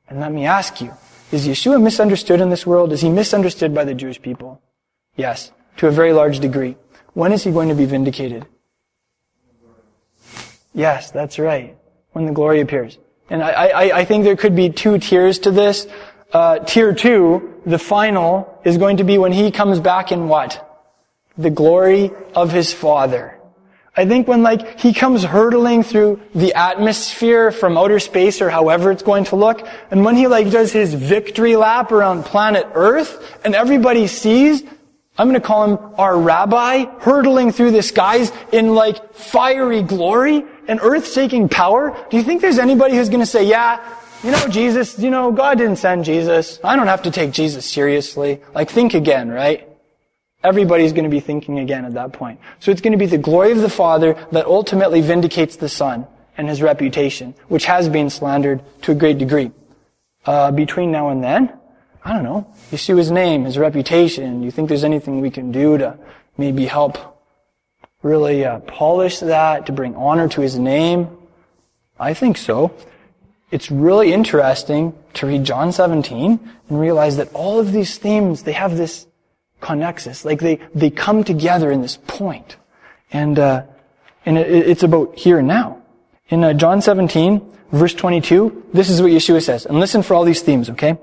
And 0.09 0.21
let 0.21 0.33
me 0.33 0.45
ask 0.45 0.81
you, 0.81 0.93
is 1.33 1.49
Yeshua 1.49 1.83
misunderstood 1.83 2.41
in 2.41 2.51
this 2.51 2.67
world? 2.67 2.93
Is 2.93 3.01
he 3.01 3.09
misunderstood 3.09 3.75
by 3.75 3.85
the 3.85 3.95
Jewish 3.95 4.21
people? 4.21 4.61
Yes, 5.17 5.53
to 5.79 5.87
a 5.87 5.91
very 5.91 6.13
large 6.13 6.41
degree. 6.41 6.77
When 7.15 7.33
is 7.33 7.45
he 7.45 7.51
going 7.51 7.69
to 7.69 7.75
be 7.75 7.87
vindicated? 7.87 8.47
Yes, 10.81 11.11
that's 11.11 11.39
right. 11.39 11.77
When 12.13 12.25
the 12.25 12.33
glory 12.33 12.61
appears. 12.61 12.97
And 13.29 13.43
I, 13.43 13.51
I, 13.51 13.99
I 13.99 14.05
think 14.07 14.25
there 14.25 14.35
could 14.35 14.57
be 14.57 14.71
two 14.71 14.99
tiers 14.99 15.39
to 15.41 15.51
this. 15.51 15.87
Uh, 16.33 16.61
tier 16.61 16.95
two, 16.95 17.61
the 17.67 17.79
final, 17.79 18.59
is 18.65 18.79
going 18.79 18.97
to 18.97 19.05
be 19.05 19.19
when 19.19 19.31
he 19.33 19.51
comes 19.51 19.79
back 19.79 20.11
in 20.11 20.29
what? 20.29 20.67
The 21.37 21.51
glory 21.51 22.13
of 22.35 22.51
his 22.51 22.73
Father. 22.73 23.39
I 23.95 24.07
think 24.07 24.27
when 24.27 24.43
like 24.43 24.81
he 24.81 24.95
comes 24.95 25.23
hurtling 25.23 25.83
through 25.83 26.23
the 26.35 26.55
atmosphere 26.55 27.53
from 27.53 27.77
outer 27.77 28.01
space 28.01 28.41
or 28.41 28.49
however 28.49 28.91
it's 28.91 29.03
going 29.03 29.25
to 29.25 29.37
look, 29.37 29.69
and 29.91 30.03
when 30.03 30.17
he 30.17 30.29
like 30.29 30.51
does 30.51 30.73
his 30.73 30.95
victory 30.95 31.57
lap 31.57 31.93
around 31.93 32.25
planet 32.25 32.67
Earth, 32.73 33.39
and 33.45 33.55
everybody 33.55 34.07
sees 34.07 34.63
I'm 35.19 35.35
to 35.35 35.41
call 35.41 35.65
him 35.65 35.95
our 35.99 36.19
rabbi, 36.19 36.87
hurtling 37.01 37.53
through 37.53 37.73
the 37.73 37.83
skies 37.83 38.33
in 38.53 38.75
like 38.75 39.13
fiery 39.13 39.83
glory 39.83 40.45
and 40.69 40.81
earth-shaking 40.83 41.49
power. 41.49 41.97
Do 42.11 42.17
you 42.17 42.23
think 42.23 42.41
there's 42.41 42.59
anybody 42.59 42.97
who's 42.97 43.09
going 43.09 43.21
to 43.21 43.27
say, 43.27 43.45
yeah, 43.47 43.81
you 44.23 44.31
know, 44.31 44.49
Jesus, 44.49 44.99
you 44.99 45.11
know, 45.11 45.33
God 45.33 45.59
didn't 45.59 45.77
send 45.77 46.05
Jesus. 46.05 46.61
I 46.63 46.77
don't 46.77 46.89
have 46.89 47.03
to 47.03 47.11
take 47.11 47.33
Jesus 47.33 47.65
seriously. 47.65 48.41
Like, 48.55 48.71
think 48.71 48.95
again, 48.95 49.31
right? 49.31 49.67
Everybody's 50.45 50.93
going 50.93 51.05
to 51.05 51.11
be 51.11 51.21
thinking 51.21 51.59
again 51.59 51.85
at 51.85 51.95
that 51.95 52.13
point. 52.13 52.41
So 52.61 52.71
it's 52.71 52.81
going 52.81 52.93
to 52.93 52.99
be 52.99 53.07
the 53.07 53.19
glory 53.19 53.53
of 53.53 53.59
the 53.59 53.71
Father 53.71 54.17
that 54.33 54.47
ultimately 54.47 55.01
vindicates 55.01 55.57
the 55.57 55.69
Son 55.69 56.07
and 56.37 56.49
his 56.49 56.63
reputation, 56.63 57.35
which 57.49 57.67
has 57.67 57.89
been 57.89 58.09
slandered 58.11 58.63
to 58.83 58.93
a 58.93 58.95
great 58.95 59.19
degree. 59.19 59.53
Uh, 60.25 60.51
between 60.51 60.91
now 60.91 61.09
and 61.09 61.25
then, 61.25 61.53
I 62.05 62.15
don't 62.15 62.25
know, 62.25 62.47
You 62.71 62.79
see 62.79 62.95
his 62.95 63.11
name, 63.11 63.45
his 63.45 63.59
reputation. 63.59 64.43
You 64.43 64.51
think 64.51 64.69
there's 64.69 64.85
anything 64.85 65.21
we 65.21 65.31
can 65.31 65.51
do 65.51 65.77
to 65.79 65.99
maybe 66.37 66.67
help 66.67 67.20
really 68.03 68.45
uh, 68.45 68.61
polish 68.61 69.21
that, 69.21 69.67
to 69.67 69.73
bring 69.73 69.95
honor 69.95 70.29
to 70.29 70.41
his 70.41 70.59
name? 70.59 71.09
I 71.99 72.15
think 72.15 72.39
so. 72.39 72.75
It's 73.51 73.71
really 73.71 74.13
interesting 74.13 74.95
to 75.15 75.27
read 75.27 75.45
John 75.45 75.73
17 75.73 76.41
and 76.69 76.81
realize 76.81 77.17
that 77.17 77.33
all 77.35 77.59
of 77.59 77.73
these 77.73 77.99
themes, 77.99 78.45
they 78.45 78.53
have 78.53 78.77
this 78.77 79.07
connexus. 79.61 80.25
Like 80.25 80.41
they, 80.41 80.61
they 80.75 80.91
come 80.91 81.25
together 81.25 81.71
in 81.71 81.83
this 81.83 81.97
point. 81.97 82.57
And, 83.13 83.39
uh, 83.39 83.65
and 84.25 84.39
it, 84.39 84.49
it's 84.49 84.83
about 84.83 85.17
here 85.19 85.39
and 85.39 85.49
now. 85.49 85.83
In 86.29 86.45
uh, 86.45 86.55
John 86.55 86.81
17, 86.81 87.43
verse 87.73 87.93
22, 87.93 88.69
this 88.73 88.89
is 88.89 89.03
what 89.03 89.11
Yeshua 89.11 89.43
says. 89.43 89.67
And 89.67 89.81
listen 89.81 90.03
for 90.03 90.15
all 90.15 90.25
these 90.25 90.43
themes, 90.43 90.71
okay? 90.71 90.97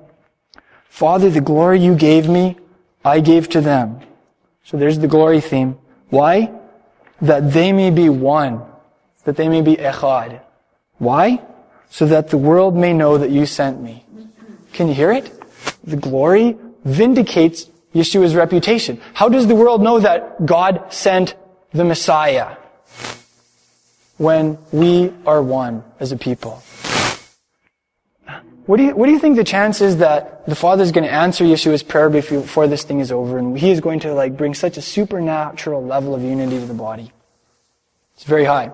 Father, 0.87 1.29
the 1.29 1.41
glory 1.41 1.81
you 1.81 1.95
gave 1.95 2.29
me, 2.29 2.57
I 3.03 3.19
gave 3.19 3.49
to 3.49 3.61
them. 3.61 3.99
So 4.63 4.77
there's 4.77 4.99
the 4.99 5.07
glory 5.07 5.41
theme. 5.41 5.77
Why? 6.09 6.51
That 7.21 7.51
they 7.51 7.71
may 7.71 7.89
be 7.89 8.09
one. 8.09 8.63
That 9.25 9.35
they 9.35 9.49
may 9.49 9.61
be 9.61 9.75
echad. 9.75 10.41
Why? 10.97 11.41
So 11.89 12.05
that 12.05 12.29
the 12.29 12.37
world 12.37 12.75
may 12.75 12.93
know 12.93 13.17
that 13.17 13.29
you 13.29 13.45
sent 13.45 13.81
me. 13.81 14.05
Can 14.73 14.87
you 14.87 14.93
hear 14.93 15.11
it? 15.11 15.31
The 15.83 15.95
glory 15.95 16.57
vindicates 16.83 17.67
Yeshua's 17.93 18.35
reputation. 18.35 19.01
How 19.13 19.29
does 19.29 19.47
the 19.47 19.55
world 19.55 19.81
know 19.81 19.99
that 19.99 20.45
God 20.45 20.93
sent 20.93 21.35
the 21.73 21.83
Messiah? 21.83 22.57
When 24.17 24.57
we 24.71 25.13
are 25.25 25.41
one 25.41 25.83
as 25.99 26.11
a 26.11 26.17
people. 26.17 26.63
What 28.67 28.77
do 28.77 28.83
you, 28.83 28.95
what 28.95 29.05
do 29.05 29.13
you 29.13 29.19
think 29.19 29.37
the 29.37 29.45
chance 29.45 29.79
is 29.79 29.97
that 29.97 30.45
the 30.45 30.53
Father 30.53 30.83
is 30.83 30.91
going 30.91 31.05
to 31.05 31.11
answer 31.11 31.45
Yeshua's 31.45 31.83
prayer 31.83 32.09
before 32.09 32.67
this 32.67 32.83
thing 32.83 32.99
is 32.99 33.13
over 33.13 33.37
and 33.37 33.57
he 33.57 33.71
is 33.71 33.79
going 33.79 34.01
to 34.01 34.13
like 34.13 34.35
bring 34.35 34.53
such 34.53 34.75
a 34.75 34.81
supernatural 34.81 35.83
level 35.83 36.13
of 36.13 36.21
unity 36.21 36.59
to 36.59 36.65
the 36.65 36.73
body? 36.73 37.13
It's 38.15 38.25
very 38.25 38.43
high. 38.43 38.71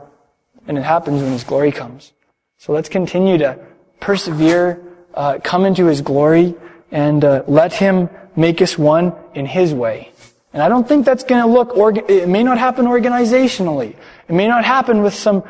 And 0.68 0.80
it 0.80 0.84
happens 0.84 1.22
when 1.22 1.32
His 1.32 1.44
glory 1.44 1.72
comes. 1.72 2.12
So 2.58 2.74
let's 2.74 2.90
continue 2.90 3.38
to 3.38 3.60
persevere, 4.00 4.82
uh, 5.14 5.40
come 5.44 5.64
into 5.64 5.86
His 5.86 6.02
glory, 6.02 6.56
and 6.90 7.24
uh, 7.24 7.44
let 7.46 7.74
Him 7.74 8.10
make 8.36 8.64
us 8.64 8.78
one 8.78 9.14
in 9.36 9.46
His 9.46 9.76
way. 9.76 10.12
And 10.54 10.64
I 10.64 10.70
don't 10.70 10.88
think 10.88 11.06
that's 11.06 11.24
going 11.24 11.42
to 11.42 11.48
look, 11.48 11.72
orga- 11.72 12.10
it 12.10 12.28
may 12.28 12.42
not 12.42 12.58
happen 12.58 12.86
organizationally. 12.86 13.96
It 14.28 14.34
may 14.34 14.48
not 14.48 14.66
happen 14.66 15.04
with 15.04 15.14
some 15.14 15.44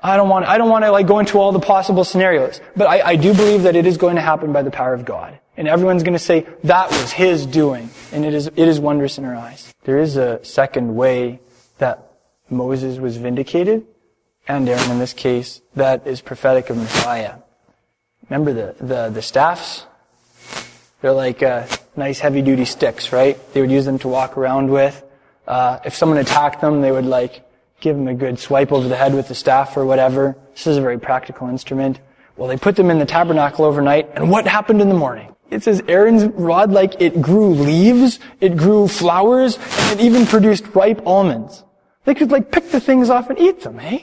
I 0.00 0.16
don't 0.16 0.28
want, 0.28 0.46
I 0.46 0.58
don't 0.58 0.70
want 0.70 0.84
to 0.84 0.92
like 0.92 1.06
go 1.06 1.18
into 1.18 1.38
all 1.38 1.52
the 1.52 1.60
possible 1.60 2.04
scenarios, 2.04 2.60
but 2.76 2.86
I, 2.86 3.00
I 3.00 3.16
do 3.16 3.34
believe 3.34 3.64
that 3.64 3.74
it 3.74 3.84
is 3.84 3.96
going 3.96 4.16
to 4.16 4.22
happen 4.22 4.52
by 4.52 4.62
the 4.62 4.70
power 4.70 4.94
of 4.94 5.04
God. 5.04 5.38
And 5.56 5.66
everyone's 5.66 6.04
going 6.04 6.12
to 6.12 6.20
say, 6.20 6.46
that 6.64 6.90
was 6.90 7.10
his 7.10 7.44
doing. 7.44 7.90
And 8.12 8.24
it 8.24 8.32
is, 8.32 8.46
it 8.46 8.56
is 8.56 8.78
wondrous 8.78 9.18
in 9.18 9.24
our 9.24 9.34
eyes. 9.34 9.74
There 9.82 9.98
is 9.98 10.16
a 10.16 10.44
second 10.44 10.94
way 10.94 11.40
that 11.78 12.12
Moses 12.48 12.98
was 12.98 13.16
vindicated, 13.16 13.84
and 14.46 14.68
Aaron 14.68 14.90
in 14.90 14.98
this 15.00 15.12
case, 15.12 15.60
that 15.74 16.06
is 16.06 16.20
prophetic 16.20 16.70
of 16.70 16.76
Messiah. 16.76 17.34
Remember 18.30 18.52
the, 18.52 18.84
the, 18.84 19.10
the 19.10 19.22
staffs? 19.22 19.84
They're 21.00 21.12
like 21.12 21.42
uh, 21.42 21.66
nice 21.96 22.20
heavy 22.20 22.42
duty 22.42 22.64
sticks, 22.64 23.12
right? 23.12 23.36
They 23.52 23.60
would 23.60 23.70
use 23.70 23.84
them 23.84 23.98
to 24.00 24.08
walk 24.08 24.36
around 24.36 24.70
with. 24.70 25.04
Uh, 25.46 25.80
if 25.84 25.94
someone 25.94 26.18
attacked 26.18 26.60
them, 26.60 26.82
they 26.82 26.92
would 26.92 27.06
like 27.06 27.47
give 27.80 27.96
them 27.96 28.08
a 28.08 28.14
good 28.14 28.38
swipe 28.38 28.72
over 28.72 28.88
the 28.88 28.96
head 28.96 29.14
with 29.14 29.28
the 29.28 29.34
staff 29.34 29.76
or 29.76 29.86
whatever. 29.86 30.36
This 30.52 30.66
is 30.66 30.76
a 30.76 30.80
very 30.80 30.98
practical 30.98 31.48
instrument. 31.48 32.00
Well, 32.36 32.48
they 32.48 32.56
put 32.56 32.76
them 32.76 32.90
in 32.90 32.98
the 32.98 33.06
tabernacle 33.06 33.64
overnight, 33.64 34.10
and 34.14 34.30
what 34.30 34.46
happened 34.46 34.80
in 34.80 34.88
the 34.88 34.94
morning? 34.94 35.34
It 35.50 35.62
says 35.62 35.82
Aaron's 35.88 36.24
rod, 36.24 36.70
like 36.70 37.00
it 37.00 37.20
grew 37.22 37.54
leaves, 37.54 38.20
it 38.40 38.56
grew 38.56 38.86
flowers, 38.86 39.56
and 39.56 39.98
it 39.98 40.04
even 40.04 40.26
produced 40.26 40.66
ripe 40.74 41.02
almonds. 41.06 41.64
They 42.04 42.14
could 42.14 42.30
like 42.30 42.52
pick 42.52 42.70
the 42.70 42.80
things 42.80 43.10
off 43.10 43.30
and 43.30 43.38
eat 43.38 43.60
them, 43.60 43.80
eh? 43.80 44.00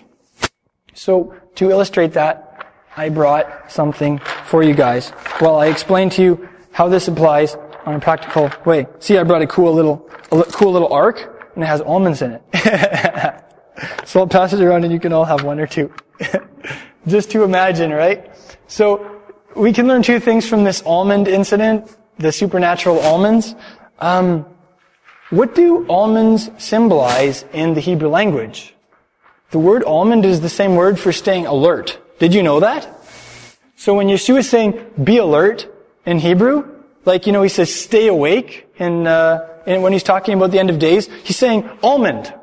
So, 0.94 1.36
to 1.56 1.70
illustrate 1.70 2.14
that, 2.14 2.68
I 2.98 3.10
brought 3.10 3.72
something 3.72 4.20
for 4.46 4.64
you 4.64 4.74
guys. 4.74 5.12
Well, 5.40 5.58
I 5.58 5.68
explained 5.68 6.14
to 6.14 6.24
you 6.24 6.50
how 6.72 6.88
this 6.88 7.08
applies 7.08 7.56
on 7.86 7.96
a 7.96 8.00
practical 8.00 8.52
way. 8.66 8.88
See, 9.00 9.18
I 9.18 9.24
brought 9.24 9.42
a 9.42 9.48
cool 9.48 9.74
little, 9.74 10.10
a 10.32 10.44
cool 10.44 10.72
little 10.72 10.92
ark, 10.92 11.50
and 11.56 11.64
it 11.64 11.68
has 11.68 11.82
almonds 11.82 12.22
in 12.22 12.32
it. 12.32 13.42
so 14.06 14.22
I'll 14.22 14.28
pass 14.28 14.54
it 14.54 14.62
around 14.62 14.84
and 14.84 14.94
you 14.94 15.00
can 15.00 15.14
all 15.14 15.26
have 15.26 15.44
one 15.44 15.60
or 15.60 15.68
two. 15.68 15.94
Just 17.08 17.32
to 17.32 17.44
imagine, 17.44 17.92
right? 17.92 18.32
So, 18.68 19.12
we 19.56 19.72
can 19.72 19.88
learn 19.88 20.04
two 20.04 20.20
things 20.20 20.48
from 20.48 20.64
this 20.64 20.84
almond 20.86 21.28
incident, 21.28 21.96
the 22.18 22.32
supernatural 22.32 23.00
almonds. 23.00 23.56
Um, 24.00 24.46
what 25.30 25.56
do 25.56 25.88
almonds 25.88 26.52
symbolize 26.58 27.46
in 27.54 27.74
the 27.74 27.80
Hebrew 27.80 28.10
language? 28.10 28.76
The 29.52 29.60
word 29.60 29.84
almond 29.84 30.26
is 30.26 30.42
the 30.42 30.50
same 30.50 30.76
word 30.76 31.00
for 31.00 31.14
staying 31.14 31.46
alert. 31.46 31.98
Did 32.20 32.34
you 32.34 32.44
know 32.44 32.60
that? 32.60 32.88
So 33.78 33.94
when 33.94 34.08
Yeshua 34.08 34.40
is 34.40 34.50
saying, 34.50 34.84
be 35.02 35.18
alert 35.18 35.68
in 36.06 36.20
Hebrew, 36.20 36.70
like, 37.06 37.26
you 37.26 37.32
know, 37.32 37.42
he 37.42 37.50
says, 37.50 37.74
stay 37.74 38.08
awake, 38.08 38.68
and, 38.80 39.08
uh, 39.08 39.46
and 39.66 39.84
when 39.84 39.94
he's 39.94 40.04
talking 40.04 40.34
about 40.34 40.52
the 40.52 40.60
end 40.60 40.70
of 40.70 40.80
days, 40.80 41.08
he's 41.24 41.38
saying 41.38 41.70
almond. 41.82 42.34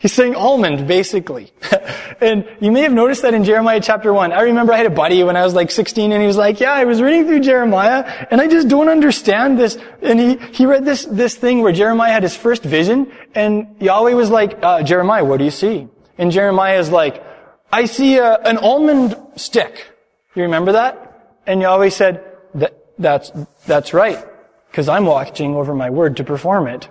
He's 0.00 0.14
saying 0.14 0.34
almond, 0.34 0.88
basically. 0.88 1.52
and 2.22 2.48
you 2.58 2.72
may 2.72 2.80
have 2.80 2.92
noticed 2.92 3.20
that 3.20 3.34
in 3.34 3.44
Jeremiah 3.44 3.82
chapter 3.82 4.14
1. 4.14 4.32
I 4.32 4.40
remember 4.44 4.72
I 4.72 4.78
had 4.78 4.86
a 4.86 4.90
buddy 4.90 5.22
when 5.22 5.36
I 5.36 5.44
was 5.44 5.52
like 5.52 5.70
16 5.70 6.10
and 6.10 6.22
he 6.22 6.26
was 6.26 6.38
like, 6.38 6.58
yeah, 6.58 6.72
I 6.72 6.84
was 6.84 7.02
reading 7.02 7.26
through 7.26 7.40
Jeremiah 7.40 8.26
and 8.30 8.40
I 8.40 8.48
just 8.48 8.66
don't 8.66 8.88
understand 8.88 9.58
this. 9.58 9.76
And 10.00 10.18
he, 10.18 10.36
he 10.52 10.64
read 10.64 10.86
this, 10.86 11.04
this 11.04 11.34
thing 11.34 11.60
where 11.60 11.74
Jeremiah 11.74 12.14
had 12.14 12.22
his 12.22 12.34
first 12.34 12.62
vision 12.62 13.12
and 13.34 13.76
Yahweh 13.78 14.14
was 14.14 14.30
like, 14.30 14.58
uh, 14.62 14.82
Jeremiah, 14.82 15.22
what 15.22 15.36
do 15.36 15.44
you 15.44 15.50
see? 15.50 15.86
And 16.16 16.32
Jeremiah 16.32 16.78
is 16.78 16.90
like, 16.90 17.22
I 17.70 17.84
see 17.84 18.16
a, 18.16 18.36
an 18.36 18.56
almond 18.56 19.18
stick. 19.36 19.86
You 20.34 20.44
remember 20.44 20.72
that? 20.72 21.36
And 21.46 21.60
Yahweh 21.60 21.90
said, 21.90 22.24
that, 22.54 22.74
that's, 22.98 23.32
that's 23.66 23.92
right. 23.92 24.24
Cause 24.72 24.88
I'm 24.88 25.04
watching 25.04 25.56
over 25.56 25.74
my 25.74 25.90
word 25.90 26.16
to 26.16 26.24
perform 26.24 26.68
it. 26.68 26.88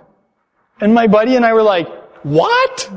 And 0.80 0.94
my 0.94 1.08
buddy 1.08 1.34
and 1.34 1.44
I 1.44 1.54
were 1.54 1.64
like, 1.64 1.88
what? 2.22 2.90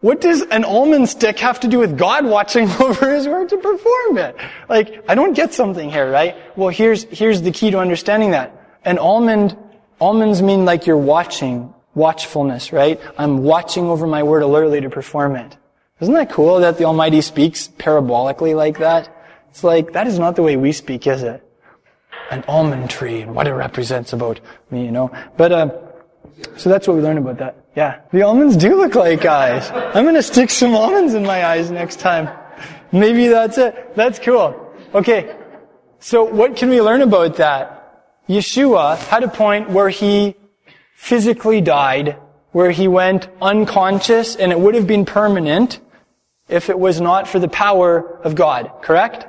What 0.00 0.20
does 0.20 0.42
an 0.42 0.64
almond 0.64 1.08
stick 1.08 1.38
have 1.38 1.60
to 1.60 1.68
do 1.68 1.78
with 1.78 1.96
God 1.96 2.26
watching 2.26 2.68
over 2.80 3.14
His 3.14 3.26
word 3.26 3.48
to 3.48 3.56
perform 3.56 4.18
it? 4.18 4.36
Like, 4.68 5.04
I 5.08 5.14
don't 5.14 5.32
get 5.32 5.54
something 5.54 5.90
here, 5.90 6.10
right? 6.10 6.36
Well, 6.58 6.68
here's, 6.68 7.04
here's 7.04 7.40
the 7.40 7.50
key 7.50 7.70
to 7.70 7.78
understanding 7.78 8.32
that. 8.32 8.54
An 8.84 8.98
almond, 8.98 9.56
almonds 10.00 10.42
mean 10.42 10.66
like 10.66 10.86
you're 10.86 10.98
watching, 10.98 11.72
watchfulness, 11.94 12.72
right? 12.72 13.00
I'm 13.16 13.38
watching 13.44 13.86
over 13.86 14.06
my 14.06 14.22
word 14.22 14.42
alertly 14.42 14.82
to 14.82 14.90
perform 14.90 15.36
it. 15.36 15.56
Isn't 16.00 16.14
that 16.14 16.30
cool 16.30 16.60
that 16.60 16.76
the 16.76 16.84
Almighty 16.84 17.22
speaks 17.22 17.68
parabolically 17.68 18.54
like 18.54 18.78
that? 18.78 19.08
It's 19.48 19.64
like, 19.64 19.92
that 19.92 20.06
is 20.06 20.18
not 20.18 20.36
the 20.36 20.42
way 20.42 20.56
we 20.56 20.72
speak, 20.72 21.06
is 21.06 21.22
it? 21.22 21.42
An 22.30 22.44
almond 22.48 22.90
tree 22.90 23.22
and 23.22 23.34
what 23.34 23.46
it 23.46 23.54
represents 23.54 24.12
about 24.12 24.40
me, 24.70 24.84
you 24.84 24.90
know? 24.90 25.10
But, 25.36 25.52
uh, 25.52 25.70
so 26.56 26.70
that's 26.70 26.86
what 26.86 26.96
we 26.96 27.02
learned 27.02 27.18
about 27.18 27.38
that. 27.38 27.56
Yeah. 27.74 28.00
The 28.12 28.22
almonds 28.22 28.56
do 28.56 28.76
look 28.76 28.94
like 28.94 29.24
eyes. 29.24 29.70
I'm 29.70 30.04
gonna 30.04 30.22
stick 30.22 30.50
some 30.50 30.74
almonds 30.74 31.14
in 31.14 31.24
my 31.24 31.44
eyes 31.44 31.70
next 31.70 32.00
time. 32.00 32.28
Maybe 32.92 33.28
that's 33.28 33.58
it. 33.58 33.96
That's 33.96 34.18
cool. 34.18 34.72
Okay. 34.94 35.36
So 35.98 36.24
what 36.24 36.56
can 36.56 36.68
we 36.68 36.80
learn 36.80 37.02
about 37.02 37.36
that? 37.36 37.80
Yeshua 38.28 38.96
had 38.96 39.22
a 39.22 39.28
point 39.28 39.70
where 39.70 39.88
he 39.88 40.36
physically 40.94 41.60
died, 41.60 42.16
where 42.52 42.70
he 42.70 42.88
went 42.88 43.28
unconscious, 43.42 44.36
and 44.36 44.52
it 44.52 44.58
would 44.58 44.74
have 44.74 44.86
been 44.86 45.04
permanent 45.04 45.80
if 46.48 46.70
it 46.70 46.78
was 46.78 47.00
not 47.00 47.26
for 47.26 47.38
the 47.38 47.48
power 47.48 48.20
of 48.22 48.34
God. 48.34 48.70
Correct? 48.82 49.26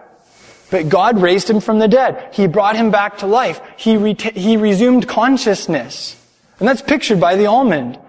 But 0.69 0.89
God 0.89 1.21
raised 1.21 1.49
him 1.49 1.59
from 1.59 1.79
the 1.79 1.87
dead. 1.87 2.29
He 2.33 2.47
brought 2.47 2.75
him 2.75 2.91
back 2.91 3.19
to 3.19 3.27
life. 3.27 3.61
He, 3.77 3.97
re- 3.97 4.15
he 4.15 4.57
resumed 4.57 5.07
consciousness. 5.07 6.21
And 6.59 6.67
that's 6.67 6.81
pictured 6.81 7.19
by 7.19 7.35
the 7.35 7.47
almond. 7.47 7.99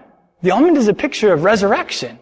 The 0.41 0.51
almond 0.51 0.77
is 0.77 0.87
a 0.87 0.93
picture 0.93 1.33
of 1.33 1.43
resurrection. 1.43 2.19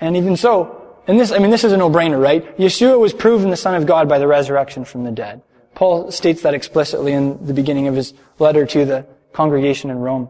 And 0.00 0.16
even 0.16 0.36
so, 0.36 0.96
and 1.06 1.18
this, 1.18 1.32
I 1.32 1.38
mean, 1.38 1.50
this 1.50 1.64
is 1.64 1.72
a 1.72 1.76
no-brainer, 1.76 2.20
right? 2.20 2.56
Yeshua 2.58 2.98
was 2.98 3.12
proven 3.12 3.50
the 3.50 3.56
Son 3.56 3.74
of 3.74 3.86
God 3.86 4.08
by 4.08 4.18
the 4.18 4.26
resurrection 4.26 4.84
from 4.84 5.04
the 5.04 5.10
dead. 5.10 5.42
Paul 5.74 6.10
states 6.10 6.42
that 6.42 6.54
explicitly 6.54 7.12
in 7.12 7.46
the 7.46 7.54
beginning 7.54 7.86
of 7.86 7.94
his 7.94 8.14
letter 8.38 8.66
to 8.66 8.84
the 8.84 9.06
congregation 9.32 9.90
in 9.90 9.98
Rome. 9.98 10.28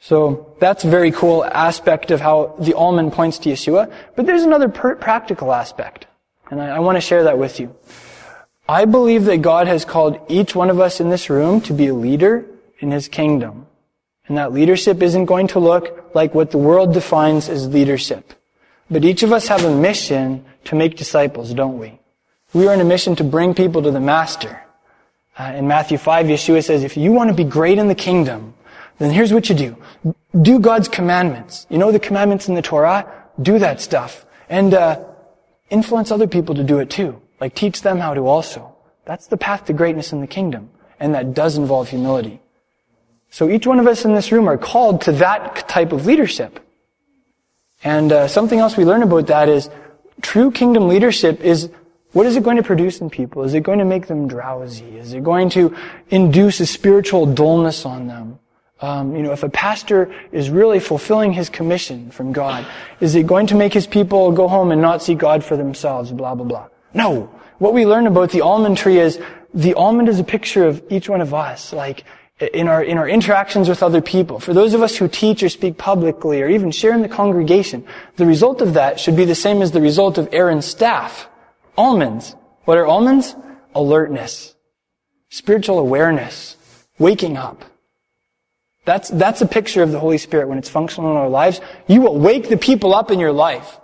So 0.00 0.56
that's 0.60 0.84
a 0.84 0.88
very 0.88 1.10
cool 1.10 1.44
aspect 1.44 2.10
of 2.10 2.20
how 2.20 2.54
the 2.58 2.74
almond 2.74 3.12
points 3.12 3.38
to 3.40 3.50
Yeshua. 3.50 3.92
But 4.16 4.26
there's 4.26 4.44
another 4.44 4.68
per- 4.68 4.96
practical 4.96 5.52
aspect. 5.52 6.06
And 6.50 6.60
I, 6.62 6.76
I 6.76 6.78
want 6.78 6.96
to 6.96 7.00
share 7.00 7.24
that 7.24 7.38
with 7.38 7.60
you. 7.60 7.74
I 8.68 8.84
believe 8.84 9.24
that 9.24 9.42
God 9.42 9.66
has 9.66 9.84
called 9.84 10.18
each 10.28 10.54
one 10.54 10.70
of 10.70 10.80
us 10.80 11.00
in 11.00 11.10
this 11.10 11.28
room 11.28 11.60
to 11.62 11.72
be 11.72 11.88
a 11.88 11.94
leader 11.94 12.46
in 12.78 12.92
His 12.92 13.08
kingdom. 13.08 13.66
And 14.30 14.38
that 14.38 14.52
leadership 14.52 15.02
isn't 15.02 15.24
going 15.24 15.48
to 15.48 15.58
look 15.58 16.14
like 16.14 16.36
what 16.36 16.52
the 16.52 16.56
world 16.56 16.94
defines 16.94 17.48
as 17.48 17.66
leadership. 17.66 18.32
But 18.88 19.04
each 19.04 19.24
of 19.24 19.32
us 19.32 19.48
have 19.48 19.64
a 19.64 19.74
mission 19.74 20.44
to 20.66 20.76
make 20.76 20.96
disciples, 20.96 21.52
don't 21.52 21.78
we? 21.78 21.98
We 22.52 22.68
are 22.68 22.72
on 22.72 22.80
a 22.80 22.84
mission 22.84 23.16
to 23.16 23.24
bring 23.24 23.54
people 23.54 23.82
to 23.82 23.90
the 23.90 23.98
Master. 23.98 24.62
Uh, 25.36 25.54
in 25.56 25.66
Matthew 25.66 25.98
5, 25.98 26.26
Yeshua 26.26 26.62
says, 26.62 26.84
if 26.84 26.96
you 26.96 27.10
want 27.10 27.30
to 27.30 27.34
be 27.34 27.42
great 27.42 27.76
in 27.76 27.88
the 27.88 27.94
kingdom, 27.96 28.54
then 28.98 29.10
here's 29.10 29.32
what 29.32 29.48
you 29.48 29.56
do. 29.56 29.76
Do 30.40 30.60
God's 30.60 30.86
commandments. 30.86 31.66
You 31.68 31.78
know 31.78 31.90
the 31.90 31.98
commandments 31.98 32.46
in 32.46 32.54
the 32.54 32.62
Torah? 32.62 33.12
Do 33.42 33.58
that 33.58 33.80
stuff. 33.80 34.24
And 34.48 34.72
uh, 34.74 35.02
influence 35.70 36.12
other 36.12 36.28
people 36.28 36.54
to 36.54 36.62
do 36.62 36.78
it 36.78 36.88
too. 36.88 37.20
Like 37.40 37.56
teach 37.56 37.82
them 37.82 37.98
how 37.98 38.14
to 38.14 38.28
also. 38.28 38.76
That's 39.06 39.26
the 39.26 39.36
path 39.36 39.64
to 39.64 39.72
greatness 39.72 40.12
in 40.12 40.20
the 40.20 40.28
kingdom. 40.28 40.70
And 41.00 41.16
that 41.16 41.34
does 41.34 41.56
involve 41.56 41.88
humility. 41.88 42.40
So 43.30 43.48
each 43.48 43.66
one 43.66 43.78
of 43.78 43.86
us 43.86 44.04
in 44.04 44.14
this 44.14 44.32
room 44.32 44.48
are 44.48 44.58
called 44.58 45.02
to 45.02 45.12
that 45.12 45.68
type 45.68 45.92
of 45.92 46.04
leadership. 46.06 46.60
And 47.82 48.12
uh, 48.12 48.28
something 48.28 48.58
else 48.58 48.76
we 48.76 48.84
learn 48.84 49.02
about 49.02 49.28
that 49.28 49.48
is 49.48 49.70
true 50.20 50.50
kingdom 50.50 50.88
leadership 50.88 51.40
is 51.40 51.70
what 52.12 52.26
is 52.26 52.36
it 52.36 52.42
going 52.42 52.56
to 52.56 52.62
produce 52.62 53.00
in 53.00 53.08
people? 53.08 53.44
Is 53.44 53.54
it 53.54 53.62
going 53.62 53.78
to 53.78 53.84
make 53.84 54.08
them 54.08 54.26
drowsy? 54.26 54.98
Is 54.98 55.12
it 55.12 55.22
going 55.22 55.48
to 55.50 55.76
induce 56.08 56.58
a 56.58 56.66
spiritual 56.66 57.24
dullness 57.24 57.86
on 57.86 58.08
them? 58.08 58.38
Um, 58.80 59.14
you 59.14 59.22
know, 59.22 59.32
if 59.32 59.42
a 59.42 59.48
pastor 59.48 60.12
is 60.32 60.50
really 60.50 60.80
fulfilling 60.80 61.32
his 61.32 61.48
commission 61.48 62.10
from 62.10 62.32
God, 62.32 62.66
is 62.98 63.14
it 63.14 63.26
going 63.26 63.46
to 63.48 63.54
make 63.54 63.72
his 63.72 63.86
people 63.86 64.32
go 64.32 64.48
home 64.48 64.72
and 64.72 64.80
not 64.80 65.02
see 65.02 65.14
God 65.14 65.44
for 65.44 65.56
themselves? 65.56 66.10
Blah 66.10 66.34
blah 66.34 66.46
blah. 66.46 66.68
No. 66.94 67.30
What 67.58 67.74
we 67.74 67.84
learn 67.84 68.06
about 68.06 68.30
the 68.30 68.40
almond 68.40 68.78
tree 68.78 68.98
is 68.98 69.20
the 69.52 69.74
almond 69.74 70.08
is 70.08 70.18
a 70.18 70.24
picture 70.24 70.66
of 70.66 70.82
each 70.90 71.08
one 71.08 71.20
of 71.20 71.34
us. 71.34 71.72
Like 71.74 72.04
in 72.40 72.68
our, 72.68 72.82
in 72.82 72.96
our 72.96 73.08
interactions 73.08 73.68
with 73.68 73.82
other 73.82 74.00
people, 74.00 74.40
for 74.40 74.54
those 74.54 74.72
of 74.72 74.82
us 74.82 74.96
who 74.96 75.08
teach 75.08 75.42
or 75.42 75.48
speak 75.48 75.76
publicly 75.76 76.40
or 76.40 76.48
even 76.48 76.70
share 76.70 76.94
in 76.94 77.02
the 77.02 77.08
congregation, 77.08 77.84
the 78.16 78.26
result 78.26 78.62
of 78.62 78.74
that 78.74 78.98
should 78.98 79.16
be 79.16 79.26
the 79.26 79.34
same 79.34 79.60
as 79.60 79.72
the 79.72 79.80
result 79.80 80.16
of 80.16 80.28
Aaron's 80.32 80.64
staff. 80.64 81.28
Almonds. 81.76 82.34
What 82.64 82.78
are 82.78 82.86
almonds? 82.86 83.36
Alertness. 83.74 84.54
Spiritual 85.28 85.78
awareness. 85.78 86.56
Waking 86.98 87.36
up. 87.36 87.64
That's, 88.86 89.10
that's 89.10 89.42
a 89.42 89.46
picture 89.46 89.82
of 89.82 89.92
the 89.92 90.00
Holy 90.00 90.18
Spirit 90.18 90.48
when 90.48 90.58
it's 90.58 90.68
functional 90.68 91.10
in 91.10 91.16
our 91.16 91.28
lives. 91.28 91.60
You 91.86 92.00
will 92.00 92.18
wake 92.18 92.48
the 92.48 92.56
people 92.56 92.94
up 92.94 93.10
in 93.10 93.20
your 93.20 93.32
life 93.32 93.78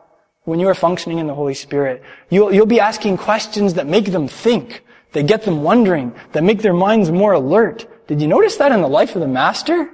when 0.45 0.61
you 0.61 0.69
are 0.69 0.75
functioning 0.75 1.19
in 1.19 1.27
the 1.27 1.35
Holy 1.35 1.55
Spirit. 1.55 2.03
You'll, 2.31 2.53
you'll 2.53 2.67
be 2.67 2.81
asking 2.81 3.19
questions 3.19 3.75
that 3.75 3.87
make 3.87 4.07
them 4.07 4.29
think, 4.29 4.83
that 5.13 5.27
get 5.27 5.43
them 5.43 5.63
wondering, 5.63 6.15
that 6.33 6.43
make 6.43 6.63
their 6.63 6.73
minds 6.73 7.11
more 7.11 7.33
alert, 7.33 7.87
did 8.07 8.21
you 8.21 8.29
notice 8.29 8.57
that 8.57 8.73
in 8.73 8.81
the 8.81 8.89
life 8.89 9.15
of 9.15 9.21
the 9.21 9.29
master? 9.29 9.91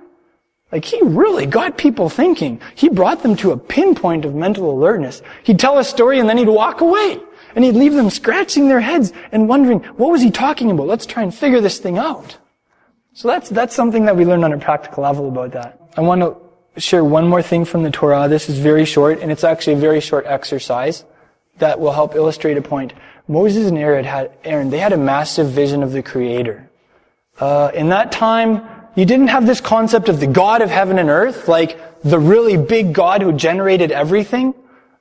Like 0.70 0.84
he 0.84 1.00
really 1.02 1.46
got 1.46 1.76
people 1.76 2.08
thinking. 2.08 2.60
He 2.74 2.88
brought 2.88 3.22
them 3.22 3.36
to 3.36 3.52
a 3.52 3.58
pinpoint 3.58 4.24
of 4.24 4.34
mental 4.34 4.70
alertness. 4.70 5.22
He'd 5.42 5.58
tell 5.58 5.78
a 5.78 5.84
story 5.84 6.18
and 6.18 6.28
then 6.28 6.38
he'd 6.38 6.48
walk 6.48 6.80
away. 6.80 7.20
And 7.54 7.64
he'd 7.64 7.74
leave 7.74 7.92
them 7.92 8.08
scratching 8.08 8.68
their 8.68 8.80
heads 8.80 9.12
and 9.30 9.48
wondering, 9.48 9.80
what 9.98 10.10
was 10.10 10.22
he 10.22 10.30
talking 10.30 10.70
about? 10.70 10.86
Let's 10.86 11.04
try 11.04 11.22
and 11.22 11.34
figure 11.34 11.60
this 11.60 11.78
thing 11.78 11.98
out. 11.98 12.38
So 13.12 13.28
that's, 13.28 13.50
that's 13.50 13.74
something 13.74 14.06
that 14.06 14.16
we 14.16 14.24
learned 14.24 14.44
on 14.44 14.54
a 14.54 14.58
practical 14.58 15.02
level 15.02 15.28
about 15.28 15.52
that. 15.52 15.78
I 15.96 16.00
want 16.00 16.22
to 16.22 16.80
share 16.80 17.04
one 17.04 17.28
more 17.28 17.42
thing 17.42 17.66
from 17.66 17.82
the 17.82 17.90
Torah. 17.90 18.26
This 18.26 18.48
is 18.48 18.58
very 18.58 18.86
short, 18.86 19.20
and 19.20 19.30
it's 19.30 19.44
actually 19.44 19.74
a 19.74 19.78
very 19.78 20.00
short 20.00 20.24
exercise 20.24 21.04
that 21.58 21.78
will 21.78 21.92
help 21.92 22.14
illustrate 22.14 22.56
a 22.56 22.62
point. 22.62 22.94
Moses 23.28 23.68
and 23.68 23.76
Aaron 23.76 24.06
had, 24.06 24.32
Aaron, 24.44 24.70
they 24.70 24.78
had 24.78 24.94
a 24.94 24.96
massive 24.96 25.50
vision 25.50 25.82
of 25.82 25.92
the 25.92 26.02
Creator. 26.02 26.70
Uh, 27.38 27.70
in 27.74 27.88
that 27.88 28.12
time, 28.12 28.66
you 28.94 29.04
didn't 29.04 29.28
have 29.28 29.46
this 29.46 29.60
concept 29.60 30.08
of 30.08 30.20
the 30.20 30.26
God 30.26 30.62
of 30.62 30.70
heaven 30.70 30.98
and 30.98 31.08
earth, 31.08 31.48
like 31.48 31.78
the 32.02 32.18
really 32.18 32.56
big 32.56 32.92
God 32.92 33.22
who 33.22 33.32
generated 33.32 33.90
everything. 33.90 34.54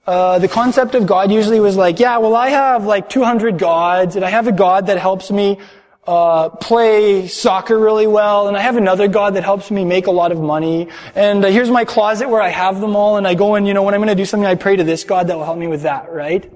Uh, 0.08 0.40
the 0.40 0.48
concept 0.48 0.96
of 0.96 1.06
God 1.06 1.32
usually 1.32 1.60
was 1.60 1.76
like, 1.76 2.00
yeah, 2.00 2.18
well, 2.18 2.36
I 2.36 2.50
have 2.50 2.86
like 2.86 3.10
200 3.10 3.58
gods, 3.58 4.16
and 4.16 4.26
I 4.26 4.30
have 4.30 4.48
a 4.48 4.52
God 4.52 4.88
that 4.88 4.98
helps 4.98 5.30
me 5.30 5.60
uh, 6.08 6.50
play 6.50 7.28
soccer 7.28 7.78
really 7.78 8.08
well, 8.08 8.48
and 8.48 8.58
I 8.58 8.62
have 8.62 8.78
another 8.78 9.08
God 9.08 9.36
that 9.36 9.44
helps 9.44 9.70
me 9.70 9.86
make 9.86 10.08
a 10.08 10.12
lot 10.12 10.32
of 10.32 10.40
money, 10.40 10.88
and 11.14 11.46
uh, 11.46 11.50
here's 11.50 11.70
my 11.70 11.86
closet 11.86 12.30
where 12.30 12.42
I 12.42 12.50
have 12.50 12.82
them 12.82 12.96
all, 12.96 13.18
and 13.18 13.28
I 13.28 13.36
go 13.36 13.56
and, 13.56 13.68
you 13.68 13.74
know, 13.74 13.84
when 13.84 13.94
I'm 13.94 14.00
going 14.00 14.10
to 14.10 14.16
do 14.16 14.26
something, 14.26 14.48
I 14.48 14.56
pray 14.56 14.76
to 14.76 14.84
this 14.84 15.04
God 15.04 15.28
that 15.28 15.38
will 15.38 15.46
help 15.46 15.60
me 15.60 15.68
with 15.68 15.84
that, 15.84 16.12
right? 16.12 16.52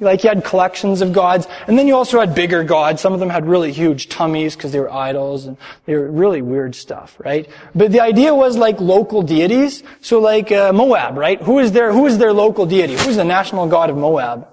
Like 0.00 0.24
you 0.24 0.28
had 0.28 0.44
collections 0.44 1.00
of 1.02 1.12
gods, 1.12 1.46
and 1.68 1.78
then 1.78 1.86
you 1.86 1.94
also 1.94 2.18
had 2.18 2.34
bigger 2.34 2.64
gods. 2.64 3.00
Some 3.00 3.12
of 3.12 3.20
them 3.20 3.30
had 3.30 3.46
really 3.46 3.72
huge 3.72 4.08
tummies 4.08 4.56
because 4.56 4.72
they 4.72 4.80
were 4.80 4.92
idols, 4.92 5.46
and 5.46 5.56
they 5.86 5.94
were 5.94 6.10
really 6.10 6.42
weird 6.42 6.74
stuff, 6.74 7.16
right? 7.24 7.48
But 7.74 7.92
the 7.92 8.00
idea 8.00 8.34
was 8.34 8.56
like 8.56 8.80
local 8.80 9.22
deities. 9.22 9.82
So 10.00 10.20
like 10.20 10.50
uh, 10.50 10.72
Moab, 10.72 11.16
right? 11.16 11.40
Who 11.40 11.60
is 11.60 11.72
their 11.72 11.92
who 11.92 12.06
is 12.06 12.18
their 12.18 12.32
local 12.32 12.66
deity? 12.66 12.94
Who 12.94 13.08
is 13.08 13.16
the 13.16 13.24
national 13.24 13.68
god 13.68 13.88
of 13.88 13.96
Moab? 13.96 14.48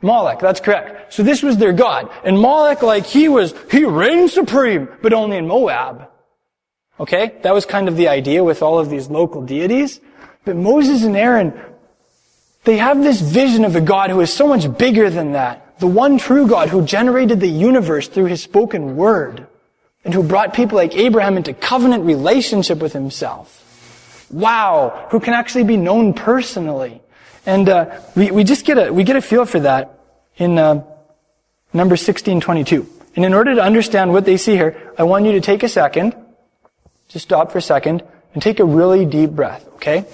Moloch, 0.00 0.38
that's 0.38 0.60
correct. 0.60 1.12
So 1.12 1.22
this 1.22 1.42
was 1.42 1.56
their 1.56 1.72
god. 1.72 2.08
And 2.24 2.38
Moloch, 2.38 2.82
like, 2.82 3.04
he 3.04 3.28
was, 3.28 3.54
he 3.70 3.84
reigned 3.84 4.30
supreme, 4.30 4.88
but 5.02 5.12
only 5.12 5.36
in 5.36 5.48
Moab. 5.48 6.08
Okay? 7.00 7.34
That 7.42 7.52
was 7.52 7.66
kind 7.66 7.88
of 7.88 7.96
the 7.96 8.08
idea 8.08 8.44
with 8.44 8.62
all 8.62 8.78
of 8.78 8.90
these 8.90 9.08
local 9.08 9.42
deities. 9.42 10.00
But 10.44 10.56
Moses 10.56 11.02
and 11.02 11.16
Aaron, 11.16 11.52
they 12.68 12.76
have 12.76 13.02
this 13.02 13.22
vision 13.22 13.64
of 13.64 13.76
a 13.76 13.80
God 13.80 14.10
who 14.10 14.20
is 14.20 14.30
so 14.30 14.46
much 14.46 14.76
bigger 14.76 15.08
than 15.08 15.32
that. 15.32 15.78
The 15.78 15.86
one 15.86 16.18
true 16.18 16.46
God 16.46 16.68
who 16.68 16.84
generated 16.84 17.40
the 17.40 17.48
universe 17.48 18.08
through 18.08 18.26
his 18.26 18.42
spoken 18.42 18.94
word. 18.94 19.46
And 20.04 20.12
who 20.12 20.22
brought 20.22 20.52
people 20.52 20.76
like 20.76 20.94
Abraham 20.94 21.38
into 21.38 21.54
covenant 21.54 22.04
relationship 22.04 22.78
with 22.78 22.92
himself. 22.92 23.64
Wow! 24.30 25.08
Who 25.10 25.18
can 25.18 25.32
actually 25.32 25.64
be 25.64 25.78
known 25.78 26.12
personally. 26.12 27.00
And 27.46 27.70
uh, 27.70 28.00
we, 28.14 28.30
we 28.30 28.44
just 28.44 28.66
get 28.66 28.76
a, 28.76 28.92
we 28.92 29.02
get 29.02 29.16
a 29.16 29.22
feel 29.22 29.46
for 29.46 29.60
that 29.60 29.98
in 30.36 30.58
uh, 30.58 30.84
number 31.72 31.94
1622. 31.94 32.86
And 33.16 33.24
in 33.24 33.32
order 33.32 33.54
to 33.54 33.62
understand 33.62 34.12
what 34.12 34.26
they 34.26 34.36
see 34.36 34.56
here, 34.56 34.92
I 34.98 35.04
want 35.04 35.24
you 35.24 35.32
to 35.32 35.40
take 35.40 35.62
a 35.62 35.68
second, 35.70 36.14
just 37.08 37.24
stop 37.24 37.50
for 37.50 37.58
a 37.58 37.62
second, 37.62 38.02
and 38.34 38.42
take 38.42 38.60
a 38.60 38.64
really 38.64 39.06
deep 39.06 39.30
breath, 39.30 39.66
okay? 39.76 40.04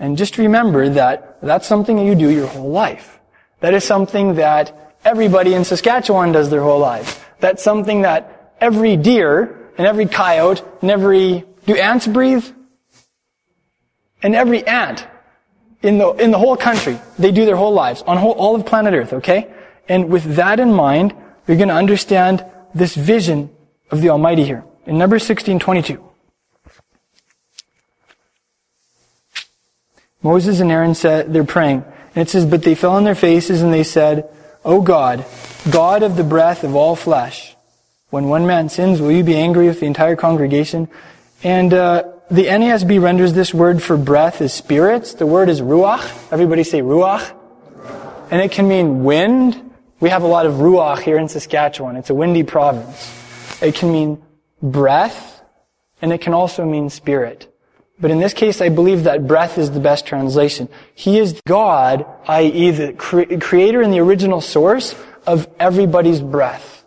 And 0.00 0.16
just 0.16 0.38
remember 0.38 0.88
that 0.88 1.40
that's 1.42 1.66
something 1.66 1.96
that 1.96 2.04
you 2.04 2.14
do 2.14 2.30
your 2.30 2.46
whole 2.46 2.70
life. 2.70 3.20
That 3.60 3.74
is 3.74 3.84
something 3.84 4.36
that 4.36 4.96
everybody 5.04 5.52
in 5.52 5.64
Saskatchewan 5.64 6.32
does 6.32 6.48
their 6.48 6.62
whole 6.62 6.80
life. 6.80 7.28
That's 7.38 7.62
something 7.62 8.02
that 8.02 8.54
every 8.60 8.96
deer 8.96 9.70
and 9.76 9.86
every 9.86 10.06
coyote 10.06 10.62
and 10.80 10.90
every, 10.90 11.44
do 11.66 11.76
ants 11.76 12.06
breathe? 12.06 12.44
And 14.22 14.34
every 14.34 14.66
ant 14.66 15.06
in 15.82 15.98
the, 15.98 16.10
in 16.12 16.30
the 16.30 16.38
whole 16.38 16.56
country, 16.56 16.98
they 17.18 17.30
do 17.30 17.44
their 17.44 17.56
whole 17.56 17.72
lives 17.72 18.02
on 18.02 18.16
whole, 18.16 18.32
all 18.32 18.56
of 18.56 18.64
planet 18.64 18.94
Earth, 18.94 19.12
okay? 19.12 19.52
And 19.88 20.10
with 20.10 20.36
that 20.36 20.60
in 20.60 20.72
mind, 20.72 21.14
you're 21.46 21.56
going 21.58 21.68
to 21.68 21.74
understand 21.74 22.44
this 22.74 22.94
vision 22.94 23.50
of 23.90 24.00
the 24.00 24.10
Almighty 24.10 24.44
here. 24.44 24.64
In 24.86 24.96
number 24.96 25.14
1622. 25.14 26.09
Moses 30.22 30.60
and 30.60 30.70
Aaron 30.70 30.94
said, 30.94 31.32
they're 31.32 31.44
praying. 31.44 31.84
And 32.14 32.22
it 32.22 32.30
says, 32.30 32.44
but 32.44 32.62
they 32.62 32.74
fell 32.74 32.92
on 32.92 33.04
their 33.04 33.14
faces 33.14 33.62
and 33.62 33.72
they 33.72 33.84
said, 33.84 34.28
O 34.64 34.82
God, 34.82 35.24
God 35.70 36.02
of 36.02 36.16
the 36.16 36.24
breath 36.24 36.64
of 36.64 36.74
all 36.74 36.96
flesh, 36.96 37.56
when 38.10 38.28
one 38.28 38.46
man 38.46 38.68
sins, 38.68 39.00
will 39.00 39.12
you 39.12 39.22
be 39.22 39.36
angry 39.36 39.66
with 39.66 39.80
the 39.80 39.86
entire 39.86 40.16
congregation? 40.16 40.88
And 41.42 41.72
uh, 41.72 42.04
the 42.30 42.46
NASB 42.46 43.00
renders 43.00 43.32
this 43.32 43.54
word 43.54 43.82
for 43.82 43.96
breath 43.96 44.42
as 44.42 44.52
spirits. 44.52 45.14
The 45.14 45.26
word 45.26 45.48
is 45.48 45.60
ruach. 45.60 46.32
Everybody 46.32 46.64
say 46.64 46.80
ruach. 46.80 47.36
And 48.30 48.42
it 48.42 48.52
can 48.52 48.68
mean 48.68 49.04
wind. 49.04 49.72
We 50.00 50.10
have 50.10 50.22
a 50.22 50.26
lot 50.26 50.46
of 50.46 50.54
ruach 50.54 51.00
here 51.00 51.18
in 51.18 51.28
Saskatchewan. 51.28 51.96
It's 51.96 52.10
a 52.10 52.14
windy 52.14 52.42
province. 52.42 53.12
It 53.62 53.74
can 53.74 53.92
mean 53.92 54.22
breath, 54.62 55.42
and 56.00 56.12
it 56.12 56.20
can 56.20 56.34
also 56.34 56.64
mean 56.64 56.90
spirit. 56.90 57.49
But 58.00 58.10
in 58.10 58.18
this 58.18 58.32
case, 58.32 58.60
I 58.60 58.70
believe 58.70 59.04
that 59.04 59.26
breath 59.26 59.58
is 59.58 59.70
the 59.70 59.80
best 59.80 60.06
translation. 60.06 60.68
He 60.94 61.18
is 61.18 61.40
God, 61.46 62.06
i.e. 62.26 62.70
the 62.70 62.92
cre- 62.94 63.36
creator 63.38 63.82
and 63.82 63.92
the 63.92 64.00
original 64.00 64.40
source 64.40 64.94
of 65.26 65.48
everybody's 65.58 66.20
breath. 66.20 66.84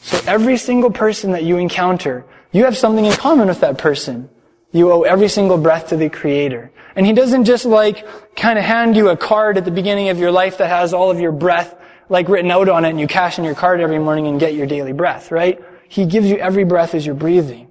So 0.00 0.20
every 0.26 0.56
single 0.56 0.90
person 0.90 1.32
that 1.32 1.44
you 1.44 1.56
encounter, 1.56 2.24
you 2.52 2.64
have 2.64 2.76
something 2.76 3.04
in 3.04 3.12
common 3.12 3.48
with 3.48 3.60
that 3.60 3.78
person. 3.78 4.28
You 4.72 4.90
owe 4.90 5.02
every 5.02 5.28
single 5.28 5.56
breath 5.56 5.88
to 5.88 5.96
the 5.96 6.10
Creator. 6.10 6.72
And 6.96 7.06
He 7.06 7.12
doesn't 7.12 7.44
just 7.44 7.64
like 7.64 8.06
kind 8.36 8.58
of 8.58 8.64
hand 8.64 8.96
you 8.96 9.08
a 9.10 9.16
card 9.16 9.56
at 9.56 9.64
the 9.64 9.70
beginning 9.70 10.08
of 10.08 10.18
your 10.18 10.32
life 10.32 10.58
that 10.58 10.68
has 10.68 10.92
all 10.92 11.10
of 11.10 11.20
your 11.20 11.32
breath 11.32 11.76
like 12.08 12.28
written 12.28 12.50
out 12.50 12.68
on 12.68 12.84
it 12.84 12.90
and 12.90 13.00
you 13.00 13.06
cash 13.06 13.38
in 13.38 13.44
your 13.44 13.54
card 13.54 13.80
every 13.80 13.98
morning 13.98 14.26
and 14.26 14.38
get 14.38 14.54
your 14.54 14.66
daily 14.66 14.92
breath, 14.92 15.30
right? 15.30 15.62
He 15.88 16.06
gives 16.06 16.26
you 16.26 16.36
every 16.36 16.64
breath 16.64 16.94
as 16.94 17.06
you're 17.06 17.14
breathing. 17.14 17.70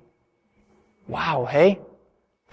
Wow, 1.07 1.45
hey? 1.45 1.79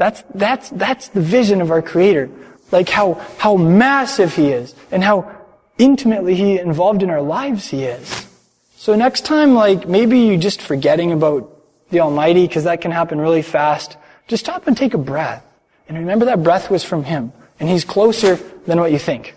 That's, 0.00 0.24
that's, 0.34 0.70
that's 0.70 1.08
the 1.08 1.20
vision 1.20 1.60
of 1.60 1.70
our 1.70 1.82
Creator. 1.82 2.30
Like 2.72 2.88
how, 2.88 3.20
how 3.36 3.56
massive 3.58 4.34
He 4.34 4.48
is 4.48 4.74
and 4.90 5.04
how 5.04 5.30
intimately 5.76 6.34
He 6.34 6.58
involved 6.58 7.02
in 7.02 7.10
our 7.10 7.20
lives 7.20 7.68
He 7.68 7.84
is. 7.84 8.26
So 8.76 8.96
next 8.96 9.26
time, 9.26 9.52
like, 9.52 9.86
maybe 9.86 10.20
you're 10.20 10.38
just 10.38 10.62
forgetting 10.62 11.12
about 11.12 11.54
the 11.90 12.00
Almighty, 12.00 12.46
because 12.46 12.64
that 12.64 12.80
can 12.80 12.92
happen 12.92 13.20
really 13.20 13.42
fast. 13.42 13.98
Just 14.26 14.46
stop 14.46 14.66
and 14.66 14.74
take 14.74 14.94
a 14.94 14.98
breath. 14.98 15.44
And 15.86 15.98
remember 15.98 16.24
that 16.24 16.42
breath 16.42 16.70
was 16.70 16.82
from 16.82 17.04
Him. 17.04 17.34
And 17.58 17.68
He's 17.68 17.84
closer 17.84 18.36
than 18.64 18.80
what 18.80 18.92
you 18.92 18.98
think. 18.98 19.34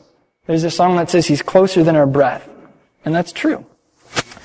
There's 0.48 0.64
a 0.64 0.72
song 0.72 0.96
that 0.96 1.10
says 1.10 1.28
He's 1.28 1.42
closer 1.42 1.84
than 1.84 1.98
our 1.98 2.08
breath. 2.08 2.48
And 3.04 3.14
that's 3.14 3.34
true. 3.34 3.66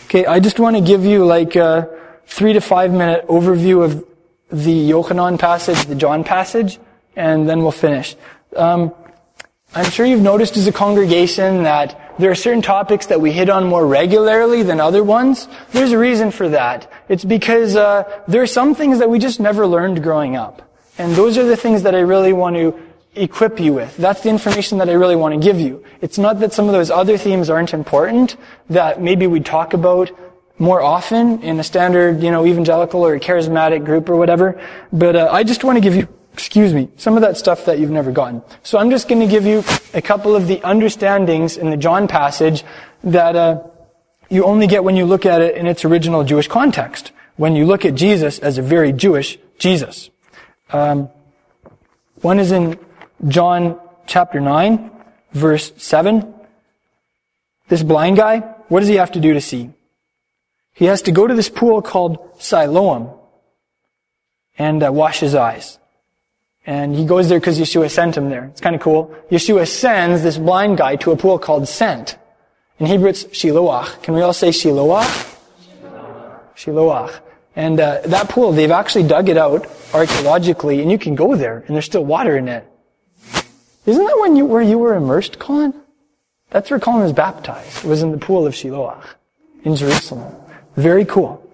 Okay, 0.06 0.26
I 0.26 0.40
just 0.40 0.58
want 0.58 0.74
to 0.74 0.82
give 0.82 1.04
you 1.04 1.24
like 1.24 1.54
a 1.54 1.88
three 2.26 2.54
to 2.54 2.60
five 2.60 2.90
minute 2.90 3.24
overview 3.28 3.84
of 3.84 4.04
the 4.50 4.90
Yochanan 4.90 5.38
passage, 5.38 5.86
the 5.86 5.94
John 5.94 6.24
passage, 6.24 6.78
and 7.16 7.48
then 7.48 7.62
we'll 7.62 7.72
finish. 7.72 8.16
Um, 8.56 8.94
I'm 9.74 9.90
sure 9.90 10.06
you've 10.06 10.22
noticed 10.22 10.56
as 10.56 10.66
a 10.66 10.72
congregation 10.72 11.64
that 11.64 12.14
there 12.18 12.30
are 12.30 12.34
certain 12.34 12.62
topics 12.62 13.06
that 13.06 13.20
we 13.20 13.32
hit 13.32 13.50
on 13.50 13.66
more 13.66 13.86
regularly 13.86 14.62
than 14.62 14.80
other 14.80 15.04
ones. 15.04 15.46
There's 15.72 15.92
a 15.92 15.98
reason 15.98 16.30
for 16.30 16.48
that. 16.48 16.90
It's 17.08 17.24
because 17.24 17.76
uh, 17.76 18.22
there 18.26 18.42
are 18.42 18.46
some 18.46 18.74
things 18.74 18.98
that 18.98 19.10
we 19.10 19.18
just 19.18 19.40
never 19.40 19.66
learned 19.66 20.02
growing 20.02 20.36
up. 20.36 20.62
And 20.96 21.14
those 21.14 21.36
are 21.36 21.44
the 21.44 21.56
things 21.56 21.82
that 21.82 21.94
I 21.94 22.00
really 22.00 22.32
want 22.32 22.56
to 22.56 22.80
equip 23.14 23.60
you 23.60 23.74
with. 23.74 23.96
That's 23.96 24.22
the 24.22 24.30
information 24.30 24.78
that 24.78 24.88
I 24.88 24.92
really 24.92 25.16
want 25.16 25.34
to 25.34 25.40
give 25.40 25.60
you. 25.60 25.84
It's 26.00 26.18
not 26.18 26.40
that 26.40 26.52
some 26.52 26.66
of 26.66 26.72
those 26.72 26.90
other 26.90 27.18
themes 27.18 27.50
aren't 27.50 27.74
important, 27.74 28.36
that 28.70 29.02
maybe 29.02 29.26
we 29.26 29.40
talk 29.40 29.74
about 29.74 30.10
more 30.58 30.82
often 30.82 31.42
in 31.42 31.60
a 31.60 31.64
standard, 31.64 32.22
you 32.22 32.30
know, 32.30 32.44
evangelical 32.44 33.04
or 33.04 33.18
charismatic 33.18 33.84
group 33.84 34.08
or 34.08 34.16
whatever. 34.16 34.60
But 34.92 35.16
uh, 35.16 35.28
I 35.30 35.44
just 35.44 35.64
want 35.64 35.76
to 35.76 35.80
give 35.80 35.94
you, 35.94 36.08
excuse 36.32 36.74
me, 36.74 36.88
some 36.96 37.16
of 37.16 37.22
that 37.22 37.36
stuff 37.36 37.66
that 37.66 37.78
you've 37.78 37.90
never 37.90 38.10
gotten. 38.10 38.42
So 38.62 38.78
I'm 38.78 38.90
just 38.90 39.08
going 39.08 39.20
to 39.20 39.28
give 39.28 39.46
you 39.46 39.62
a 39.94 40.02
couple 40.02 40.34
of 40.34 40.48
the 40.48 40.60
understandings 40.62 41.56
in 41.56 41.70
the 41.70 41.76
John 41.76 42.08
passage 42.08 42.64
that 43.04 43.36
uh, 43.36 43.62
you 44.28 44.44
only 44.44 44.66
get 44.66 44.82
when 44.82 44.96
you 44.96 45.04
look 45.04 45.24
at 45.26 45.40
it 45.40 45.56
in 45.56 45.66
its 45.66 45.84
original 45.84 46.24
Jewish 46.24 46.48
context. 46.48 47.12
When 47.36 47.54
you 47.54 47.66
look 47.66 47.84
at 47.84 47.94
Jesus 47.94 48.40
as 48.40 48.58
a 48.58 48.62
very 48.62 48.92
Jewish 48.92 49.38
Jesus. 49.58 50.10
Um, 50.70 51.08
one 52.20 52.40
is 52.40 52.50
in 52.50 52.78
John 53.28 53.78
chapter 54.06 54.40
9, 54.40 54.90
verse 55.32 55.72
7. 55.76 56.34
This 57.68 57.82
blind 57.82 58.16
guy, 58.16 58.40
what 58.68 58.80
does 58.80 58.88
he 58.88 58.96
have 58.96 59.12
to 59.12 59.20
do 59.20 59.34
to 59.34 59.40
see? 59.40 59.70
He 60.78 60.84
has 60.84 61.02
to 61.02 61.10
go 61.10 61.26
to 61.26 61.34
this 61.34 61.48
pool 61.48 61.82
called 61.82 62.18
Siloam 62.38 63.10
and 64.56 64.80
uh, 64.80 64.92
wash 64.92 65.18
his 65.18 65.34
eyes. 65.34 65.76
And 66.64 66.94
he 66.94 67.04
goes 67.04 67.28
there 67.28 67.40
because 67.40 67.58
Yeshua 67.58 67.90
sent 67.90 68.16
him 68.16 68.30
there. 68.30 68.44
It's 68.44 68.60
kind 68.60 68.76
of 68.76 68.80
cool. 68.80 69.12
Yeshua 69.28 69.66
sends 69.66 70.22
this 70.22 70.38
blind 70.38 70.78
guy 70.78 70.94
to 71.02 71.10
a 71.10 71.16
pool 71.16 71.36
called 71.40 71.66
Sent. 71.66 72.16
In 72.78 72.86
Hebrew, 72.86 73.08
it's 73.08 73.24
Shiloach. 73.24 74.00
Can 74.04 74.14
we 74.14 74.20
all 74.20 74.32
say 74.32 74.50
Shiloach? 74.50 75.36
Shiloach. 76.54 77.22
And 77.56 77.80
uh, 77.80 78.02
that 78.04 78.28
pool, 78.28 78.52
they've 78.52 78.70
actually 78.70 79.08
dug 79.08 79.28
it 79.28 79.36
out 79.36 79.66
archaeologically, 79.92 80.80
and 80.80 80.92
you 80.92 80.98
can 80.98 81.16
go 81.16 81.34
there, 81.34 81.64
and 81.66 81.74
there's 81.74 81.86
still 81.86 82.04
water 82.04 82.36
in 82.36 82.46
it. 82.46 82.64
Isn't 83.84 84.04
that 84.04 84.18
when 84.20 84.36
you, 84.36 84.44
where 84.46 84.62
you 84.62 84.78
were 84.78 84.94
immersed, 84.94 85.40
Colin? 85.40 85.74
That's 86.50 86.70
where 86.70 86.78
Colin 86.78 87.02
was 87.02 87.12
baptized. 87.12 87.84
It 87.84 87.88
was 87.88 88.04
in 88.04 88.12
the 88.12 88.18
pool 88.18 88.46
of 88.46 88.54
Shiloach. 88.54 89.02
in 89.64 89.74
Jerusalem. 89.74 90.32
Very 90.78 91.04
cool. 91.04 91.44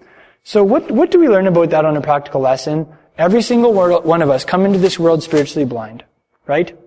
So 0.43 0.63
what, 0.63 0.91
what 0.91 1.09
do 1.09 1.19
we 1.19 1.27
learn 1.27 1.47
about 1.47 1.71
that 1.71 1.83
on 1.83 1.97
a 1.97 2.01
practical 2.01 2.41
lesson? 2.41 2.87
Every 3.17 3.41
single 3.41 3.73
one 3.73 4.21
of 4.21 4.29
us 4.29 4.45
come 4.45 4.65
into 4.65 4.77
this 4.77 4.99
world 4.99 5.23
spiritually 5.23 5.65
blind, 5.65 6.03
right? 6.45 6.77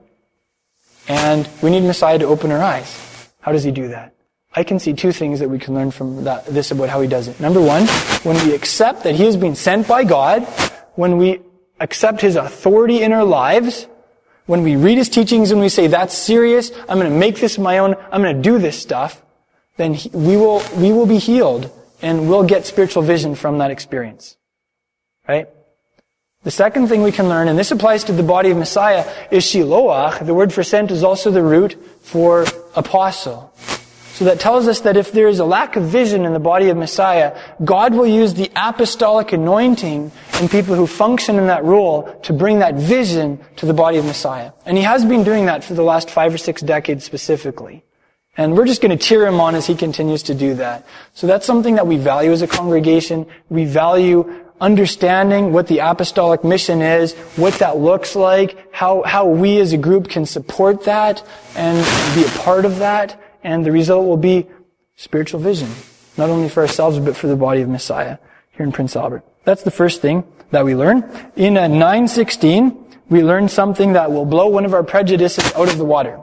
And 1.08 1.48
we 1.60 1.70
need 1.70 1.82
Messiah 1.82 2.16
to 2.20 2.26
open 2.26 2.52
our 2.52 2.62
eyes. 2.62 3.28
How 3.40 3.50
does 3.50 3.64
he 3.64 3.72
do 3.72 3.88
that? 3.88 4.14
I 4.54 4.62
can 4.62 4.78
see 4.78 4.92
two 4.92 5.10
things 5.10 5.40
that 5.40 5.50
we 5.50 5.58
can 5.58 5.74
learn 5.74 5.90
from 5.90 6.24
that, 6.24 6.46
this 6.46 6.70
about 6.70 6.90
how 6.90 7.00
he 7.00 7.08
does 7.08 7.26
it. 7.26 7.40
Number 7.40 7.60
one, 7.60 7.88
when 8.22 8.36
we 8.46 8.54
accept 8.54 9.02
that 9.02 9.16
he 9.16 9.24
has 9.24 9.36
been 9.36 9.56
sent 9.56 9.88
by 9.88 10.04
God, 10.04 10.44
when 10.94 11.18
we 11.18 11.40
accept 11.80 12.20
his 12.20 12.36
authority 12.36 13.02
in 13.02 13.12
our 13.12 13.24
lives, 13.24 13.88
when 14.46 14.62
we 14.62 14.76
read 14.76 14.96
his 14.96 15.08
teachings 15.08 15.50
and 15.50 15.60
we 15.60 15.68
say, 15.68 15.88
that's 15.88 16.14
serious, 16.14 16.70
I'm 16.88 17.00
going 17.00 17.10
to 17.10 17.18
make 17.18 17.40
this 17.40 17.58
my 17.58 17.78
own, 17.78 17.96
I'm 18.12 18.22
going 18.22 18.36
to 18.36 18.42
do 18.42 18.58
this 18.58 18.80
stuff, 18.80 19.24
then 19.76 19.94
he, 19.94 20.08
we 20.10 20.36
will, 20.36 20.62
we 20.76 20.92
will 20.92 21.06
be 21.06 21.18
healed 21.18 21.72
and 22.02 22.28
we'll 22.28 22.44
get 22.44 22.66
spiritual 22.66 23.02
vision 23.02 23.34
from 23.34 23.58
that 23.58 23.70
experience. 23.70 24.36
Right? 25.28 25.48
The 26.44 26.50
second 26.50 26.88
thing 26.88 27.02
we 27.02 27.12
can 27.12 27.28
learn, 27.28 27.48
and 27.48 27.58
this 27.58 27.72
applies 27.72 28.04
to 28.04 28.12
the 28.12 28.22
body 28.22 28.50
of 28.50 28.56
Messiah, 28.56 29.04
is 29.30 29.44
shiloach. 29.44 30.24
The 30.24 30.34
word 30.34 30.52
for 30.52 30.62
sent 30.62 30.90
is 30.90 31.02
also 31.02 31.30
the 31.30 31.42
root 31.42 31.76
for 32.00 32.46
apostle. 32.76 33.52
So 34.18 34.24
that 34.24 34.40
tells 34.40 34.66
us 34.66 34.80
that 34.80 34.96
if 34.96 35.12
there 35.12 35.28
is 35.28 35.38
a 35.38 35.44
lack 35.44 35.76
of 35.76 35.84
vision 35.84 36.24
in 36.24 36.32
the 36.32 36.40
body 36.40 36.70
of 36.70 36.76
Messiah, 36.76 37.38
God 37.64 37.94
will 37.94 38.06
use 38.06 38.34
the 38.34 38.50
apostolic 38.56 39.32
anointing 39.32 40.10
in 40.40 40.48
people 40.48 40.74
who 40.74 40.86
function 40.86 41.36
in 41.38 41.46
that 41.48 41.64
role 41.64 42.02
to 42.22 42.32
bring 42.32 42.60
that 42.60 42.74
vision 42.74 43.38
to 43.56 43.66
the 43.66 43.74
body 43.74 43.98
of 43.98 44.04
Messiah. 44.04 44.52
And 44.66 44.76
He 44.76 44.82
has 44.82 45.04
been 45.04 45.22
doing 45.22 45.46
that 45.46 45.62
for 45.62 45.74
the 45.74 45.84
last 45.84 46.10
five 46.10 46.34
or 46.34 46.38
six 46.38 46.62
decades 46.62 47.04
specifically. 47.04 47.84
And 48.38 48.56
we're 48.56 48.66
just 48.66 48.80
going 48.80 48.96
to 48.96 49.04
cheer 49.04 49.26
him 49.26 49.40
on 49.40 49.56
as 49.56 49.66
he 49.66 49.74
continues 49.74 50.22
to 50.22 50.34
do 50.34 50.54
that. 50.54 50.86
So 51.12 51.26
that's 51.26 51.44
something 51.44 51.74
that 51.74 51.88
we 51.88 51.96
value 51.96 52.30
as 52.30 52.40
a 52.40 52.46
congregation. 52.46 53.26
We 53.50 53.64
value 53.64 54.32
understanding 54.60 55.52
what 55.52 55.66
the 55.66 55.80
apostolic 55.80 56.44
mission 56.44 56.80
is, 56.80 57.14
what 57.34 57.54
that 57.54 57.78
looks 57.78 58.14
like, 58.14 58.72
how, 58.72 59.02
how 59.02 59.26
we 59.26 59.58
as 59.58 59.72
a 59.72 59.76
group 59.76 60.08
can 60.08 60.24
support 60.24 60.84
that 60.84 61.26
and 61.56 61.84
be 62.14 62.24
a 62.24 62.30
part 62.38 62.64
of 62.64 62.78
that. 62.78 63.20
And 63.42 63.66
the 63.66 63.72
result 63.72 64.06
will 64.06 64.16
be 64.16 64.46
spiritual 64.94 65.40
vision, 65.40 65.70
not 66.16 66.30
only 66.30 66.48
for 66.48 66.60
ourselves, 66.60 67.00
but 67.00 67.16
for 67.16 67.26
the 67.26 67.36
body 67.36 67.60
of 67.60 67.68
Messiah 67.68 68.18
here 68.52 68.64
in 68.64 68.70
Prince 68.70 68.94
Albert. 68.94 69.24
That's 69.44 69.64
the 69.64 69.72
first 69.72 70.00
thing 70.00 70.22
that 70.52 70.64
we 70.64 70.76
learn. 70.76 71.02
In 71.34 71.54
916, 71.54 72.86
we 73.08 73.24
learn 73.24 73.48
something 73.48 73.94
that 73.94 74.12
will 74.12 74.26
blow 74.26 74.46
one 74.46 74.64
of 74.64 74.74
our 74.74 74.84
prejudices 74.84 75.52
out 75.54 75.68
of 75.68 75.76
the 75.76 75.84
water. 75.84 76.20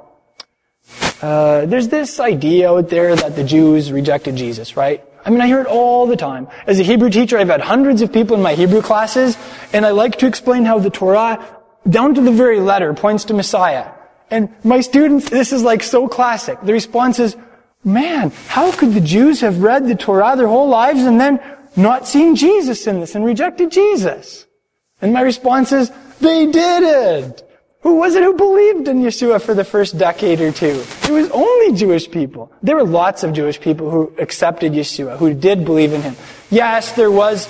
Uh, 1.21 1.65
there's 1.65 1.87
this 1.87 2.19
idea 2.19 2.69
out 2.69 2.89
there 2.89 3.15
that 3.15 3.35
the 3.35 3.43
Jews 3.43 3.91
rejected 3.91 4.35
Jesus, 4.35 4.75
right? 4.75 5.03
I 5.25 5.31
mean, 5.31 5.41
I 5.41 5.47
hear 5.47 5.61
it 5.61 5.67
all 5.67 6.05
the 6.05 6.15
time. 6.15 6.47
As 6.67 6.79
a 6.79 6.83
Hebrew 6.83 7.09
teacher, 7.09 7.37
I've 7.37 7.49
had 7.49 7.61
hundreds 7.61 8.01
of 8.01 8.13
people 8.13 8.35
in 8.35 8.43
my 8.43 8.53
Hebrew 8.53 8.81
classes, 8.81 9.37
and 9.73 9.85
I 9.85 9.91
like 9.91 10.19
to 10.19 10.27
explain 10.27 10.65
how 10.65 10.77
the 10.77 10.91
Torah, 10.91 11.61
down 11.89 12.13
to 12.15 12.21
the 12.21 12.31
very 12.31 12.59
letter, 12.59 12.93
points 12.93 13.25
to 13.25 13.33
Messiah. 13.33 13.89
And 14.29 14.53
my 14.63 14.81
students, 14.81 15.29
this 15.29 15.51
is 15.51 15.63
like 15.63 15.81
so 15.81 16.07
classic. 16.07 16.59
The 16.61 16.73
response 16.73 17.19
is, 17.19 17.35
man, 17.83 18.31
how 18.47 18.71
could 18.71 18.93
the 18.93 19.01
Jews 19.01 19.41
have 19.41 19.61
read 19.61 19.87
the 19.87 19.95
Torah 19.95 20.35
their 20.35 20.47
whole 20.47 20.67
lives 20.67 21.01
and 21.03 21.19
then 21.19 21.39
not 21.75 22.07
seen 22.07 22.35
Jesus 22.35 22.85
in 22.87 22.99
this 22.99 23.15
and 23.15 23.25
rejected 23.25 23.71
Jesus? 23.71 24.45
And 25.01 25.13
my 25.13 25.21
response 25.21 25.71
is, 25.71 25.91
they 26.19 26.45
didn't. 26.45 27.43
Who 27.85 27.97
was 27.97 28.15
it 28.15 28.23
who 28.23 28.33
believed 28.33 28.87
in 28.87 29.03
Yeshua 29.03 29.39
for 29.39 29.53
the 29.53 29.63
first 29.63 29.95
decade 29.95 30.41
or 30.41 30.51
two? 30.51 30.83
It 31.03 31.11
was 31.11 31.29
only 31.29 31.77
Jewish 31.77 32.09
people. 32.09 32.51
There 32.63 32.75
were 32.75 32.83
lots 32.83 33.21
of 33.21 33.31
Jewish 33.31 33.61
people 33.61 33.91
who 33.91 34.11
accepted 34.17 34.73
Yeshua, 34.73 35.19
who 35.19 35.35
did 35.35 35.65
believe 35.65 35.93
in 35.93 36.01
him. 36.01 36.15
Yes, 36.49 36.93
there 36.93 37.11
was 37.11 37.47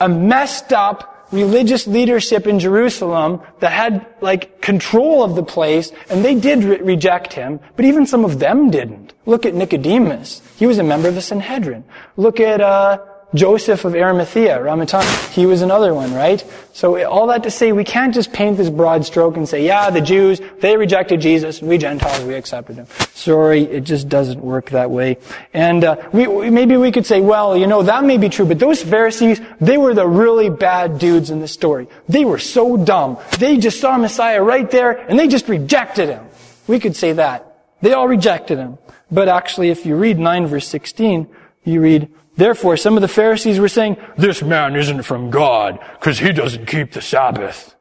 a 0.00 0.08
messed 0.08 0.72
up 0.72 1.28
religious 1.32 1.86
leadership 1.86 2.46
in 2.46 2.60
Jerusalem 2.60 3.42
that 3.60 3.72
had 3.72 4.06
like 4.22 4.62
control 4.62 5.22
of 5.22 5.34
the 5.34 5.42
place, 5.42 5.92
and 6.08 6.24
they 6.24 6.34
did 6.34 6.64
re- 6.64 6.80
reject 6.80 7.34
him, 7.34 7.60
but 7.76 7.84
even 7.84 8.06
some 8.06 8.24
of 8.24 8.38
them 8.38 8.70
didn't. 8.70 9.12
Look 9.26 9.44
at 9.44 9.52
Nicodemus. 9.52 10.40
He 10.56 10.66
was 10.66 10.78
a 10.78 10.82
member 10.82 11.08
of 11.08 11.14
the 11.14 11.20
Sanhedrin. 11.20 11.84
Look 12.16 12.40
at, 12.40 12.62
uh, 12.62 13.04
Joseph 13.34 13.84
of 13.84 13.94
Arimathea, 13.94 14.58
Ramatan, 14.58 15.32
he 15.32 15.44
was 15.44 15.60
another 15.60 15.92
one, 15.92 16.14
right? 16.14 16.44
So 16.72 17.04
all 17.04 17.26
that 17.28 17.42
to 17.42 17.50
say, 17.50 17.72
we 17.72 17.82
can't 17.82 18.14
just 18.14 18.32
paint 18.32 18.56
this 18.56 18.70
broad 18.70 19.04
stroke 19.04 19.36
and 19.36 19.48
say, 19.48 19.66
yeah, 19.66 19.90
the 19.90 20.00
Jews, 20.00 20.40
they 20.60 20.76
rejected 20.76 21.20
Jesus, 21.20 21.60
and 21.60 21.68
we 21.68 21.76
Gentiles, 21.76 22.22
we 22.24 22.34
accepted 22.34 22.76
him. 22.76 22.86
Sorry, 23.12 23.62
it 23.62 23.82
just 23.82 24.08
doesn't 24.08 24.40
work 24.40 24.70
that 24.70 24.90
way. 24.90 25.18
And 25.52 25.82
uh, 25.82 26.08
we, 26.12 26.50
maybe 26.50 26.76
we 26.76 26.92
could 26.92 27.06
say, 27.06 27.20
well, 27.20 27.56
you 27.56 27.66
know, 27.66 27.82
that 27.82 28.04
may 28.04 28.18
be 28.18 28.28
true, 28.28 28.46
but 28.46 28.60
those 28.60 28.82
Pharisees, 28.82 29.40
they 29.60 29.78
were 29.78 29.94
the 29.94 30.06
really 30.06 30.48
bad 30.48 30.98
dudes 30.98 31.30
in 31.30 31.40
the 31.40 31.48
story. 31.48 31.88
They 32.08 32.24
were 32.24 32.38
so 32.38 32.76
dumb. 32.76 33.18
They 33.38 33.56
just 33.56 33.80
saw 33.80 33.98
Messiah 33.98 34.42
right 34.42 34.70
there, 34.70 34.92
and 34.92 35.18
they 35.18 35.26
just 35.26 35.48
rejected 35.48 36.08
him. 36.08 36.24
We 36.68 36.78
could 36.78 36.94
say 36.94 37.12
that. 37.14 37.50
They 37.82 37.92
all 37.92 38.08
rejected 38.08 38.58
him. 38.58 38.78
But 39.10 39.28
actually, 39.28 39.70
if 39.70 39.84
you 39.84 39.96
read 39.96 40.18
9 40.18 40.46
verse 40.46 40.66
16, 40.68 41.28
you 41.64 41.80
read, 41.80 42.08
Therefore, 42.36 42.76
some 42.76 42.96
of 42.96 43.02
the 43.02 43.08
Pharisees 43.08 43.60
were 43.60 43.68
saying, 43.68 43.96
this 44.16 44.42
man 44.42 44.74
isn't 44.74 45.02
from 45.02 45.30
God 45.30 45.78
because 46.00 46.18
he 46.18 46.32
doesn't 46.32 46.66
keep 46.66 46.92
the 46.92 47.00
Sabbath. 47.00 47.76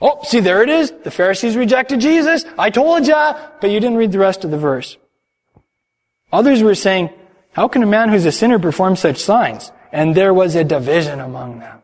Oh, 0.00 0.20
see, 0.24 0.40
there 0.40 0.62
it 0.62 0.68
is. 0.68 0.90
The 0.90 1.10
Pharisees 1.10 1.56
rejected 1.56 2.00
Jesus. 2.00 2.44
I 2.58 2.70
told 2.70 3.06
ya, 3.06 3.50
but 3.60 3.70
you 3.70 3.78
didn't 3.78 3.96
read 3.96 4.12
the 4.12 4.18
rest 4.18 4.44
of 4.44 4.50
the 4.50 4.58
verse. 4.58 4.96
Others 6.32 6.62
were 6.62 6.74
saying, 6.74 7.10
how 7.52 7.68
can 7.68 7.82
a 7.84 7.86
man 7.86 8.08
who's 8.08 8.26
a 8.26 8.32
sinner 8.32 8.58
perform 8.58 8.96
such 8.96 9.18
signs? 9.18 9.70
And 9.92 10.16
there 10.16 10.34
was 10.34 10.56
a 10.56 10.64
division 10.64 11.20
among 11.20 11.60
them. 11.60 11.78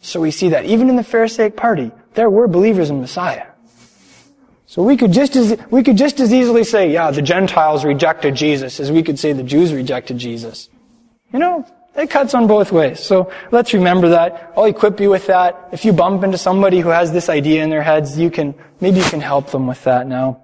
So 0.00 0.20
we 0.20 0.30
see 0.30 0.50
that 0.50 0.66
even 0.66 0.88
in 0.88 0.94
the 0.94 1.02
Pharisaic 1.02 1.56
party, 1.56 1.90
there 2.14 2.30
were 2.30 2.46
believers 2.46 2.90
in 2.90 3.00
Messiah. 3.00 3.46
So 4.66 4.82
we 4.82 4.96
could 4.96 5.12
just 5.12 5.34
as, 5.34 5.58
we 5.70 5.82
could 5.82 5.96
just 5.96 6.20
as 6.20 6.32
easily 6.32 6.62
say, 6.62 6.92
yeah, 6.92 7.10
the 7.10 7.22
Gentiles 7.22 7.84
rejected 7.84 8.36
Jesus 8.36 8.78
as 8.78 8.92
we 8.92 9.02
could 9.02 9.18
say 9.18 9.32
the 9.32 9.42
Jews 9.42 9.72
rejected 9.72 10.18
Jesus. 10.18 10.68
You 11.32 11.38
know, 11.38 11.66
it 11.96 12.10
cuts 12.10 12.34
on 12.34 12.46
both 12.46 12.72
ways. 12.72 13.00
So 13.00 13.32
let's 13.50 13.72
remember 13.72 14.10
that. 14.10 14.52
I'll 14.56 14.64
equip 14.64 15.00
you 15.00 15.10
with 15.10 15.26
that. 15.26 15.70
If 15.72 15.84
you 15.84 15.92
bump 15.92 16.24
into 16.24 16.38
somebody 16.38 16.80
who 16.80 16.90
has 16.90 17.12
this 17.12 17.28
idea 17.28 17.62
in 17.64 17.70
their 17.70 17.82
heads, 17.82 18.18
you 18.18 18.30
can, 18.30 18.54
maybe 18.80 18.98
you 18.98 19.04
can 19.04 19.20
help 19.20 19.50
them 19.50 19.66
with 19.66 19.82
that 19.84 20.06
now. 20.06 20.42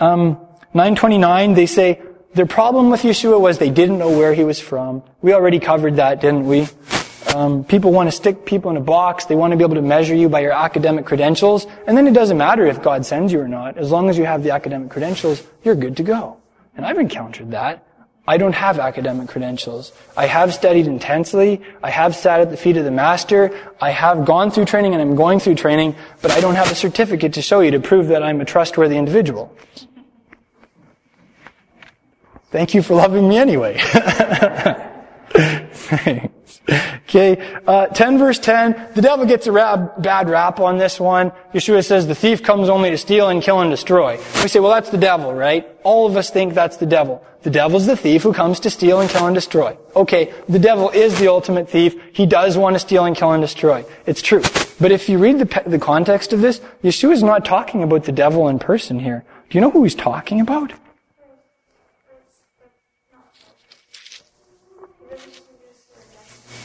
Um, 0.00 0.38
929, 0.72 1.54
they 1.54 1.66
say, 1.66 2.00
their 2.34 2.46
problem 2.46 2.90
with 2.90 3.02
Yeshua 3.02 3.40
was 3.40 3.58
they 3.58 3.70
didn't 3.70 3.98
know 3.98 4.10
where 4.10 4.34
he 4.34 4.42
was 4.42 4.58
from. 4.58 5.04
We 5.22 5.32
already 5.34 5.60
covered 5.60 5.96
that, 5.96 6.20
didn't 6.20 6.46
we? 6.46 6.66
Um, 7.32 7.64
people 7.64 7.92
want 7.92 8.08
to 8.08 8.12
stick 8.12 8.44
people 8.44 8.70
in 8.70 8.76
a 8.76 8.80
box. 8.80 9.26
They 9.26 9.36
want 9.36 9.52
to 9.52 9.56
be 9.56 9.62
able 9.62 9.76
to 9.76 9.82
measure 9.82 10.14
you 10.14 10.28
by 10.28 10.40
your 10.40 10.52
academic 10.52 11.04
credentials. 11.06 11.66
And 11.86 11.96
then 11.96 12.06
it 12.06 12.12
doesn't 12.12 12.36
matter 12.36 12.66
if 12.66 12.82
God 12.82 13.06
sends 13.06 13.32
you 13.32 13.40
or 13.40 13.48
not. 13.48 13.76
As 13.78 13.90
long 13.90 14.08
as 14.08 14.18
you 14.18 14.24
have 14.24 14.42
the 14.42 14.50
academic 14.50 14.90
credentials, 14.90 15.44
you're 15.62 15.74
good 15.76 15.96
to 15.98 16.02
go. 16.02 16.38
And 16.76 16.84
I've 16.84 16.98
encountered 16.98 17.52
that. 17.52 17.86
I 18.26 18.38
don't 18.38 18.54
have 18.54 18.78
academic 18.78 19.28
credentials. 19.28 19.92
I 20.16 20.26
have 20.26 20.54
studied 20.54 20.86
intensely. 20.86 21.60
I 21.82 21.90
have 21.90 22.16
sat 22.16 22.40
at 22.40 22.50
the 22.50 22.56
feet 22.56 22.78
of 22.78 22.84
the 22.84 22.90
master. 22.90 23.50
I 23.80 23.90
have 23.90 24.24
gone 24.24 24.50
through 24.50 24.64
training 24.64 24.94
and 24.94 25.02
I'm 25.02 25.14
going 25.14 25.40
through 25.40 25.56
training, 25.56 25.94
but 26.22 26.30
I 26.30 26.40
don't 26.40 26.54
have 26.54 26.72
a 26.72 26.74
certificate 26.74 27.34
to 27.34 27.42
show 27.42 27.60
you 27.60 27.70
to 27.72 27.80
prove 27.80 28.08
that 28.08 28.22
I'm 28.22 28.40
a 28.40 28.46
trustworthy 28.46 28.96
individual. 28.96 29.54
Thank 32.50 32.72
you 32.72 32.82
for 32.82 32.94
loving 32.94 33.28
me 33.28 33.36
anyway. 33.36 33.78
okay, 36.68 37.60
uh, 37.66 37.86
10 37.86 38.18
verse 38.18 38.38
10, 38.38 38.90
the 38.94 39.02
devil 39.02 39.26
gets 39.26 39.46
a 39.46 39.52
rap, 39.52 40.02
bad 40.02 40.28
rap 40.28 40.60
on 40.60 40.78
this 40.78 40.98
one. 40.98 41.32
Yeshua 41.52 41.84
says 41.84 42.06
the 42.06 42.14
thief 42.14 42.42
comes 42.42 42.68
only 42.68 42.90
to 42.90 42.98
steal 42.98 43.28
and 43.28 43.42
kill 43.42 43.60
and 43.60 43.70
destroy. 43.70 44.16
We 44.42 44.48
say, 44.48 44.60
well 44.60 44.72
that's 44.72 44.90
the 44.90 44.98
devil, 44.98 45.32
right? 45.32 45.68
All 45.82 46.06
of 46.06 46.16
us 46.16 46.30
think 46.30 46.54
that's 46.54 46.78
the 46.78 46.86
devil. 46.86 47.24
The 47.42 47.50
devil's 47.50 47.84
the 47.84 47.96
thief 47.96 48.22
who 48.22 48.32
comes 48.32 48.60
to 48.60 48.70
steal 48.70 49.00
and 49.00 49.10
kill 49.10 49.26
and 49.26 49.34
destroy. 49.34 49.76
Okay, 49.94 50.32
the 50.48 50.58
devil 50.58 50.88
is 50.90 51.18
the 51.18 51.28
ultimate 51.28 51.68
thief. 51.68 51.94
He 52.14 52.24
does 52.24 52.56
want 52.56 52.74
to 52.74 52.80
steal 52.80 53.04
and 53.04 53.14
kill 53.14 53.32
and 53.32 53.42
destroy. 53.42 53.84
It's 54.06 54.22
true. 54.22 54.42
But 54.80 54.92
if 54.92 55.10
you 55.10 55.18
read 55.18 55.38
the, 55.38 55.62
the 55.66 55.78
context 55.78 56.32
of 56.32 56.40
this, 56.40 56.60
Yeshua 56.82 57.12
is 57.12 57.22
not 57.22 57.44
talking 57.44 57.82
about 57.82 58.04
the 58.04 58.12
devil 58.12 58.48
in 58.48 58.58
person 58.58 58.98
here. 58.98 59.24
Do 59.50 59.58
you 59.58 59.60
know 59.60 59.70
who 59.70 59.82
he's 59.84 59.94
talking 59.94 60.40
about? 60.40 60.72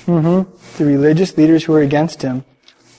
Mm-hmm. 0.09 0.77
The 0.77 0.85
religious 0.85 1.37
leaders 1.37 1.63
who 1.63 1.73
are 1.73 1.81
against 1.81 2.21
him. 2.21 2.43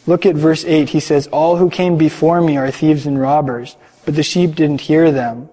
Look 0.06 0.24
at 0.24 0.36
verse 0.36 0.64
8. 0.64 0.90
He 0.90 1.00
says, 1.00 1.26
All 1.28 1.56
who 1.56 1.70
came 1.70 1.96
before 1.96 2.40
me 2.40 2.56
are 2.56 2.70
thieves 2.70 3.06
and 3.06 3.20
robbers, 3.20 3.76
but 4.04 4.14
the 4.14 4.22
sheep 4.22 4.54
didn't 4.54 4.82
hear 4.82 5.10
them. 5.10 5.48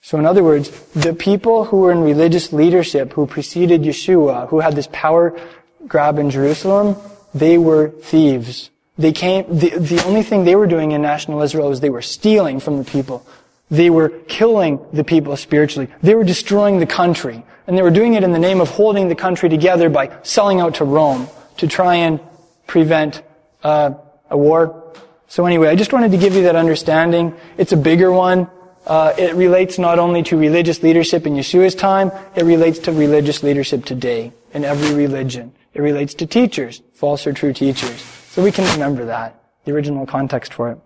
So 0.00 0.18
in 0.18 0.26
other 0.26 0.44
words, 0.44 0.70
the 0.92 1.12
people 1.12 1.64
who 1.66 1.78
were 1.78 1.92
in 1.92 2.00
religious 2.00 2.52
leadership, 2.52 3.12
who 3.12 3.26
preceded 3.26 3.82
Yeshua, 3.82 4.48
who 4.48 4.60
had 4.60 4.74
this 4.74 4.88
power 4.92 5.38
grab 5.86 6.18
in 6.18 6.30
Jerusalem, 6.30 6.96
they 7.34 7.58
were 7.58 7.90
thieves. 7.90 8.70
They 8.96 9.12
came, 9.12 9.44
the, 9.48 9.70
the 9.70 10.02
only 10.06 10.22
thing 10.22 10.44
they 10.44 10.56
were 10.56 10.66
doing 10.66 10.92
in 10.92 11.02
national 11.02 11.42
Israel 11.42 11.68
was 11.68 11.80
they 11.80 11.90
were 11.90 12.02
stealing 12.02 12.58
from 12.58 12.78
the 12.78 12.84
people. 12.84 13.26
They 13.70 13.90
were 13.90 14.08
killing 14.08 14.80
the 14.92 15.04
people 15.04 15.36
spiritually. 15.36 15.88
They 16.02 16.14
were 16.14 16.24
destroying 16.24 16.80
the 16.80 16.86
country. 16.86 17.44
And 17.68 17.76
they 17.76 17.82
were 17.82 17.90
doing 17.90 18.14
it 18.14 18.24
in 18.24 18.32
the 18.32 18.38
name 18.38 18.62
of 18.62 18.70
holding 18.70 19.08
the 19.08 19.14
country 19.14 19.50
together 19.50 19.90
by 19.90 20.10
selling 20.22 20.58
out 20.58 20.76
to 20.76 20.84
Rome 20.84 21.28
to 21.58 21.66
try 21.66 21.96
and 21.96 22.18
prevent 22.66 23.22
uh, 23.62 23.92
a 24.30 24.38
war. 24.38 24.94
So 25.28 25.44
anyway, 25.44 25.68
I 25.68 25.76
just 25.76 25.92
wanted 25.92 26.12
to 26.12 26.16
give 26.16 26.34
you 26.34 26.44
that 26.44 26.56
understanding. 26.56 27.34
It's 27.58 27.72
a 27.72 27.76
bigger 27.76 28.10
one. 28.10 28.48
Uh, 28.86 29.12
it 29.18 29.34
relates 29.34 29.78
not 29.78 29.98
only 29.98 30.22
to 30.22 30.38
religious 30.38 30.82
leadership 30.82 31.26
in 31.26 31.34
Yeshua's 31.34 31.74
time, 31.74 32.10
it 32.34 32.44
relates 32.44 32.78
to 32.80 32.92
religious 32.92 33.42
leadership 33.42 33.84
today 33.84 34.32
in 34.54 34.64
every 34.64 34.94
religion. 34.94 35.52
It 35.74 35.82
relates 35.82 36.14
to 36.14 36.26
teachers, 36.26 36.80
false 36.94 37.26
or 37.26 37.34
true 37.34 37.52
teachers. 37.52 38.00
So 38.30 38.42
we 38.42 38.50
can 38.50 38.64
remember 38.72 39.04
that, 39.04 39.42
the 39.66 39.72
original 39.72 40.06
context 40.06 40.54
for 40.54 40.70
it. 40.70 40.78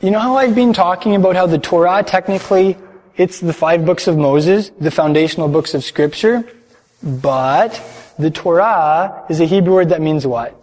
You 0.00 0.10
know 0.10 0.18
how 0.18 0.38
I've 0.38 0.54
been 0.54 0.72
talking 0.72 1.14
about 1.14 1.36
how 1.36 1.46
the 1.46 1.58
Torah 1.58 2.02
technically, 2.02 2.78
it's 3.16 3.40
the 3.40 3.52
five 3.52 3.84
books 3.84 4.06
of 4.06 4.16
Moses, 4.16 4.70
the 4.80 4.90
foundational 4.90 5.48
books 5.48 5.74
of 5.74 5.84
scripture, 5.84 6.44
but 7.02 7.80
the 8.18 8.30
Torah 8.30 9.24
is 9.28 9.40
a 9.40 9.46
Hebrew 9.46 9.74
word 9.74 9.88
that 9.90 10.00
means 10.00 10.26
what? 10.26 10.54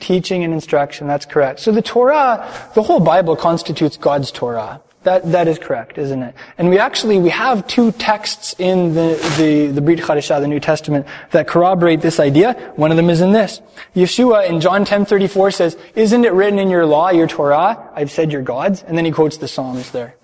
Teaching 0.00 0.44
and 0.44 0.52
instruction, 0.52 1.06
that's 1.06 1.26
correct. 1.26 1.60
So 1.60 1.72
the 1.72 1.82
Torah, 1.82 2.70
the 2.74 2.82
whole 2.82 3.00
Bible 3.00 3.36
constitutes 3.36 3.96
God's 3.96 4.30
Torah. 4.30 4.80
That, 5.04 5.30
that 5.30 5.46
is 5.46 5.60
correct, 5.60 5.98
isn't 5.98 6.20
it? 6.20 6.34
And 6.58 6.68
we 6.68 6.80
actually, 6.80 7.20
we 7.20 7.28
have 7.28 7.64
two 7.68 7.92
texts 7.92 8.56
in 8.58 8.92
the, 8.94 9.14
the, 9.38 9.68
the 9.68 9.80
Brit 9.80 10.00
Chadashah, 10.00 10.40
the 10.40 10.48
New 10.48 10.58
Testament, 10.58 11.06
that 11.30 11.46
corroborate 11.46 12.00
this 12.00 12.18
idea. 12.18 12.54
One 12.74 12.90
of 12.90 12.96
them 12.96 13.08
is 13.08 13.20
in 13.20 13.30
this. 13.30 13.60
Yeshua 13.94 14.50
in 14.50 14.60
John 14.60 14.84
10:34 14.84 15.54
says, 15.54 15.76
"Isn't 15.94 16.24
it 16.24 16.32
written 16.32 16.58
in 16.58 16.70
your 16.70 16.86
law, 16.86 17.10
your 17.10 17.28
Torah, 17.28 17.88
I've 17.94 18.10
said 18.10 18.32
your 18.32 18.42
gods?" 18.42 18.82
And 18.82 18.98
then 18.98 19.04
he 19.04 19.12
quotes 19.12 19.36
the 19.36 19.46
Psalms 19.46 19.92
there. 19.92 20.16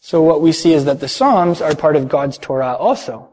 So 0.00 0.22
what 0.22 0.40
we 0.40 0.52
see 0.52 0.72
is 0.72 0.86
that 0.86 1.00
the 1.00 1.08
Psalms 1.08 1.60
are 1.60 1.74
part 1.74 1.94
of 1.94 2.08
God's 2.08 2.38
Torah 2.38 2.74
also. 2.74 3.28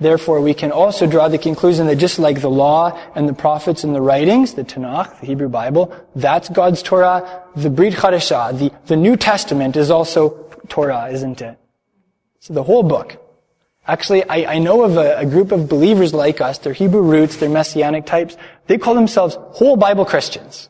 Therefore, 0.00 0.40
we 0.40 0.54
can 0.54 0.72
also 0.72 1.06
draw 1.06 1.28
the 1.28 1.38
conclusion 1.38 1.86
that 1.86 1.96
just 1.96 2.18
like 2.18 2.40
the 2.40 2.50
law 2.50 2.98
and 3.14 3.28
the 3.28 3.34
prophets 3.34 3.84
and 3.84 3.94
the 3.94 4.00
writings, 4.00 4.54
the 4.54 4.64
Tanakh, 4.64 5.20
the 5.20 5.26
Hebrew 5.26 5.48
Bible, 5.48 5.94
that's 6.16 6.48
God's 6.48 6.82
Torah. 6.82 7.44
The 7.54 7.70
Brit 7.70 7.94
Chadashah, 7.94 8.58
the, 8.58 8.72
the 8.86 8.96
New 8.96 9.16
Testament 9.16 9.76
is 9.76 9.90
also 9.90 10.30
Torah, 10.68 11.08
isn't 11.12 11.40
it? 11.40 11.56
So 12.40 12.54
the 12.54 12.64
whole 12.64 12.82
book. 12.82 13.18
Actually, 13.86 14.24
I, 14.24 14.54
I 14.54 14.58
know 14.58 14.82
of 14.82 14.96
a, 14.96 15.18
a 15.18 15.26
group 15.26 15.52
of 15.52 15.68
believers 15.68 16.14
like 16.14 16.40
us, 16.40 16.58
they're 16.58 16.72
Hebrew 16.72 17.02
roots, 17.02 17.36
they're 17.36 17.48
Messianic 17.50 18.06
types, 18.06 18.36
they 18.66 18.78
call 18.78 18.94
themselves 18.94 19.36
whole 19.38 19.76
Bible 19.76 20.04
Christians. 20.04 20.68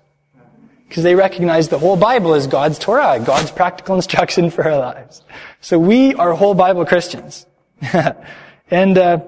Because 0.93 1.05
they 1.05 1.15
recognize 1.15 1.71
the 1.71 1.79
whole 1.79 1.97
Bible 1.97 2.35
is 2.35 2.47
God's 2.47 2.79
Torah, 2.79 3.19
God's 3.19 3.51
practical 3.51 3.97
instruction 4.01 4.51
for 4.51 4.63
our 4.69 4.77
lives. 4.77 5.23
So 5.63 5.79
we 5.79 6.15
are 6.17 6.35
whole 6.35 6.53
Bible 6.53 6.85
Christians. 6.85 7.47
And 8.71 8.99
uh, 8.99 9.21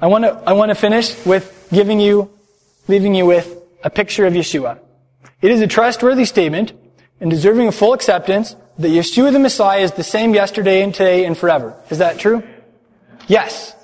I 0.00 0.06
want 0.06 0.24
to 0.24 0.30
I 0.46 0.54
want 0.54 0.70
to 0.70 0.74
finish 0.74 1.14
with 1.26 1.68
giving 1.70 2.00
you, 2.00 2.30
leaving 2.88 3.14
you 3.14 3.26
with 3.26 3.58
a 3.82 3.90
picture 3.90 4.26
of 4.26 4.32
Yeshua. 4.32 4.78
It 5.42 5.50
is 5.50 5.60
a 5.60 5.66
trustworthy 5.66 6.24
statement 6.24 6.72
and 7.20 7.30
deserving 7.30 7.68
of 7.68 7.74
full 7.74 7.92
acceptance 7.92 8.56
that 8.78 8.88
Yeshua 8.88 9.32
the 9.32 9.38
Messiah 9.38 9.80
is 9.80 9.92
the 9.92 10.04
same 10.04 10.34
yesterday 10.34 10.82
and 10.82 10.94
today 10.94 11.26
and 11.26 11.36
forever. 11.36 11.74
Is 11.90 11.98
that 11.98 12.18
true? 12.18 12.42
Yes. 13.28 13.74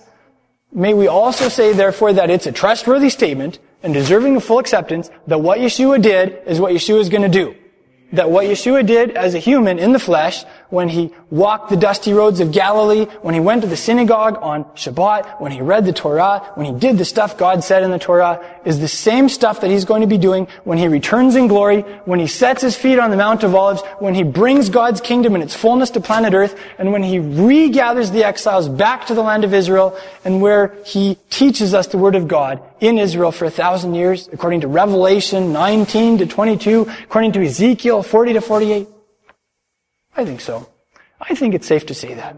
May 0.73 0.95
we 0.95 1.09
also 1.09 1.49
say, 1.49 1.73
therefore, 1.75 2.15
that 2.15 2.31
it's 2.31 2.47
a 2.47 2.53
trustworthy 2.53 3.11
statement 3.11 3.59
and 3.83 3.95
deserving 3.95 4.37
of 4.37 4.45
full 4.45 4.59
acceptance 4.59 5.11
that 5.27 5.41
what 5.41 5.59
Yeshua 5.59 6.01
did 6.01 6.39
is 6.47 6.61
what 6.61 6.73
Yeshua 6.73 6.99
is 6.99 7.09
going 7.09 7.23
to 7.23 7.29
do. 7.29 7.55
That 8.13 8.31
what 8.31 8.47
Yeshua 8.47 8.87
did 8.87 9.13
as 9.13 9.35
a 9.35 9.39
human 9.39 9.79
in 9.79 9.93
the 9.93 9.99
flesh, 9.99 10.45
when 10.71 10.89
he 10.89 11.13
walked 11.31 11.71
the 11.71 11.77
dusty 11.77 12.13
roads 12.13 12.41
of 12.41 12.53
Galilee, 12.53 13.07
when 13.23 13.35
he 13.35 13.41
went 13.41 13.63
to 13.63 13.69
the 13.69 13.77
synagogue 13.77 14.39
on 14.41 14.65
Shabbat, 14.75 15.41
when 15.41 15.53
he 15.53 15.61
read 15.61 15.85
the 15.85 15.93
Torah, 15.93 16.51
when 16.55 16.67
he 16.67 16.79
did 16.79 16.99
the 16.99 17.05
stuff 17.05 17.39
God 17.39 17.65
said 17.65 17.83
in 17.83 17.91
the 17.91 17.99
Torah, 17.99 18.45
is 18.65 18.81
the 18.81 18.89
same 18.89 19.29
stuff 19.29 19.61
that 19.61 19.71
he's 19.71 19.85
going 19.85 20.03
to 20.03 20.07
be 20.07 20.19
doing 20.19 20.47
when 20.65 20.79
he 20.79 20.89
returns 20.89 21.37
in 21.37 21.47
glory, 21.47 21.83
when 22.05 22.19
he 22.19 22.27
sets 22.27 22.63
his 22.63 22.77
feet 22.77 22.99
on 22.99 23.11
the 23.11 23.17
Mount 23.17 23.45
of 23.45 23.55
Olives, 23.55 23.83
when 23.99 24.15
he 24.15 24.23
brings 24.23 24.69
God's 24.69 25.01
kingdom 25.01 25.35
in 25.35 25.43
its 25.43 25.55
fullness 25.55 25.91
to 25.91 26.01
planet 26.01 26.35
Earth, 26.35 26.59
and 26.79 26.93
when 26.93 27.03
he 27.03 27.19
regathers 27.19 28.13
the 28.13 28.25
exiles 28.25 28.69
back 28.69 29.07
to 29.07 29.15
the 29.15 29.23
land 29.23 29.45
of 29.45 29.55
Israel, 29.55 29.99
and 30.25 30.43
where 30.43 30.77
he 30.85 31.17
teaches 31.31 31.73
us 31.73 31.87
the 31.87 31.99
Word 31.99 32.15
of 32.15 32.29
God 32.29 32.63
in 32.81 32.99
Israel 32.99 33.33
for 33.33 33.47
a 33.47 33.51
thousand 33.51 33.95
years, 33.95 34.29
according 34.33 34.61
to 34.61 34.69
Revelation 34.69 35.53
19 35.53 36.19
to 36.19 36.27
22, 36.27 36.91
according 37.05 37.33
to 37.33 37.45
Ezekiel 37.45 38.03
40 38.03 38.35
to 38.35 38.41
48? 38.41 38.89
I 40.19 40.25
think 40.25 40.41
so. 40.41 40.69
I 41.21 41.37
think 41.37 41.55
it's 41.55 41.67
safe 41.67 41.87
to 41.87 41.95
say 41.95 42.15
that. 42.15 42.37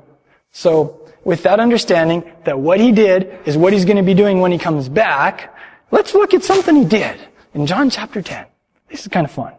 So, 0.53 1.09
with 1.25 1.43
that 1.45 1.61
understanding 1.61 2.31
that 2.45 2.59
what 2.59 2.79
he 2.79 2.93
did 2.93 3.39
is 3.47 3.57
what 3.57 3.73
he's 3.73 3.87
going 3.87 3.97
to 3.97 4.03
be 4.03 4.13
doing 4.13 4.41
when 4.41 4.53
he 4.53 4.59
comes 4.59 4.91
back, 4.91 5.57
let's 5.91 6.15
look 6.15 6.35
at 6.35 6.45
something 6.45 6.77
he 6.77 6.85
did 6.85 7.19
in 7.55 7.67
John 7.67 7.89
chapter 7.89 8.21
10. 8.21 8.45
This 8.89 9.01
is 9.01 9.09
kind 9.09 9.25
of 9.25 9.31
fun. 9.31 9.55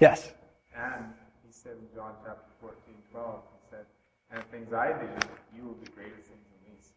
Yes? 0.00 0.32
And 0.76 1.04
he 1.46 1.52
said 1.52 1.72
in 1.72 1.86
John 1.94 2.14
chapter 2.24 2.50
14, 2.60 2.78
12, 3.12 3.40
he 3.52 3.70
said, 3.70 3.86
and 4.32 4.44
things 4.50 4.72
I 4.72 4.88
do, 4.88 5.06
you 5.56 5.62
will 5.62 5.74
be 5.74 5.86
greater 5.92 6.10
things 6.10 6.26
than 6.26 6.74
these. 6.74 6.88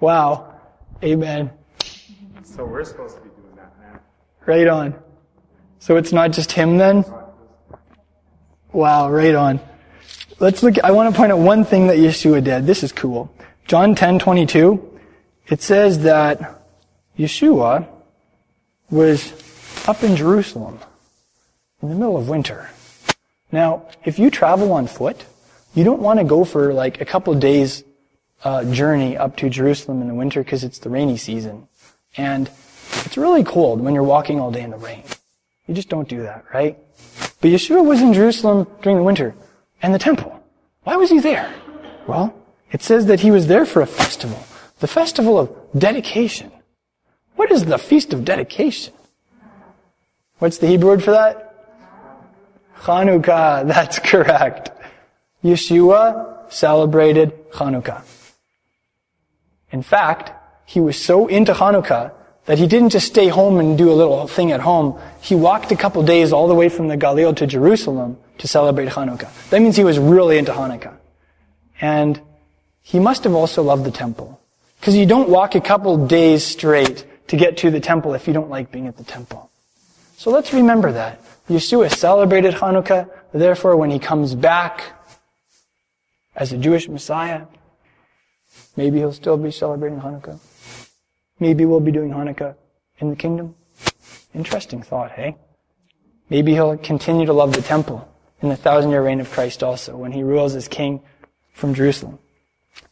Wow. 0.00 0.54
Amen. 1.04 1.50
So 2.44 2.64
we're 2.64 2.84
supposed 2.84 3.16
to 3.16 3.22
be 3.22 3.28
doing 3.28 3.56
that 3.56 3.74
now. 3.78 4.00
Right 4.46 4.66
on. 4.66 4.94
So 5.80 5.96
it's 5.96 6.12
not 6.12 6.32
just 6.32 6.52
him 6.52 6.78
then? 6.78 7.04
Wow, 8.72 9.10
right 9.10 9.34
on. 9.34 9.60
Let's 10.38 10.62
look, 10.62 10.82
I 10.84 10.92
want 10.92 11.12
to 11.12 11.16
point 11.16 11.32
out 11.32 11.38
one 11.38 11.64
thing 11.64 11.88
that 11.88 11.96
Yeshua 11.96 12.42
did. 12.42 12.66
This 12.66 12.84
is 12.84 12.92
cool. 12.92 13.34
John 13.66 13.96
10, 13.96 14.20
22, 14.20 15.00
it 15.48 15.60
says 15.60 16.00
that 16.00 16.62
Yeshua 17.18 17.88
was 18.88 19.32
up 19.88 20.04
in 20.04 20.14
Jerusalem 20.14 20.78
in 21.82 21.88
the 21.88 21.94
middle 21.96 22.16
of 22.16 22.28
winter. 22.28 22.70
Now, 23.50 23.88
if 24.04 24.20
you 24.20 24.30
travel 24.30 24.72
on 24.72 24.86
foot, 24.86 25.24
you 25.74 25.82
don't 25.82 26.00
want 26.00 26.20
to 26.20 26.24
go 26.24 26.44
for 26.44 26.72
like 26.72 27.00
a 27.00 27.04
couple 27.04 27.34
days 27.34 27.82
uh, 28.44 28.64
journey 28.72 29.16
up 29.16 29.36
to 29.38 29.50
Jerusalem 29.50 30.00
in 30.00 30.06
the 30.06 30.14
winter 30.14 30.44
because 30.44 30.62
it's 30.62 30.78
the 30.78 30.90
rainy 30.90 31.16
season. 31.16 31.66
And 32.16 32.48
it's 33.04 33.16
really 33.16 33.42
cold 33.42 33.80
when 33.80 33.94
you're 33.94 34.04
walking 34.04 34.38
all 34.38 34.52
day 34.52 34.62
in 34.62 34.70
the 34.70 34.78
rain. 34.78 35.02
You 35.66 35.74
just 35.74 35.88
don't 35.88 36.08
do 36.08 36.22
that, 36.22 36.44
right? 36.54 36.78
But 37.40 37.48
Yeshua 37.48 37.84
was 37.84 38.00
in 38.00 38.12
Jerusalem 38.12 38.66
during 38.82 38.98
the 38.98 39.04
winter 39.04 39.34
and 39.82 39.94
the 39.94 39.98
temple. 39.98 40.42
Why 40.84 40.96
was 40.96 41.10
he 41.10 41.20
there? 41.20 41.52
Well, 42.06 42.34
it 42.70 42.82
says 42.82 43.06
that 43.06 43.20
he 43.20 43.30
was 43.30 43.46
there 43.46 43.64
for 43.64 43.82
a 43.82 43.86
festival. 43.86 44.42
The 44.80 44.86
festival 44.86 45.38
of 45.38 45.56
dedication. 45.76 46.52
What 47.36 47.50
is 47.50 47.64
the 47.64 47.78
feast 47.78 48.12
of 48.12 48.24
dedication? 48.24 48.92
What's 50.38 50.58
the 50.58 50.66
Hebrew 50.66 50.90
word 50.90 51.04
for 51.04 51.12
that? 51.12 51.46
Chanukah. 52.82 53.66
That's 53.74 53.98
correct. 53.98 54.70
Yeshua 55.42 56.52
celebrated 56.52 57.50
Chanukah. 57.52 58.02
In 59.70 59.82
fact, 59.82 60.32
he 60.66 60.80
was 60.80 60.96
so 60.96 61.26
into 61.26 61.52
Hanukkah 61.52 62.12
that 62.50 62.58
he 62.58 62.66
didn't 62.66 62.88
just 62.88 63.06
stay 63.06 63.28
home 63.28 63.60
and 63.60 63.78
do 63.78 63.92
a 63.92 63.94
little 63.94 64.26
thing 64.26 64.50
at 64.50 64.58
home. 64.58 64.98
He 65.20 65.36
walked 65.36 65.70
a 65.70 65.76
couple 65.76 66.02
days 66.02 66.32
all 66.32 66.48
the 66.48 66.54
way 66.54 66.68
from 66.68 66.88
the 66.88 66.96
Galil 66.96 67.36
to 67.36 67.46
Jerusalem 67.46 68.18
to 68.38 68.48
celebrate 68.48 68.88
Hanukkah. 68.88 69.30
That 69.50 69.62
means 69.62 69.76
he 69.76 69.84
was 69.84 70.00
really 70.00 70.36
into 70.36 70.50
Hanukkah. 70.50 70.96
And 71.80 72.20
he 72.82 72.98
must 72.98 73.22
have 73.22 73.34
also 73.34 73.62
loved 73.62 73.84
the 73.84 73.92
temple. 73.92 74.40
Because 74.80 74.96
you 74.96 75.06
don't 75.06 75.28
walk 75.28 75.54
a 75.54 75.60
couple 75.60 76.08
days 76.08 76.44
straight 76.44 77.06
to 77.28 77.36
get 77.36 77.58
to 77.58 77.70
the 77.70 77.78
temple 77.78 78.14
if 78.14 78.26
you 78.26 78.32
don't 78.32 78.50
like 78.50 78.72
being 78.72 78.88
at 78.88 78.96
the 78.96 79.04
temple. 79.04 79.48
So 80.16 80.32
let's 80.32 80.52
remember 80.52 80.90
that. 80.90 81.20
Yeshua 81.48 81.88
celebrated 81.88 82.54
Hanukkah, 82.54 83.08
therefore 83.32 83.76
when 83.76 83.92
he 83.92 84.00
comes 84.00 84.34
back 84.34 84.82
as 86.34 86.50
a 86.50 86.58
Jewish 86.58 86.88
Messiah, 86.88 87.42
maybe 88.76 88.98
he'll 88.98 89.12
still 89.12 89.36
be 89.36 89.52
celebrating 89.52 90.00
Hanukkah. 90.00 90.40
Maybe 91.40 91.64
we'll 91.64 91.80
be 91.80 91.90
doing 91.90 92.10
Hanukkah 92.10 92.54
in 92.98 93.10
the 93.10 93.16
kingdom. 93.16 93.56
Interesting 94.34 94.82
thought, 94.82 95.12
hey? 95.12 95.36
Maybe 96.28 96.52
he'll 96.52 96.76
continue 96.76 97.26
to 97.26 97.32
love 97.32 97.54
the 97.54 97.62
temple 97.62 98.06
in 98.42 98.50
the 98.50 98.56
thousand 98.56 98.90
year 98.90 99.02
reign 99.02 99.20
of 99.20 99.30
Christ 99.30 99.62
also 99.62 99.96
when 99.96 100.12
he 100.12 100.22
rules 100.22 100.54
as 100.54 100.68
king 100.68 101.00
from 101.54 101.74
Jerusalem. 101.74 102.18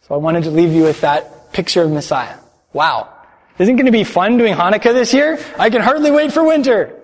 So 0.01 0.15
I 0.15 0.19
wanted 0.19 0.45
to 0.45 0.51
leave 0.51 0.73
you 0.73 0.83
with 0.83 1.03
that 1.03 1.53
picture 1.53 1.83
of 1.83 1.91
Messiah. 1.91 2.39
Wow. 2.73 3.13
Isn't 3.59 3.75
it 3.75 3.77
going 3.77 3.87
to 3.87 3.93
be 3.93 4.05
fun 4.05 4.39
doing 4.39 4.55
Hanukkah 4.55 4.95
this 4.95 5.13
year? 5.13 5.39
I 5.59 5.71
can 5.71 5.83
hardly 5.83 6.11
wait 6.11 6.33
for 6.33 6.43
winter. 6.43 6.95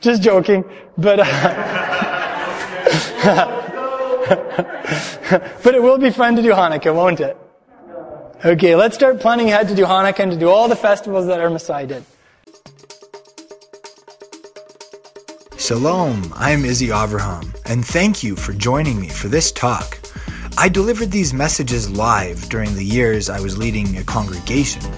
Just 0.00 0.22
joking. 0.22 0.64
But, 0.96 1.20
uh, 1.20 1.24
but 5.62 5.74
it 5.74 5.82
will 5.82 5.98
be 5.98 6.10
fun 6.10 6.36
to 6.36 6.42
do 6.42 6.50
Hanukkah, 6.50 6.94
won't 6.94 7.20
it? 7.20 7.36
Okay, 8.42 8.74
let's 8.74 8.94
start 8.94 9.20
planning 9.20 9.50
ahead 9.50 9.68
to 9.68 9.74
do 9.74 9.84
Hanukkah 9.84 10.20
and 10.20 10.32
to 10.32 10.38
do 10.38 10.48
all 10.48 10.66
the 10.66 10.76
festivals 10.76 11.26
that 11.26 11.40
our 11.40 11.50
Messiah 11.50 11.86
did. 11.86 12.04
Shalom, 15.58 16.32
I'm 16.34 16.64
Izzy 16.64 16.86
Avraham, 16.86 17.54
and 17.66 17.84
thank 17.84 18.22
you 18.22 18.36
for 18.36 18.54
joining 18.54 18.98
me 18.98 19.10
for 19.10 19.28
this 19.28 19.52
talk. 19.52 20.00
I 20.56 20.70
delivered 20.70 21.10
these 21.10 21.34
messages 21.34 21.90
live 21.90 22.48
during 22.48 22.74
the 22.74 22.82
years 22.82 23.28
I 23.28 23.40
was 23.40 23.58
leading 23.58 23.98
a 23.98 24.04
congregation. 24.04 24.90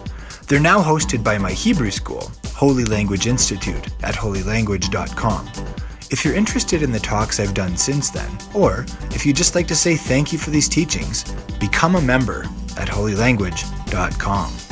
They're 0.47 0.61
now 0.61 0.80
hosted 0.80 1.24
by 1.24 1.36
my 1.38 1.51
Hebrew 1.51 1.90
school, 1.90 2.30
Holy 2.55 2.84
Language 2.84 3.26
Institute, 3.26 3.88
at 4.05 4.14
holylanguage.com. 4.14 5.51
If 6.13 6.27
you're 6.27 6.35
interested 6.35 6.83
in 6.83 6.93
the 6.93 7.01
talks 7.01 7.41
I've 7.41 7.55
done 7.55 7.75
since 7.75 8.11
then, 8.11 8.31
or 8.53 8.85
if 9.13 9.25
you'd 9.25 9.35
just 9.35 9.55
like 9.55 9.67
to 9.69 9.75
say 9.75 9.97
thank 9.97 10.31
you 10.31 10.39
for 10.39 10.51
these 10.51 10.69
teachings, 10.69 11.25
become 11.59 11.97
a 11.97 12.03
member 12.03 12.43
at 12.77 12.87
holylanguage.com. 12.87 14.72